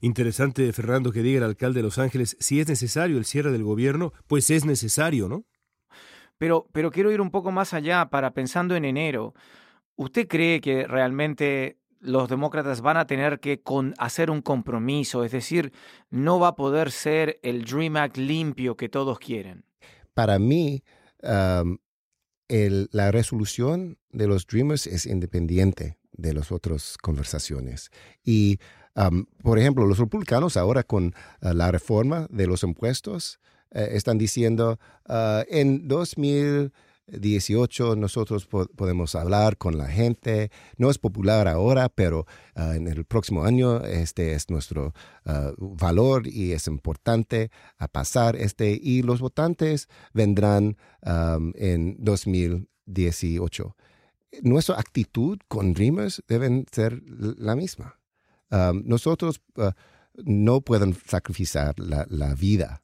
Interesante, 0.02 0.74
Fernando, 0.74 1.12
que 1.12 1.22
diga 1.22 1.38
el 1.38 1.44
alcalde 1.44 1.82
de 1.82 1.84
Los 1.84 2.00
Ángeles, 2.00 2.36
si 2.40 2.60
es 2.60 2.68
necesario 2.68 3.20
el 3.20 3.26
cierre 3.26 3.52
del 3.52 3.64
gobierno, 3.64 4.12
pues 4.26 4.50
es 4.50 4.66
necesario, 4.66 5.30
¿no? 5.30 5.46
Pero, 6.40 6.68
pero 6.72 6.90
quiero 6.90 7.12
ir 7.12 7.22
un 7.22 7.30
poco 7.30 7.52
más 7.52 7.76
allá 7.76 8.10
para 8.10 8.34
pensando 8.34 8.76
en 8.76 8.86
enero. 8.86 9.36
¿Usted 9.98 10.28
cree 10.28 10.62
que 10.62 10.88
realmente 10.88 11.78
los 12.04 12.30
demócratas 12.30 12.82
van 12.82 12.98
a 12.98 13.08
tener 13.08 13.40
que 13.40 13.62
hacer 13.98 14.30
un 14.30 14.42
compromiso, 14.42 15.24
es 15.24 15.32
decir, 15.32 15.72
no 16.10 16.40
va 16.40 16.50
a 16.50 16.56
poder 16.56 16.92
ser 16.92 17.40
el 17.44 17.66
Dream 17.66 17.98
Act 17.98 18.18
limpio 18.18 18.76
que 18.76 18.90
todos 18.90 19.20
quieren. 19.20 19.66
Para 20.14 20.38
mí, 20.38 20.84
la 21.22 23.12
resolución 23.12 23.98
de 24.12 24.28
los 24.28 24.46
Dreamers 24.46 24.86
es 24.86 25.06
independiente 25.06 25.98
de 26.14 26.34
las 26.34 26.52
otras 26.52 26.98
conversaciones. 27.02 27.90
Y, 28.24 28.60
um, 28.96 29.26
por 29.42 29.60
ejemplo, 29.60 29.86
los 29.86 30.00
republicanos 30.00 30.58
ahora 30.58 30.84
con 30.84 31.08
uh, 31.42 31.54
la 31.54 31.72
reforma 31.72 32.28
de 32.30 32.48
los 32.48 32.64
impuestos 32.64 33.40
uh, 33.72 33.80
están 33.80 34.18
diciendo 34.18 34.80
uh, 35.10 35.44
en 35.50 35.88
2000 35.88 36.72
18 37.08 37.96
nosotros 37.96 38.46
po 38.46 38.66
podemos 38.66 39.16
hablar 39.16 39.58
con 39.58 39.78
la 39.78 39.88
gente. 39.88 40.52
No 40.78 40.90
es 40.90 40.98
popular 40.98 41.48
ahora, 41.48 41.90
pero 41.90 42.26
uh, 42.56 42.72
en 42.72 42.88
el 42.88 43.06
próximo 43.06 43.44
año 43.44 43.84
este 43.84 44.34
es 44.34 44.50
nuestro 44.50 44.94
uh, 45.26 45.54
valor 45.58 46.28
y 46.28 46.54
es 46.54 46.68
importante 46.68 47.52
a 47.78 47.88
pasar 47.88 48.36
este 48.36 48.80
y 48.82 49.02
los 49.02 49.20
votantes 49.20 49.88
vendrán 50.14 50.78
um, 51.06 51.52
en 51.56 51.96
2018. 52.00 53.76
Nuestra 54.42 54.80
actitud 54.80 55.40
con 55.48 55.74
Dreamers 55.74 56.24
deben 56.28 56.66
ser 56.72 57.02
la 57.06 57.56
misma. 57.56 58.00
Nosotros 58.84 59.42
uh, 59.58 59.72
no 60.24 60.62
podemos 60.62 60.98
sacrificar 61.08 61.74
la 61.80 62.36
vida 62.36 62.83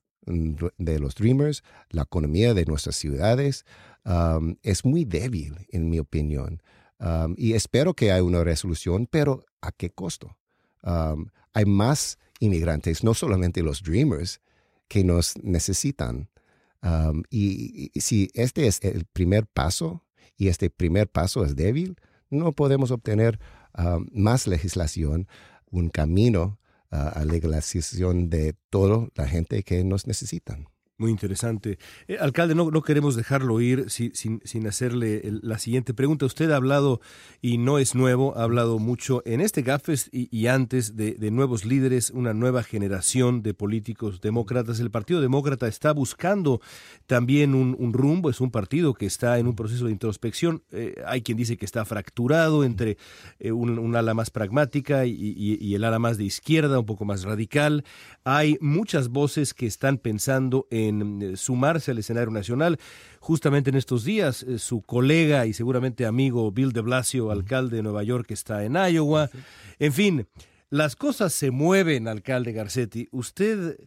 de 0.78 1.00
los 1.00 1.16
Dreamers, 1.16 1.64
la 1.90 2.04
economía 2.04 2.54
de 2.54 2.66
nuestras 2.66 2.96
ciudades, 2.96 3.66
um, 4.06 4.56
es 4.64 4.86
muy 4.86 5.06
débil, 5.06 5.68
en 5.70 5.90
mi 5.90 6.00
opinión. 6.00 6.62
Um, 7.00 7.36
y 7.38 7.54
espero 7.54 7.94
que 7.94 8.12
haya 8.12 8.24
una 8.24 8.44
resolución, 8.44 9.08
pero 9.10 9.46
¿a 9.62 9.72
qué 9.72 9.90
costo? 9.90 10.38
Um, 10.84 11.28
hay 11.54 11.66
más 11.66 12.18
inmigrantes, 12.40 13.04
no 13.04 13.14
solamente 13.14 13.64
los 13.64 13.82
Dreamers, 13.82 14.42
que 14.88 15.04
nos 15.04 15.38
necesitan. 15.44 16.30
Y, 17.30 17.92
y 17.94 18.02
si 18.02 18.30
este 18.34 18.66
es 18.68 18.80
el 18.84 19.06
primer 19.06 19.46
paso 19.48 20.06
y 20.38 20.48
este 20.48 20.70
primer 20.70 21.10
paso 21.10 21.44
es 21.44 21.58
débil, 21.58 21.98
no 22.30 22.54
podemos 22.54 22.92
obtener 22.92 23.38
más 24.12 24.48
legislación, 24.48 25.28
un 25.70 25.90
camino 25.90 26.59
a 26.92 27.24
legalización 27.26 28.30
de 28.30 28.56
toda 28.70 29.08
la 29.16 29.28
gente 29.28 29.64
que 29.64 29.84
nos 29.84 30.08
necesitan. 30.08 30.68
Muy 31.00 31.12
interesante. 31.12 31.80
Eh, 32.10 32.18
alcalde, 32.20 32.56
no, 32.56 32.72
no, 32.72 32.82
queremos 32.82 33.16
dejarlo 33.16 33.62
ir 33.62 33.90
sin, 33.90 34.12
sin, 34.14 34.68
hacerle 34.68 35.22
la 35.42 35.58
siguiente 35.58 35.94
pregunta. 35.94 36.26
Usted 36.26 36.52
ha 36.52 36.58
hablado, 36.58 37.00
y 37.42 37.58
no 37.58 37.80
es 37.80 37.96
nuevo, 37.96 38.38
ha 38.38 38.44
hablado 38.44 38.80
mucho 38.80 39.24
en 39.26 39.40
este 39.40 39.62
GAFES 39.62 40.10
y, 40.12 40.48
antes 40.48 40.98
de, 40.98 41.16
nuevos 41.32 41.64
líderes, 41.64 42.10
una 42.10 42.34
nueva 42.34 42.64
generación 42.64 43.44
de 43.44 43.54
políticos 43.54 44.20
demócratas. 44.20 44.82
El 44.82 44.92
Partido 44.92 45.22
Demócrata 45.22 45.70
está 45.70 45.94
buscando 45.94 46.60
también 47.08 47.56
un, 47.56 47.94
rumbo, 47.94 48.30
es 48.30 48.42
un 48.42 48.52
partido 48.52 48.94
que 48.94 49.06
está 49.06 49.40
en 49.40 49.48
un 49.48 49.56
proceso 49.56 49.86
de 49.86 49.94
introspección. 49.94 50.64
Eh, 50.74 51.02
hay 51.08 51.22
quien 51.22 51.38
dice 51.38 51.56
que 51.56 51.66
está 51.66 51.86
fracturado 51.86 52.66
entre 52.66 52.98
eh, 53.40 53.54
un, 53.54 53.96
ala 53.96 54.14
más 54.14 54.32
pragmática 54.32 55.06
y, 55.06 55.16
y 55.16 55.76
el 55.76 55.86
ala 55.86 55.98
más 55.98 56.18
de 56.18 56.26
izquierda, 56.26 56.78
un 56.78 56.86
poco 56.86 57.06
más 57.06 57.24
radical. 57.24 57.86
Hay 58.26 58.58
muchas 58.60 59.08
voces 59.08 59.54
que 59.54 59.66
están 59.66 59.98
pensando 59.98 60.68
en 60.70 60.89
eh, 60.90 61.38
sumarse 61.38 61.92
al 61.92 62.00
escenario 62.00 62.32
nacional. 62.32 62.80
Justamente 63.20 63.70
en 63.70 63.76
estos 63.76 64.04
días, 64.04 64.44
eh, 64.44 64.60
su 64.60 64.82
colega 64.82 65.46
y 65.46 65.54
seguramente 65.54 66.06
amigo 66.06 66.52
Bill 66.52 66.72
de 66.72 66.82
Blasio, 66.82 67.32
alcalde 67.32 67.78
de 67.78 67.84
Nueva 67.84 68.04
York, 68.04 68.32
está 68.32 68.64
en 68.64 68.74
Iowa. 68.76 69.30
En 69.80 69.94
fin, 69.94 70.28
las 70.70 70.96
cosas 70.96 71.34
se 71.34 71.52
mueven, 71.52 72.08
alcalde 72.08 72.52
Garcetti. 72.52 73.08
Usted 73.12 73.78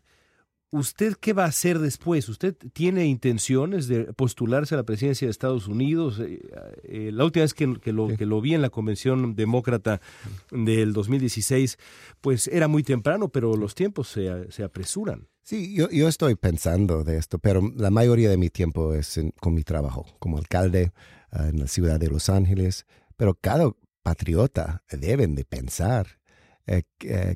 ¿Usted 0.75 1.17
qué 1.21 1.35
va 1.35 1.45
a 1.45 1.49
hacer 1.49 1.79
después? 1.81 2.31
¿Usted 2.31 2.57
tiene 2.73 3.05
intenciones 3.05 3.89
de 3.89 4.05
postularse 4.15 4.75
a 4.75 4.79
la 4.79 4.85
presidencia 4.85 5.27
de 5.27 5.31
Estados 5.31 5.69
Unidos? 5.69 6.19
Eh, 6.19 6.41
eh, 6.85 7.11
la 7.13 7.27
última 7.27 7.43
vez 7.43 7.53
que, 7.53 7.67
lo, 7.67 8.09
que 8.17 8.25
lo 8.25 8.41
vi 8.41 8.55
en 8.55 8.63
la 8.63 8.71
convención 8.71 9.35
demócrata 9.35 10.01
del 10.51 10.95
2016, 10.95 11.77
pues 12.23 12.49
era 12.49 12.69
muy 12.69 12.83
temprano, 12.83 13.29
pero 13.29 13.55
los 13.55 13.75
tiempos 13.75 14.09
se, 14.09 14.65
apresuran. 14.65 15.29
Sí, 15.43 15.75
yo, 15.75 15.91
yo, 15.91 16.09
estoy 16.09 16.37
pensando 16.37 17.05
de 17.05 17.19
esto, 17.19 17.39
pero 17.39 17.61
la 17.77 17.91
mayoría 17.91 18.31
de 18.31 18.39
mi 18.39 18.49
tiempo 18.49 18.95
es 18.95 19.21
con 19.41 19.53
mi 19.53 19.65
trabajo 19.65 20.07
como 20.21 20.39
alcalde 20.39 20.93
ah, 21.33 21.49
en 21.49 21.61
la 21.61 21.67
ciudad 21.67 22.01
de 22.01 22.09
Los 22.09 22.31
Ángeles, 22.31 22.87
pero 23.19 23.35
cada 23.35 23.71
patriota 24.03 24.83
deben 24.91 25.35
de 25.35 25.45
pensar 25.45 26.19
eh, 26.67 26.85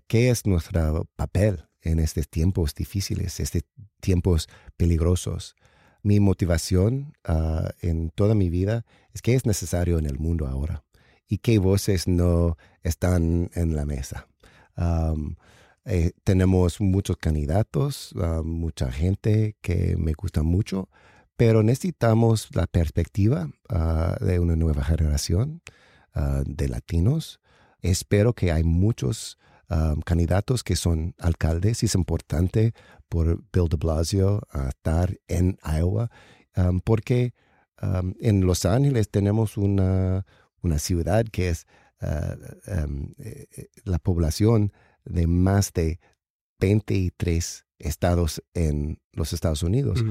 qué 0.07 0.31
es 0.31 0.47
nuestro 0.47 1.07
papel 1.17 1.66
en 1.87 1.99
estos 1.99 2.29
tiempos 2.29 2.75
difíciles, 2.75 3.41
estos 3.41 3.63
tiempos 4.01 4.49
peligrosos. 4.77 5.57
Mi 6.03 6.21
motivación 6.21 7.15
ah, 7.25 7.71
en 7.81 8.11
toda 8.11 8.35
mi 8.35 8.51
vida 8.51 8.85
es 9.13 9.23
que 9.23 9.35
es 9.35 9.47
necesario 9.47 9.99
en 9.99 10.07
el 10.07 10.19
mundo 10.19 10.47
ahora 10.47 10.85
y 11.29 11.39
qué 11.39 11.59
voces 11.59 12.07
no 12.07 12.57
están 12.83 13.51
en 13.55 13.75
la 13.75 13.85
mesa. 13.85 14.29
Eh, 15.85 16.13
tenemos 16.25 16.81
muchos 16.81 17.17
candidatos, 17.17 18.13
ah, 18.21 18.43
mucha 18.45 18.91
gente 18.91 19.57
que 19.61 19.97
me 19.97 20.13
gusta 20.13 20.43
mucho, 20.43 20.89
pero 21.37 21.63
necesitamos 21.63 22.49
la 22.55 22.67
perspectiva 22.67 23.51
ah, 23.69 24.17
de 24.21 24.39
una 24.39 24.57
nueva 24.57 24.85
generación 24.85 25.63
de 26.47 26.69
latinos. 26.71 27.41
Espero 27.83 28.33
que 28.33 28.51
hay 28.51 28.65
muchos 28.65 29.39
candidatos 30.05 30.63
que 30.63 30.77
son 30.77 31.15
alcaldes 31.19 31.83
es 31.83 31.95
importante 31.95 32.73
por 33.09 33.43
Bill 33.53 33.69
de 33.69 33.77
Blasio 33.77 34.43
estar 34.69 35.19
en 35.27 35.59
Iowa 35.65 36.11
porque 36.85 37.35
en 38.21 38.47
Los 38.47 38.65
Ángeles 38.65 39.11
tenemos 39.11 39.57
una, 39.57 40.25
una 40.63 40.79
ciudad 40.79 41.25
que 41.25 41.49
es 41.49 41.67
ah, 42.01 42.37
eh, 42.67 43.47
eh, 43.57 43.69
la 43.85 43.99
población 43.99 44.73
de 45.05 45.27
más 45.27 45.73
de 45.73 46.01
23 46.61 47.67
estados 47.79 48.43
en 48.55 49.01
los 49.13 49.33
Estados 49.33 49.63
Unidos. 49.63 50.03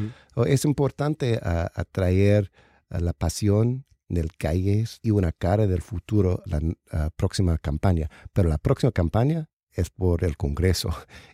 Es 0.45 0.65
importante 0.65 1.39
atraer 1.41 2.51
la 2.89 3.13
pasión 3.13 3.85
del 4.07 4.35
calles 4.37 4.99
y 5.01 5.11
una 5.11 5.31
cara 5.31 5.67
del 5.67 5.81
futuro 5.81 6.43
la 6.45 6.61
próxima 7.11 7.57
campaña. 7.57 8.09
Pero 8.33 8.49
la 8.49 8.57
próxima 8.57 8.91
campaña 8.91 9.49
es 9.71 9.89
por 9.89 10.23
el 10.23 10.37
Congreso 10.37 10.89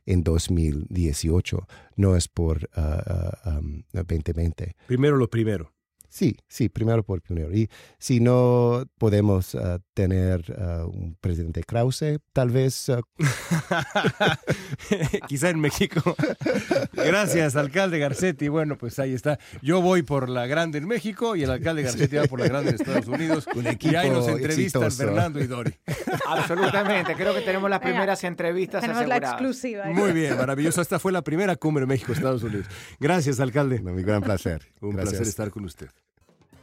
en 0.06 0.24
2018, 0.24 1.68
no 1.96 2.16
es 2.16 2.28
por 2.28 2.70
2020. 2.72 2.76
Ah, 2.76 4.72
ah, 4.74 4.86
primero 4.88 5.18
lo 5.18 5.30
primero. 5.30 5.74
Sí, 6.12 6.36
sí, 6.49 6.68
primero 6.68 7.03
por 7.03 7.22
primero. 7.22 7.55
Y 7.55 7.70
si 7.97 8.20
no 8.20 8.84
podemos 8.97 9.55
ah, 9.55 9.80
tener 9.93 10.43
uh, 10.51 10.86
un 10.86 11.16
presidente 11.22 11.64
Krause, 11.64 12.20
tal 12.34 12.49
vez... 12.49 12.89
Uh... 12.89 13.01
Quizá 15.28 15.51
en 15.51 15.62
México. 15.62 16.18
Gracias, 16.93 17.55
alcalde 17.55 17.97
Garcetti. 17.97 18.49
Bueno, 18.49 18.78
pues 18.78 18.99
ahí 18.99 19.14
está. 19.14 19.39
Yo 19.62 19.82
voy 19.82 20.01
por 20.01 20.28
la 20.28 20.47
grande 20.47 20.80
en 20.80 20.88
México 20.88 21.38
y 21.38 21.43
el 21.43 21.51
alcalde 21.51 21.84
Garcetti 21.84 22.18
va 22.18 22.26
por 22.26 22.41
la 22.41 22.49
grande 22.49 22.72
en 22.72 22.76
Estados 22.76 23.07
Unidos. 23.07 23.47
Un 23.55 23.68
equipo 23.68 23.93
y 23.93 23.95
ahí 23.95 24.09
nos 24.09 24.28
entrevistan 24.28 24.91
Fernando 24.91 25.39
y 25.39 25.47
Dori. 25.47 25.74
Absolutamente. 26.28 27.16
Creo 27.16 27.34
que 27.34 27.41
tenemos 27.41 27.70
las 27.70 27.80
primeras 27.80 28.22
entrevistas 28.26 28.82
tenemos 28.82 29.07
la 29.07 29.16
exclusiva. 29.16 29.86
Muy 29.86 30.12
bien, 30.12 30.36
maravilloso. 30.36 30.82
Esta 30.82 30.99
fue 30.99 31.14
la 31.14 31.22
primera 31.22 31.55
cumbre 31.55 31.86
México-Estados 31.86 32.43
Unidos. 32.43 32.66
Gracias, 32.99 33.39
alcalde. 33.39 33.80
Un 33.80 33.95
gran 34.01 34.22
placer. 34.22 34.62
Un 34.82 34.97
placer 34.97 35.22
estar 35.22 35.49
con 35.51 35.64
usted. 35.64 35.89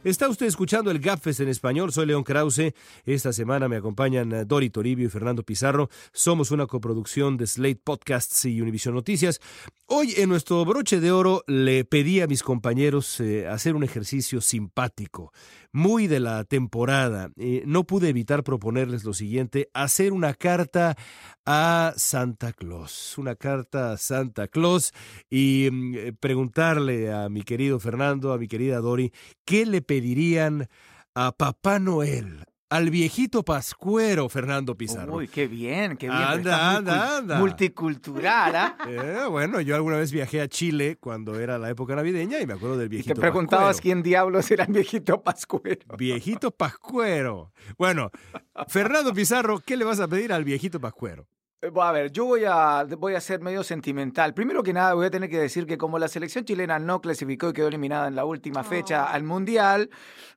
Está 0.01 0.29
usted 0.29 0.45
escuchando 0.45 0.91
el 0.91 0.99
GAFES 0.99 1.41
en 1.41 1.49
español. 1.49 1.91
Soy 1.91 2.05
León 2.05 2.23
Krause. 2.23 2.73
Esta 3.05 3.33
semana 3.33 3.67
me 3.67 3.75
acompañan 3.75 4.31
eh, 4.31 4.45
Dori 4.45 4.69
Toribio 4.69 5.07
y 5.07 5.09
Fernando 5.09 5.43
Pizarro. 5.43 5.89
Somos 6.13 6.51
una 6.51 6.67
coproducción 6.67 7.35
de 7.35 7.45
Slate 7.45 7.81
Podcasts 7.83 8.45
y 8.45 8.61
Univision 8.61 8.95
Noticias. 8.95 9.41
Hoy 9.87 10.13
en 10.15 10.29
nuestro 10.29 10.63
broche 10.63 11.01
de 11.01 11.11
oro 11.11 11.43
le 11.47 11.83
pedí 11.83 12.21
a 12.21 12.27
mis 12.27 12.43
compañeros 12.43 13.19
eh, 13.19 13.45
hacer 13.49 13.75
un 13.75 13.83
ejercicio 13.83 14.39
simpático, 14.39 15.33
muy 15.71 16.07
de 16.07 16.19
la 16.19 16.43
temporada. 16.43 17.31
Eh, 17.37 17.63
no 17.65 17.83
pude 17.83 18.09
evitar 18.09 18.43
proponerles 18.43 19.03
lo 19.03 19.13
siguiente, 19.13 19.69
hacer 19.73 20.13
una 20.13 20.33
carta 20.33 20.95
a 21.45 21.93
Santa 21.97 22.53
Claus, 22.53 23.17
una 23.17 23.35
carta 23.35 23.91
a 23.91 23.97
Santa 23.97 24.47
Claus 24.47 24.93
y 25.29 25.69
mm, 25.71 25.95
eh, 25.95 26.13
preguntarle 26.13 27.11
a 27.11 27.29
mi 27.29 27.43
querido 27.43 27.79
Fernando, 27.79 28.33
a 28.33 28.37
mi 28.37 28.47
querida 28.47 28.79
Dori, 28.79 29.11
¿qué 29.45 29.65
le 29.65 29.81
pedirían 29.81 30.67
a 31.15 31.31
Papá 31.31 31.79
Noel, 31.79 32.45
al 32.69 32.91
viejito 32.91 33.43
pascuero 33.43 34.29
Fernando 34.29 34.75
Pizarro. 34.75 35.15
Uy, 35.15 35.27
qué 35.27 35.47
bien, 35.47 35.97
qué 35.97 36.07
bien. 36.07 36.21
Anda, 36.21 36.77
anda, 36.77 37.17
anda. 37.17 37.39
Multicultural, 37.39 38.55
¿ah? 38.55 38.77
Eh, 38.87 39.25
bueno, 39.29 39.61
yo 39.61 39.75
alguna 39.75 39.97
vez 39.97 40.11
viajé 40.11 40.41
a 40.41 40.47
Chile 40.47 40.97
cuando 40.99 41.39
era 41.39 41.57
la 41.57 41.69
época 41.69 41.95
navideña 41.95 42.39
y 42.39 42.47
me 42.47 42.53
acuerdo 42.53 42.77
del 42.77 42.89
viejito 42.89 43.11
y 43.11 43.15
te 43.15 43.21
preguntabas 43.21 43.81
quién 43.81 44.03
diablos 44.03 44.49
era 44.51 44.65
el 44.65 44.73
viejito 44.73 45.21
pascuero. 45.21 45.81
Viejito 45.97 46.51
pascuero. 46.51 47.51
Bueno, 47.77 48.11
Fernando 48.67 49.13
Pizarro, 49.13 49.59
¿qué 49.59 49.77
le 49.77 49.85
vas 49.85 49.99
a 49.99 50.07
pedir 50.07 50.33
al 50.33 50.43
viejito 50.43 50.79
pascuero? 50.79 51.27
Eh, 51.61 51.71
a 51.75 51.91
ver, 51.91 52.11
yo 52.11 52.23
voy 52.23 52.45
a, 52.45 52.85
voy 52.97 53.15
a 53.15 53.21
ser 53.21 53.41
medio 53.41 53.63
sentimental. 53.63 54.33
Primero 54.33 54.63
que 54.63 54.71
nada, 54.71 54.93
voy 54.93 55.07
a 55.07 55.11
tener 55.11 55.29
que 55.29 55.39
decir 55.39 55.65
que 55.65 55.77
como 55.77 55.99
la 55.99 56.07
selección 56.07 56.45
chilena 56.45 56.79
no 56.79 57.01
clasificó 57.01 57.49
y 57.49 57.53
quedó 57.53 57.67
eliminada 57.67 58.07
en 58.07 58.15
la 58.15 58.23
última 58.23 58.63
fecha 58.63 59.03
oh. 59.03 59.13
al 59.13 59.23
Mundial, 59.23 59.89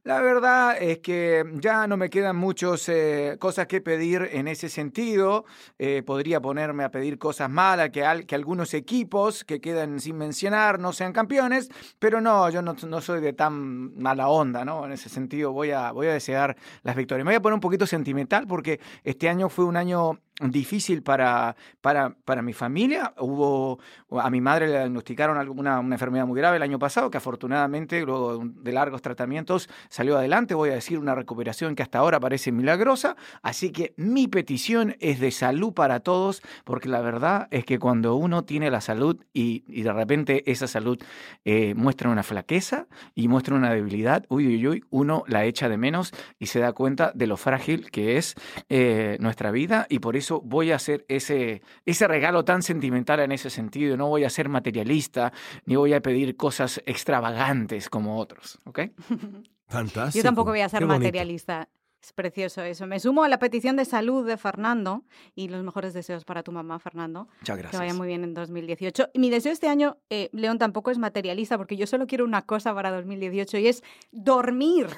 la 0.02 0.20
verdad 0.20 0.76
es 0.82 0.98
que 0.98 1.44
ya 1.60 1.86
no 1.86 1.96
me 1.96 2.10
quedan 2.10 2.34
muchas 2.34 2.88
eh, 2.88 3.36
cosas 3.38 3.68
que 3.68 3.80
pedir 3.80 4.30
en 4.32 4.48
ese 4.48 4.68
sentido. 4.68 5.44
Eh, 5.78 6.02
podría 6.04 6.40
ponerme 6.40 6.82
a 6.82 6.90
pedir 6.90 7.18
cosas 7.18 7.48
malas, 7.48 7.90
que, 7.90 8.24
que 8.26 8.34
algunos 8.34 8.74
equipos 8.74 9.44
que 9.44 9.60
quedan 9.60 10.00
sin 10.00 10.18
mencionar 10.18 10.80
no 10.80 10.92
sean 10.92 11.12
campeones, 11.12 11.68
pero 12.00 12.20
no, 12.20 12.50
yo 12.50 12.62
no, 12.62 12.74
no, 12.74 13.00
soy 13.00 13.20
de 13.20 13.32
tan 13.32 13.94
mala 13.96 14.26
onda, 14.26 14.64
¿no? 14.64 14.86
En 14.86 14.92
ese 14.92 15.08
sentido 15.08 15.52
voy 15.52 15.70
a, 15.70 15.92
voy 15.92 16.08
a 16.08 16.14
desear 16.14 16.56
las 16.82 16.96
victorias. 16.96 17.24
Me 17.24 17.30
voy 17.30 17.36
a 17.36 17.42
poner 17.42 17.54
un 17.54 17.60
poquito 17.60 17.86
sentimental 17.86 18.48
porque 18.48 18.80
este 19.04 19.28
año 19.28 19.48
fue 19.48 19.66
un 19.66 19.76
año 19.76 20.18
difícil 20.50 21.02
para, 21.02 21.56
para, 21.80 22.14
para, 22.24 22.42
mi 22.42 22.52
familia. 22.52 23.14
Hubo, 23.18 23.78
a 24.20 24.30
mi 24.30 24.40
madre 24.40 24.66
le 24.66 24.72
diagnosticaron 24.72 25.38
alguna, 25.38 25.80
una 25.80 25.94
enfermedad 25.94 26.26
muy 26.26 26.38
grave 26.38 26.56
el 26.56 26.62
año 26.62 26.78
pasado, 26.78 27.10
que 27.10 27.18
afortunadamente, 27.18 28.04
luego 28.04 28.42
de 28.44 28.72
largos 28.72 29.02
tratamientos, 29.02 29.68
salió 29.88 30.18
adelante. 30.18 30.54
Voy 30.54 30.70
a 30.70 30.74
decir 30.74 30.98
una 30.98 31.14
recuperación 31.14 31.74
que 31.74 31.82
hasta 31.82 31.98
ahora 31.98 32.20
parece 32.20 32.52
milagrosa. 32.52 33.16
Así 33.42 33.70
que 33.70 33.94
mi 33.96 34.28
petición 34.28 34.96
es 35.00 35.20
de 35.20 35.30
salud 35.30 35.72
para 35.72 36.00
todos, 36.00 36.42
porque 36.64 36.88
la 36.88 37.00
verdad 37.00 37.48
es 37.50 37.64
que 37.64 37.78
cuando 37.78 38.16
uno 38.16 38.44
tiene 38.44 38.70
la 38.70 38.80
salud 38.80 39.18
y, 39.32 39.64
y 39.68 39.82
de 39.82 39.92
repente 39.92 40.50
esa 40.50 40.66
salud 40.66 40.98
eh, 41.44 41.74
muestra 41.74 42.10
una 42.10 42.22
flaqueza 42.22 42.86
y 43.14 43.28
muestra 43.28 43.54
una 43.54 43.72
debilidad, 43.72 44.24
uy, 44.28 44.46
uy, 44.46 44.66
uy, 44.66 44.84
uno 44.90 45.24
la 45.26 45.44
echa 45.44 45.68
de 45.68 45.76
menos 45.76 46.12
y 46.38 46.46
se 46.46 46.60
da 46.60 46.72
cuenta 46.72 47.12
de 47.14 47.26
lo 47.26 47.36
frágil 47.36 47.90
que 47.90 48.16
es 48.16 48.34
eh, 48.68 49.16
nuestra 49.20 49.50
vida 49.50 49.86
y 49.88 49.98
por 49.98 50.16
eso 50.16 50.31
voy 50.40 50.72
a 50.72 50.76
hacer 50.76 51.04
ese, 51.08 51.62
ese 51.84 52.08
regalo 52.08 52.44
tan 52.44 52.62
sentimental 52.62 53.20
en 53.20 53.32
ese 53.32 53.50
sentido. 53.50 53.96
No 53.96 54.08
voy 54.08 54.24
a 54.24 54.30
ser 54.30 54.48
materialista, 54.48 55.32
ni 55.66 55.76
voy 55.76 55.92
a 55.92 56.00
pedir 56.00 56.36
cosas 56.36 56.82
extravagantes 56.86 57.90
como 57.90 58.18
otros. 58.18 58.58
¿Ok? 58.64 58.80
Fantástico. 59.68 60.18
Yo 60.18 60.22
tampoco 60.22 60.50
voy 60.50 60.60
a 60.60 60.68
ser 60.68 60.84
materialista. 60.86 61.68
Es 62.02 62.12
precioso 62.12 62.62
eso. 62.62 62.88
Me 62.88 62.98
sumo 62.98 63.22
a 63.22 63.28
la 63.28 63.38
petición 63.38 63.76
de 63.76 63.84
salud 63.84 64.26
de 64.26 64.36
Fernando 64.36 65.04
y 65.36 65.48
los 65.48 65.62
mejores 65.62 65.94
deseos 65.94 66.24
para 66.24 66.42
tu 66.42 66.50
mamá, 66.50 66.80
Fernando. 66.80 67.28
Muchas 67.38 67.56
gracias. 67.56 67.70
Que 67.70 67.76
vaya 67.76 67.94
muy 67.94 68.08
bien 68.08 68.24
en 68.24 68.34
2018. 68.34 69.10
Y 69.12 69.20
mi 69.20 69.30
deseo 69.30 69.52
este 69.52 69.68
año, 69.68 69.98
eh, 70.10 70.28
León, 70.32 70.58
tampoco 70.58 70.90
es 70.90 70.98
materialista, 70.98 71.56
porque 71.56 71.76
yo 71.76 71.86
solo 71.86 72.08
quiero 72.08 72.24
una 72.24 72.42
cosa 72.42 72.74
para 72.74 72.90
2018 72.90 73.56
y 73.58 73.68
es 73.68 73.84
dormir. 74.10 74.88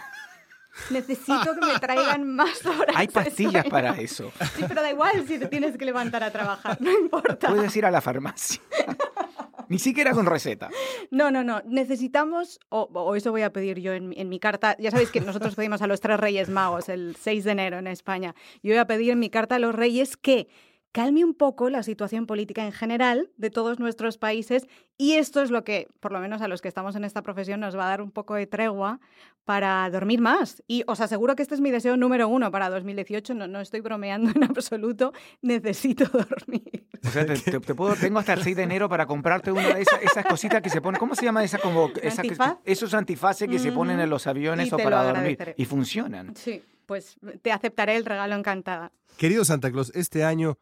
Necesito 0.91 1.55
que 1.55 1.66
me 1.66 1.79
traigan 1.79 2.29
más 2.37 2.64
horas. 2.66 2.95
Hay 2.97 3.09
pastillas 3.09 3.66
para 3.66 3.99
eso. 4.01 4.33
Sí, 4.57 4.64
pero 4.66 4.83
da 4.83 4.91
igual 4.91 5.27
si 5.27 5.39
te 5.39 5.47
tienes 5.47 5.77
que 5.77 5.85
levantar 5.85 6.22
a 6.22 6.31
trabajar, 6.31 6.77
no 6.81 6.91
importa. 6.91 7.49
Puedes 7.49 7.75
ir 7.77 7.87
a 7.87 7.91
la 7.91 8.01
farmacia. 8.01 8.61
Ni 9.68 9.79
siquiera 9.79 10.12
con 10.12 10.27
receta. 10.27 10.68
No, 11.11 11.31
no, 11.31 11.43
no. 11.43 11.62
Necesitamos, 11.64 12.61
o, 12.68 13.14
eso 13.16 13.31
voy 13.31 13.43
a 13.43 13.53
pedir 13.53 13.81
yo 13.81 13.95
en, 13.95 14.12
en, 14.16 14.29
mi 14.29 14.39
carta. 14.39 14.77
Ya 14.79 14.91
sabéis 14.91 15.11
que 15.11 15.20
nosotros 15.20 15.55
pedimos 15.55 15.81
a 15.81 15.87
los 15.87 16.01
tres 16.01 16.20
Reyes 16.20 16.51
Magos 16.51 16.91
el 16.91 17.16
6 17.18 17.45
de 17.45 17.53
enero 17.53 17.79
en 17.79 17.87
España. 17.87 18.35
Yo 18.62 18.72
voy 18.72 18.79
a 18.79 18.87
pedir 18.87 19.12
en 19.12 19.18
mi 19.18 19.31
carta 19.31 19.55
a 19.55 19.59
los 19.59 19.75
Reyes 19.75 20.18
que 20.18 20.49
calme 20.95 21.24
un 21.24 21.34
poco 21.34 21.70
la 21.70 21.82
situación 21.82 22.24
política 22.24 22.64
en 22.64 22.70
general 22.70 23.28
de 23.36 23.51
todos 23.51 23.80
nuestros 23.80 24.16
países 24.16 24.68
y 24.97 25.14
esto 25.14 25.42
es 25.42 25.51
lo 25.51 25.64
que, 25.64 25.88
por 25.99 26.12
lo 26.12 26.20
menos 26.20 26.40
a 26.40 26.47
los 26.47 26.62
que 26.62 26.68
estamos 26.68 26.95
en 26.95 27.03
esta 27.03 27.20
profesión, 27.20 27.59
nos 27.59 27.76
va 27.76 27.86
a 27.86 27.88
dar 27.88 28.01
un 28.01 28.12
poco 28.12 28.36
de 28.36 28.47
tregua 28.47 29.01
para 29.45 29.90
dormir 29.90 30.20
más. 30.20 30.62
Y 30.68 30.84
os 30.86 31.01
aseguro 31.01 31.34
que 31.34 31.42
este 31.42 31.57
es 31.57 31.61
mi 31.61 31.72
deseo 31.72 31.97
número 31.97 32.28
uno 32.28 32.53
para 32.53 32.70
2018, 32.70 33.34
no, 33.34 33.49
no 33.49 33.61
estoy 33.61 33.80
bromeando 33.80 34.30
en 34.36 34.45
absoluto, 34.45 35.12
necesito 35.42 36.05
dormir. 36.12 36.86
O 37.05 37.09
sea, 37.09 37.26
te, 37.26 37.74
puedo, 37.74 37.97
tengo 37.97 38.20
hasta 38.20 38.34
el 38.34 38.45
6 38.45 38.57
de 38.57 38.62
enero 38.62 38.88
para 38.88 39.05
comprarte 39.05 39.51
una 39.51 39.74
de 39.74 39.82
esas, 39.82 40.24
cositas 40.26 40.62
que 40.62 40.70
se 40.70 40.80
ponen, 40.80 41.01
¿cómo 41.01 41.16
se 41.16 41.24
llama 41.24 41.42
esa 41.42 41.59
como... 41.59 41.90
Esa, 42.01 42.22
esos 42.64 42.95
antifaces 42.95 43.49
que 43.49 43.59
se 43.59 43.72
ponen 43.72 43.99
en 43.99 44.09
los 44.09 44.28
aviones 44.28 44.72
o 44.72 44.76
para 44.76 45.03
dormir 45.03 45.55
y 45.57 45.64
funcionan. 45.64 46.36
Sí, 46.36 46.62
pues 46.86 47.16
te 47.42 47.51
aceptaré 47.51 47.97
el 47.97 48.05
regalo 48.05 48.36
encantada. 48.36 48.92
Querido 49.16 49.45
Santa 49.45 49.72
Claus, 49.72 49.90
este 49.97 50.22
año 50.22 50.57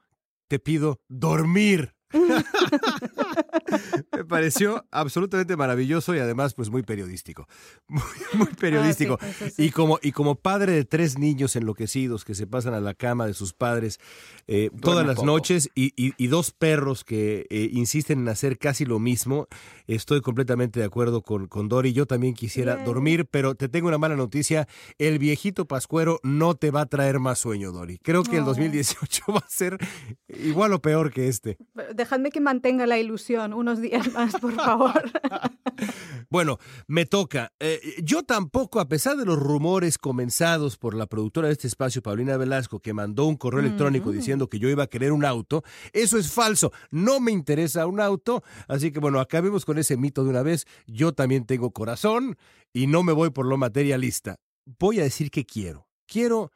te 0.52 0.58
pido 0.58 1.00
dormir. 1.08 1.94
Me 4.12 4.24
pareció 4.26 4.84
absolutamente 4.90 5.56
maravilloso 5.56 6.14
y 6.14 6.18
además 6.18 6.52
pues 6.52 6.68
muy 6.68 6.82
periodístico. 6.82 7.48
Muy, 7.88 8.48
ah, 8.52 8.56
periodístico. 8.60 9.18
Y, 9.56 9.70
como, 9.70 9.98
y 10.02 10.12
como 10.12 10.34
padre 10.34 10.72
de 10.72 10.84
tres 10.84 11.18
niños 11.18 11.56
enloquecidos 11.56 12.26
que 12.26 12.34
se 12.34 12.46
pasan 12.46 12.74
a 12.74 12.80
la 12.80 12.92
cama 12.92 13.26
de 13.26 13.32
sus 13.32 13.54
padres 13.54 13.98
eh, 14.46 14.68
todas 14.82 15.06
las 15.06 15.22
noches 15.22 15.70
y, 15.74 16.26
dos 16.26 16.50
perros 16.50 17.04
que 17.04 17.46
eh, 17.48 17.70
insisten 17.72 18.20
en 18.20 18.28
hacer 18.28 18.58
casi 18.58 18.84
lo 18.84 18.98
mismo, 18.98 19.48
estoy 19.94 20.20
completamente 20.20 20.80
de 20.80 20.86
acuerdo 20.86 21.22
con, 21.22 21.46
con 21.46 21.68
Dori. 21.68 21.92
Yo 21.92 22.06
también 22.06 22.34
quisiera 22.34 22.76
dormir, 22.84 23.26
pero 23.30 23.54
te 23.54 23.68
tengo 23.68 23.88
una 23.88 23.98
mala 23.98 24.16
noticia. 24.16 24.66
El 24.98 25.18
viejito 25.18 25.66
pascuero 25.66 26.20
no 26.22 26.54
te 26.54 26.70
va 26.70 26.82
a 26.82 26.86
traer 26.86 27.20
más 27.20 27.38
sueño, 27.38 27.72
Dori. 27.72 27.98
Creo 27.98 28.22
que 28.22 28.38
el 28.38 28.44
2018 28.44 29.24
va 29.32 29.38
a 29.38 29.48
ser 29.48 29.78
igual 30.28 30.72
o 30.72 30.82
peor 30.82 31.12
que 31.12 31.28
este 31.28 31.58
dejadme 31.94 32.30
que 32.30 32.40
mantenga 32.40 32.86
la 32.86 32.98
ilusión 32.98 33.52
unos 33.52 33.80
días 33.80 34.12
más, 34.12 34.34
por 34.40 34.54
favor. 34.54 35.10
bueno, 36.30 36.58
me 36.86 37.06
toca. 37.06 37.52
Eh, 37.60 37.80
yo 38.02 38.22
tampoco, 38.22 38.80
a 38.80 38.88
pesar 38.88 39.16
de 39.16 39.24
los 39.24 39.38
rumores 39.38 39.98
comenzados 39.98 40.76
por 40.76 40.94
la 40.94 41.06
productora 41.06 41.48
de 41.48 41.52
este 41.52 41.66
espacio, 41.66 42.02
Paulina 42.02 42.36
Velasco, 42.36 42.80
que 42.80 42.92
mandó 42.92 43.26
un 43.26 43.36
correo 43.36 43.60
electrónico 43.60 44.10
mm. 44.10 44.12
diciendo 44.12 44.48
que 44.48 44.58
yo 44.58 44.68
iba 44.68 44.84
a 44.84 44.88
querer 44.88 45.12
un 45.12 45.24
auto, 45.24 45.62
eso 45.92 46.18
es 46.18 46.32
falso. 46.32 46.72
No 46.90 47.20
me 47.20 47.32
interesa 47.32 47.86
un 47.86 48.00
auto. 48.00 48.42
Así 48.68 48.92
que 48.92 49.00
bueno, 49.00 49.20
acabemos 49.20 49.64
con 49.64 49.78
ese 49.82 49.96
mito 49.96 50.24
de 50.24 50.30
una 50.30 50.42
vez. 50.42 50.66
Yo 50.86 51.12
también 51.12 51.44
tengo 51.44 51.70
corazón 51.70 52.36
y 52.72 52.86
no 52.86 53.02
me 53.02 53.12
voy 53.12 53.30
por 53.30 53.46
lo 53.46 53.56
materialista. 53.56 54.36
Voy 54.78 55.00
a 55.00 55.04
decir 55.04 55.30
que 55.30 55.44
quiero. 55.44 55.86
Quiero 56.06 56.50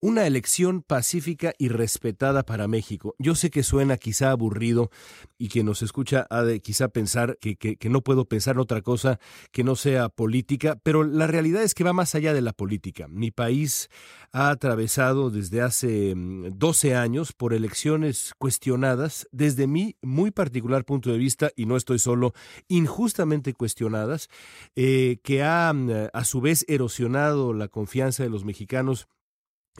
una 0.00 0.26
elección 0.26 0.82
pacífica 0.82 1.54
y 1.58 1.68
respetada 1.68 2.44
para 2.44 2.68
México. 2.68 3.14
Yo 3.18 3.34
sé 3.34 3.50
que 3.50 3.62
suena 3.62 3.96
quizá 3.96 4.30
aburrido 4.30 4.90
y 5.38 5.48
que 5.48 5.64
nos 5.64 5.82
escucha 5.82 6.26
ha 6.30 6.42
de 6.42 6.60
quizá 6.60 6.88
pensar 6.88 7.38
que, 7.40 7.76
no 7.88 8.02
puedo 8.02 8.26
pensar 8.26 8.56
en 8.56 8.60
otra 8.60 8.82
cosa 8.82 9.18
que 9.52 9.64
no 9.64 9.74
sea 9.74 10.08
política, 10.08 10.78
pero 10.82 11.02
la 11.02 11.26
realidad 11.26 11.62
es 11.62 11.74
que 11.74 11.84
va 11.84 11.92
más 11.92 12.14
allá 12.14 12.34
de 12.34 12.42
la 12.42 12.52
política. 12.52 13.08
Mi 13.08 13.30
país 13.30 13.88
ha 14.32 14.50
atravesado 14.50 15.30
desde 15.30 15.62
hace 15.62 16.14
12 16.14 16.90
mm, 16.90 16.96
años 16.96 17.32
por 17.32 17.54
elecciones 17.54 18.32
cuestionadas, 18.38 19.26
desde 19.32 19.66
mi 19.66 19.96
muy 20.02 20.30
particular 20.30 20.84
punto 20.84 21.10
de 21.10 21.18
vista, 21.18 21.50
y 21.56 21.66
no 21.66 21.76
estoy 21.76 21.98
solo, 21.98 22.34
injustamente 22.68 23.54
cuestionadas, 23.54 24.28
eh, 24.74 25.18
que 25.22 25.42
ha 25.42 25.72
mm, 25.72 25.90
a 26.12 26.24
su 26.24 26.40
vez 26.40 26.64
erosionado 26.68 27.54
la 27.54 27.68
confianza 27.68 28.22
de 28.22 28.30
los 28.30 28.44
mexicanos 28.44 29.08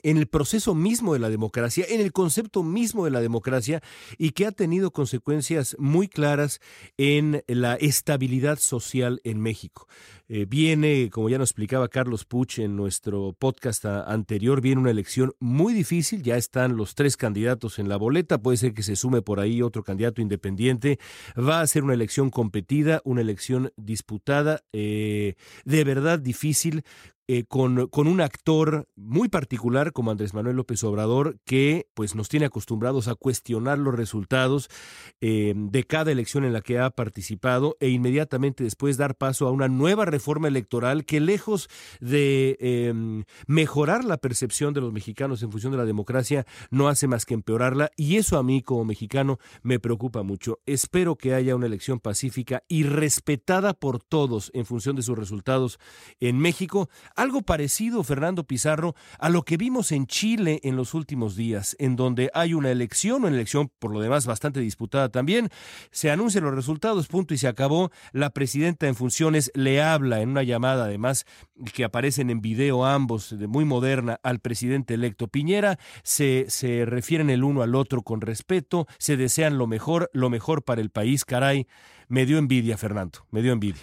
en 0.03 0.17
el 0.17 0.27
proceso 0.27 0.75
mismo 0.75 1.13
de 1.13 1.19
la 1.19 1.31
democracia, 1.31 1.85
en 1.89 2.01
el 2.01 2.13
concepto 2.13 2.63
mismo 2.63 3.05
de 3.05 3.11
la 3.11 3.21
democracia 3.21 3.83
y 4.19 4.31
que 4.31 4.47
ha 4.47 4.53
tenido 4.53 4.91
consecuencias 4.91 5.77
muy 5.79 6.09
claras 6.09 6.61
en 6.97 7.43
la 7.47 7.75
estabilidad 7.75 8.59
social 8.59 9.21
en 9.25 9.41
México. 9.41 9.89
Eh, 10.29 10.45
viene, 10.49 11.09
como 11.11 11.29
ya 11.29 11.39
nos 11.39 11.51
explicaba 11.51 11.89
Carlos 11.89 12.25
Puch 12.25 12.59
en 12.59 12.75
nuestro 12.75 13.33
podcast 13.39 13.85
anterior, 13.85 14.61
viene 14.61 14.81
una 14.81 14.91
elección 14.91 15.35
muy 15.39 15.73
difícil, 15.73 16.23
ya 16.25 16.37
están 16.37 16.77
los 16.77 16.97
tres 16.97 17.17
candidatos 17.17 17.79
en 17.79 17.89
la 17.89 17.97
boleta, 17.97 18.39
puede 18.39 18.57
ser 18.57 18.75
que 18.75 18.83
se 18.83 18.97
sume 18.97 19.23
por 19.23 19.39
ahí 19.39 19.63
otro 19.63 19.85
candidato 19.85 20.21
independiente, 20.21 20.99
va 21.39 21.61
a 21.61 21.67
ser 21.69 21.85
una 21.85 21.95
elección 21.95 22.31
competida, 22.31 23.03
una 23.05 23.21
elección 23.21 23.73
disputada, 23.77 24.63
eh, 24.73 25.35
de 25.65 25.85
verdad 25.85 26.19
difícil, 26.19 26.83
eh, 27.29 27.43
con, 27.43 27.89
con, 27.89 28.07
un 28.07 28.21
actor 28.21 28.87
muy 28.95 29.29
particular 29.29 29.93
como 29.93 30.13
Andrés 30.13 30.33
Manuel 30.33 30.55
López 30.55 30.85
Obrador, 30.85 31.39
que 31.45 31.89
pues 31.95 32.15
nos 32.15 32.29
tiene 32.29 32.47
acostumbrados 32.47 33.09
a 33.09 33.17
cuestionar 33.17 33.79
los 33.79 33.97
resultados 33.97 34.69
de 35.21 35.85
cada 35.89 36.13
elección 36.13 36.45
en 36.45 36.53
la 36.53 36.61
que 36.61 36.79
ha 36.79 36.89
participado 36.91 37.77
e 37.81 37.89
inmediatamente 37.89 38.63
después 38.63 38.97
dar 38.97 39.17
paso 39.17 39.49
a 39.49 39.51
una 39.51 39.67
nueva 39.67 40.05
reforma 40.17 40.49
electoral 40.49 41.05
que 41.05 41.21
lejos 41.21 41.69
de 42.01 42.57
em, 42.61 43.25
mejorar 43.47 44.03
la 44.05 44.17
percepción 44.17 44.73
de 44.73 44.81
los 44.81 44.93
mexicanos 44.93 45.43
en 45.43 45.51
función 45.51 45.73
de 45.73 45.79
la 45.79 45.85
democracia, 45.85 46.47
no 46.71 46.89
hace 46.89 47.07
más 47.07 47.27
que 47.27 47.35
empeorarla. 47.35 47.91
Y 47.97 48.17
eso 48.17 48.39
a 48.39 48.43
mí 48.43 48.63
como 48.63 48.87
mexicano 48.87 49.39
me 49.63 49.79
preocupa 49.79 50.23
mucho. 50.23 50.61
Espero 50.65 51.17
que 51.17 51.35
haya 51.35 51.55
una 51.55 51.67
elección 51.67 52.01
pacífica 52.01 52.63
y 52.67 52.85
respetada 52.85 53.75
por 53.75 54.03
todos 54.03 54.51
en 54.55 54.65
función 54.65 54.97
de 54.97 55.03
sus 55.03 55.19
resultados 55.19 55.79
en 56.19 56.39
México. 56.39 56.89
Algo 57.15 57.43
parecido, 57.43 58.03
Fernando 58.03 58.45
Pizarro, 58.45 58.95
a 59.19 59.29
lo 59.29 59.43
que 59.43 59.59
vimos 59.59 59.93
en 59.93 60.07
Chile 60.07 60.61
en 60.63 60.77
los 60.77 60.95
últimos 60.95 61.37
días, 61.37 61.77
en 61.79 61.95
donde 61.95 62.31
hay 62.33 62.55
una 62.55 62.71
elección, 62.71 63.25
una 63.25 63.35
elección 63.35 63.71
por 63.79 63.93
lo 63.93 64.01
demás 64.01 64.25
bastante 64.25 64.61
disputada 64.61 65.11
también, 65.11 65.51
se 65.91 66.11
anuncian 66.11 66.45
los 66.45 66.55
resultados, 66.55 67.07
punto 67.07 67.35
y 67.35 67.39
se 67.39 67.49
acabó, 67.49 67.91
la 68.13 68.31
presidenta 68.31 68.89
en 68.89 68.95
funciones 68.95 69.51
le 69.55 69.83
habla 69.83 70.06
en 70.15 70.31
una 70.31 70.43
llamada 70.43 70.85
además 70.85 71.27
que 71.75 71.85
aparecen 71.85 72.31
en 72.31 72.41
video 72.41 72.85
ambos, 72.85 73.37
de 73.39 73.47
muy 73.47 73.65
moderna, 73.65 74.19
al 74.23 74.41
presidente 74.41 74.95
electo 74.95 75.29
Piñera, 75.29 75.79
se, 76.03 76.47
se 76.49 76.85
refieren 76.87 77.31
el 77.31 77.45
uno 77.45 77.63
al 77.63 77.75
otro 77.75 78.03
con 78.03 78.21
respeto, 78.21 78.87
se 78.99 79.17
desean 79.17 79.59
lo 79.59 79.67
mejor, 79.67 80.11
lo 80.13 80.31
mejor 80.31 80.63
para 80.63 80.81
el 80.81 80.91
país, 80.91 81.25
caray, 81.25 81.67
me 82.09 82.27
dio 82.27 82.39
envidia, 82.39 82.77
Fernando, 82.77 83.27
me 83.31 83.43
dio 83.43 83.53
envidia. 83.53 83.83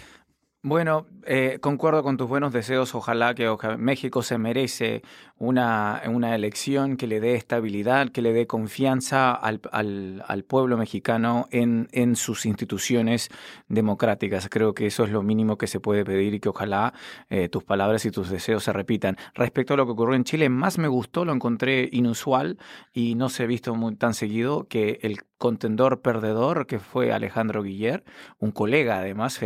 Bueno, 0.66 1.06
eh, 1.26 1.58
concuerdo 1.60 2.02
con 2.02 2.16
tus 2.16 2.26
buenos 2.26 2.50
deseos. 2.50 2.94
Ojalá 2.94 3.34
que 3.34 3.54
México 3.76 4.22
se 4.22 4.38
merece 4.38 5.02
una, 5.36 6.00
una, 6.06 6.34
elección 6.34 6.96
que 6.96 7.06
le 7.06 7.20
dé 7.20 7.34
estabilidad, 7.34 8.08
que 8.08 8.22
le 8.22 8.32
dé 8.32 8.46
confianza 8.46 9.32
al, 9.32 9.60
al, 9.72 10.44
pueblo 10.44 10.78
mexicano 10.78 11.48
en, 11.50 11.88
en, 11.92 12.16
sus 12.16 12.46
instituciones 12.46 13.28
democráticas. 13.68 14.48
Creo 14.48 14.72
que 14.72 14.86
eso 14.86 15.04
es 15.04 15.10
lo 15.10 15.22
mínimo 15.22 15.58
que 15.58 15.66
se 15.66 15.80
puede 15.80 16.02
pedir 16.02 16.32
y 16.32 16.40
que 16.40 16.48
ojalá 16.48 16.94
eh, 17.28 17.50
tus 17.50 17.62
palabras 17.64 18.06
y 18.06 18.10
tus 18.10 18.30
deseos 18.30 18.64
se 18.64 18.72
repitan. 18.72 19.18
Respecto 19.34 19.74
a 19.74 19.76
lo 19.76 19.84
que 19.84 19.92
ocurrió 19.92 20.14
en 20.14 20.24
Chile, 20.24 20.48
más 20.48 20.78
me 20.78 20.88
gustó, 20.88 21.26
lo 21.26 21.34
encontré 21.34 21.90
inusual 21.92 22.56
y 22.94 23.16
no 23.16 23.28
se 23.28 23.42
ha 23.42 23.46
visto 23.46 23.74
muy, 23.74 23.96
tan 23.96 24.14
seguido 24.14 24.66
que 24.66 24.98
el 25.02 25.18
contendor 25.36 26.00
perdedor 26.00 26.66
que 26.66 26.78
fue 26.78 27.12
Alejandro 27.12 27.62
Guiller, 27.62 28.02
un 28.38 28.50
colega 28.50 28.98
además, 28.98 29.38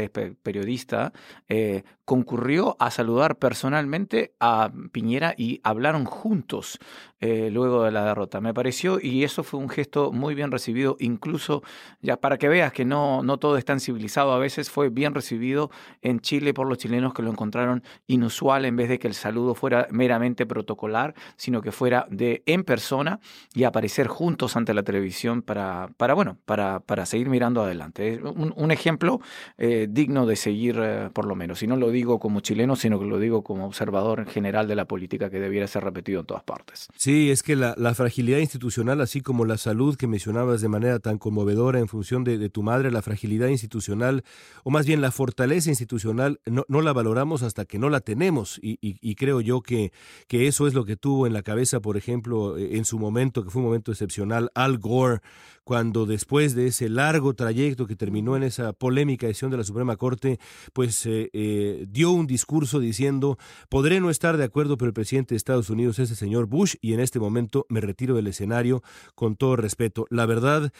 periodista, 0.43 1.08
eh, 1.49 1.83
concurrió 2.09 2.75
a 2.79 2.91
saludar 2.91 3.37
personalmente 3.37 4.33
a 4.41 4.73
Piñera 4.93 5.35
y 5.37 5.61
hablaron 5.63 6.07
juntos 6.07 6.79
eh, 7.21 7.51
luego 7.53 7.83
de 7.83 7.91
la 7.91 8.03
derrota. 8.03 8.41
Me 8.41 8.55
pareció, 8.55 8.99
y 8.99 9.25
eso 9.25 9.43
fue 9.43 9.61
un 9.61 9.69
gesto 9.69 10.11
muy 10.11 10.35
bien 10.35 10.51
recibido, 10.51 10.97
incluso 11.01 11.63
ya 12.01 12.17
para 12.17 12.39
que 12.39 12.49
veas 12.49 12.73
que 12.73 12.87
no, 12.87 13.23
no 13.23 13.39
todo 13.39 13.59
es 13.59 13.67
tan 13.67 13.79
civilizado, 13.79 14.33
a 14.33 14.39
veces 14.39 14.71
fue 14.71 14.89
bien 14.89 15.15
recibido 15.15 15.71
en 16.01 16.21
Chile 16.21 16.55
por 16.55 16.67
los 16.67 16.79
chilenos 16.79 17.13
que 17.13 17.23
lo 17.23 17.31
encontraron 17.31 17.83
inusual 18.07 18.65
en 18.65 18.77
vez 18.77 18.89
de 18.89 18.99
que 18.99 19.09
el 19.09 19.15
saludo 19.15 19.55
fuera 19.55 19.87
meramente 19.91 20.47
protocolar, 20.47 21.15
sino 21.37 21.61
que 21.61 21.73
fuera 21.73 22.07
de 22.09 22.43
en 22.47 22.65
persona 22.65 23.21
y 23.53 23.65
aparecer 23.65 24.07
juntos 24.07 24.57
ante 24.57 24.73
la 24.73 24.83
televisión 24.83 25.43
para, 25.43 25.91
para 25.99 26.15
bueno, 26.15 26.39
para, 26.47 26.81
para 26.81 27.05
seguir 27.05 27.29
mirando 27.29 27.63
adelante. 27.63 28.19
Un, 28.23 28.71
ejemplo 28.71 29.21
eh, 29.59 29.89
digno 29.91 30.25
de 30.25 30.37
seguir 30.37 30.79
eh, 30.81 31.11
por 31.13 31.27
lo 31.27 31.35
menos. 31.35 31.63
Y 31.63 31.67
no 31.67 31.77
lo 31.77 31.91
digo 31.91 31.98
como 32.05 32.41
chileno, 32.41 32.77
sino 32.77 32.99
que 32.99 33.07
lo 33.07 33.19
digo 33.19 33.43
como 33.43 33.67
observador 33.67 34.21
en 34.21 34.27
general 34.27 34.69
de 34.69 34.75
la 34.75 34.87
política 34.87 35.31
que 35.31 35.41
debiera 35.41 35.67
ser 35.67 35.85
repetido 35.85 36.21
en 36.21 36.27
todas 36.27 36.43
partes. 36.45 36.89
Sí, 36.97 37.31
es 37.31 37.43
que 37.43 37.57
la, 37.57 37.75
fragilidad 37.95 38.39
institucional, 38.39 39.01
así 39.01 39.21
como 39.21 39.45
la 39.45 39.59
salud 39.59 39.97
que 39.97 40.07
mencionabas 40.07 40.61
de 40.61 40.69
manera 40.69 40.99
tan 40.99 41.19
conmovedora 41.19 41.79
en 41.79 41.89
función 41.89 42.25
de, 42.25 42.49
tu 42.51 42.63
madre, 42.63 42.91
la 42.91 43.03
fragilidad 43.03 43.49
institucional, 43.49 44.23
o 44.65 44.71
más 44.71 44.87
bien 44.87 45.01
la 45.01 45.11
fortaleza 45.11 45.71
institucional, 45.71 46.41
no, 46.47 46.81
la 46.81 46.93
valoramos 46.93 47.43
hasta 47.43 47.65
que 47.65 47.79
no 47.79 47.91
la 47.91 48.01
tenemos. 48.01 48.59
Y, 48.63 49.15
creo 49.17 49.41
yo 49.41 49.63
que, 49.63 49.93
que 50.29 50.47
eso 50.47 50.67
es 50.67 50.75
lo 50.75 50.85
que 50.85 50.97
tuvo 50.97 51.27
en 51.27 51.33
la 51.33 51.43
cabeza, 51.43 51.81
por 51.81 51.97
ejemplo, 51.97 52.57
en 52.57 52.85
su 52.85 52.99
momento, 52.99 53.43
que 53.43 53.51
fue 53.51 53.61
un 53.61 53.67
momento 53.67 53.91
excepcional, 53.91 54.51
Al 54.55 54.79
Gore, 54.79 55.21
cuando 55.69 56.07
después 56.07 56.55
de 56.55 56.69
ese 56.69 56.89
largo 56.89 57.35
trayecto 57.35 57.87
que 57.87 57.95
terminó 57.95 58.37
en 58.37 58.43
esa 58.43 58.73
polémica 58.73 59.27
decisión 59.27 59.51
de 59.51 59.59
la 59.59 59.65
Suprema 59.65 59.97
Corte, 59.97 60.39
pues 60.73 61.05
eh, 61.05 61.29
eh, 61.35 61.85
dio 61.91 62.11
un 62.11 62.26
discurso 62.26 62.80
diciendo, 62.80 63.39
podré 63.68 64.01
no 64.01 64.11
estar 64.11 64.36
de 64.36 64.45
acuerdo, 64.45 64.76
pero 64.76 64.89
el 64.89 64.95
presidente 64.95 65.34
de 65.34 65.36
Estados 65.36 65.70
Unidos 65.70 65.99
es 65.99 66.11
el 66.11 66.16
señor 66.16 66.47
Bush 66.47 66.76
y 66.80 66.93
en 66.93 67.01
este 67.01 67.18
momento 67.18 67.66
me 67.68 67.80
retiro 67.80 68.14
del 68.14 68.26
escenario 68.26 68.82
con 69.14 69.36
todo 69.36 69.57
respeto. 69.57 70.07
La 70.11 70.26
verdad, 70.26 70.72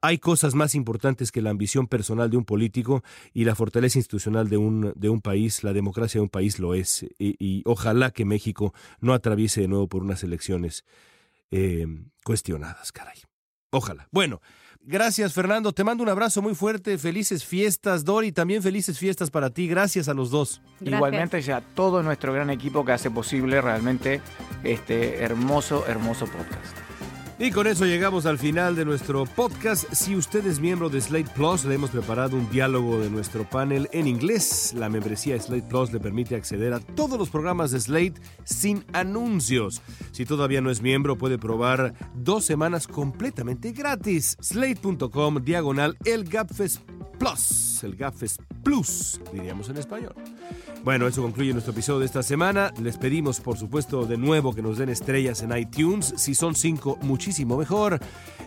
hay 0.00 0.18
cosas 0.18 0.54
más 0.54 0.74
importantes 0.74 1.32
que 1.32 1.40
la 1.40 1.50
ambición 1.50 1.86
personal 1.86 2.30
de 2.30 2.36
un 2.36 2.44
político 2.44 3.02
y 3.32 3.44
la 3.44 3.54
fortaleza 3.54 3.98
institucional 3.98 4.48
de 4.48 4.56
un, 4.56 4.92
de 4.94 5.08
un 5.08 5.20
país, 5.20 5.64
la 5.64 5.72
democracia 5.72 6.18
de 6.18 6.22
un 6.22 6.30
país 6.30 6.58
lo 6.58 6.74
es. 6.74 7.06
Y, 7.18 7.62
ojalá 7.66 8.10
que 8.10 8.24
México 8.24 8.74
no 9.00 9.14
atraviese 9.14 9.62
de 9.62 9.68
nuevo 9.68 9.88
por 9.88 10.02
unas 10.02 10.22
elecciones 10.22 10.84
eh, 11.50 11.86
cuestionadas, 12.24 12.92
caray. 12.92 13.18
Ojalá. 13.70 14.08
Bueno, 14.12 14.40
gracias 14.86 15.32
Fernando, 15.32 15.72
te 15.72 15.84
mando 15.84 16.02
un 16.02 16.08
abrazo 16.08 16.42
muy 16.42 16.54
fuerte, 16.54 16.98
felices 16.98 17.44
fiestas, 17.44 18.04
Dori, 18.04 18.32
también 18.32 18.62
felices 18.62 18.98
fiestas 18.98 19.30
para 19.30 19.50
ti, 19.50 19.66
gracias 19.66 20.08
a 20.08 20.14
los 20.14 20.30
dos. 20.30 20.60
Igualmente 20.80 21.40
ya 21.42 21.60
todo 21.60 22.02
nuestro 22.02 22.32
gran 22.32 22.50
equipo 22.50 22.84
que 22.84 22.92
hace 22.92 23.10
posible 23.10 23.60
realmente 23.60 24.20
este 24.62 25.22
hermoso, 25.22 25.86
hermoso 25.86 26.26
podcast. 26.26 26.83
Y 27.36 27.50
con 27.50 27.66
eso 27.66 27.84
llegamos 27.84 28.26
al 28.26 28.38
final 28.38 28.76
de 28.76 28.84
nuestro 28.84 29.24
podcast. 29.24 29.92
Si 29.92 30.14
usted 30.14 30.46
es 30.46 30.60
miembro 30.60 30.88
de 30.88 31.00
Slate 31.00 31.30
Plus, 31.34 31.64
le 31.64 31.74
hemos 31.74 31.90
preparado 31.90 32.36
un 32.36 32.48
diálogo 32.48 33.00
de 33.00 33.10
nuestro 33.10 33.42
panel 33.42 33.88
en 33.92 34.06
inglés. 34.06 34.72
La 34.76 34.88
membresía 34.88 35.40
Slate 35.40 35.68
Plus 35.68 35.92
le 35.92 35.98
permite 35.98 36.36
acceder 36.36 36.72
a 36.72 36.78
todos 36.78 37.18
los 37.18 37.30
programas 37.30 37.72
de 37.72 37.80
Slate 37.80 38.14
sin 38.44 38.84
anuncios. 38.92 39.82
Si 40.12 40.24
todavía 40.24 40.60
no 40.60 40.70
es 40.70 40.80
miembro, 40.80 41.18
puede 41.18 41.36
probar 41.36 41.94
dos 42.14 42.44
semanas 42.44 42.86
completamente 42.86 43.72
gratis. 43.72 44.36
Slate.com 44.40 45.42
diagonal 45.42 45.98
el 46.04 46.24
Gapfest 46.24 46.82
Plus, 47.18 47.82
el 47.82 47.96
Gapfest 47.96 48.40
Plus, 48.62 49.20
diríamos 49.32 49.68
en 49.68 49.78
español. 49.78 50.14
Bueno, 50.84 51.06
eso 51.06 51.22
concluye 51.22 51.52
nuestro 51.52 51.72
episodio 51.72 52.00
de 52.00 52.06
esta 52.06 52.22
semana. 52.22 52.70
Les 52.78 52.98
pedimos, 52.98 53.40
por 53.40 53.56
supuesto, 53.56 54.04
de 54.04 54.18
nuevo 54.18 54.54
que 54.54 54.60
nos 54.60 54.76
den 54.76 54.90
estrellas 54.90 55.42
en 55.42 55.56
iTunes. 55.56 56.12
Si 56.18 56.34
son 56.34 56.54
cinco, 56.54 56.98
muchísimo 57.00 57.56
mejor. 57.56 58.00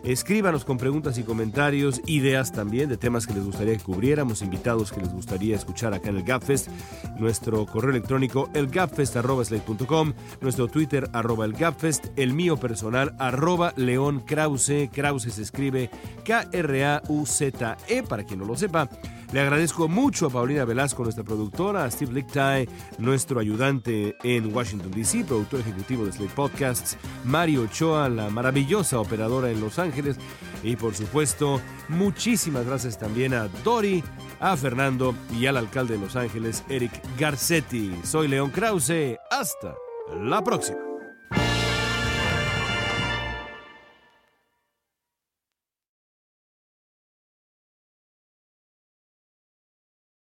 Escríbanos 0.04 0.64
con 0.64 0.78
preguntas 0.78 1.18
y 1.18 1.24
comentarios, 1.24 2.00
ideas 2.06 2.52
también 2.52 2.90
de 2.90 2.98
temas 2.98 3.26
que 3.26 3.34
les 3.34 3.44
gustaría 3.44 3.76
que 3.76 3.84
cubriéramos, 3.84 4.44
invitados 4.44 4.92
que 4.92 5.02
les 5.02 5.12
gustaría 5.12 5.56
escuchar 5.56 5.96
acá 5.96 6.10
en 6.10 6.18
el 6.18 6.24
Gapfest. 6.24 6.70
Nuestro 7.18 7.66
correo 7.66 7.90
electrónico, 7.90 8.52
elgapfest.com, 8.54 10.14
nuestro 10.40 10.68
Twitter, 10.68 11.10
arroba 11.14 11.46
elgapfest, 11.46 12.06
el 12.18 12.34
mío 12.34 12.58
personal, 12.58 13.16
arroba 13.18 13.74
León 13.76 14.20
Krause. 14.20 14.90
Krause 14.94 15.34
se 15.34 15.42
escribe 15.42 15.90
K-R-A-U-Z-E, 16.24 18.04
para 18.04 18.24
quien 18.24 18.40
no 18.42 18.46
lo 18.46 18.56
sepa. 18.56 18.88
Le 19.32 19.42
agradezco 19.42 19.88
mucho 19.88 20.28
a 20.28 20.30
Paulina 20.30 20.64
Velasco, 20.64 21.04
nuestra 21.04 21.24
productora, 21.24 21.84
a 21.84 21.92
Steve 21.92 22.14
Lichtai, 22.14 22.68
nuestro 22.98 23.40
ayudante 23.40 24.16
en 24.24 24.56
Washington, 24.56 24.92
D.C., 24.92 25.26
productor 25.26 25.60
ejecutivo 25.60 26.06
de 26.06 26.14
Slate 26.14 26.34
Podcasts, 26.34 26.98
Mario 27.26 27.64
Ochoa, 27.64 28.08
la 28.08 28.30
maravillosa 28.30 29.00
operadora 29.00 29.52
en 29.52 29.60
Los 29.60 29.80
Ángeles, 29.80 30.18
y 30.64 30.76
por 30.78 30.96
supuesto, 30.96 31.62
muchísimas 31.90 32.66
gracias 32.66 32.98
también 32.98 33.34
a 33.34 33.48
Dori, 33.64 34.04
a 34.40 34.56
Fernando 34.56 35.14
y 35.38 35.46
al 35.46 35.58
alcalde 35.58 35.96
de 35.96 36.00
Los 36.06 36.16
Ángeles, 36.16 36.64
Eric 36.70 36.92
Garcetti. 37.20 37.94
Soy 38.04 38.28
León 38.28 38.52
Krause. 38.52 39.18
Hasta 39.30 39.76
la 40.22 40.44
próxima. 40.44 40.87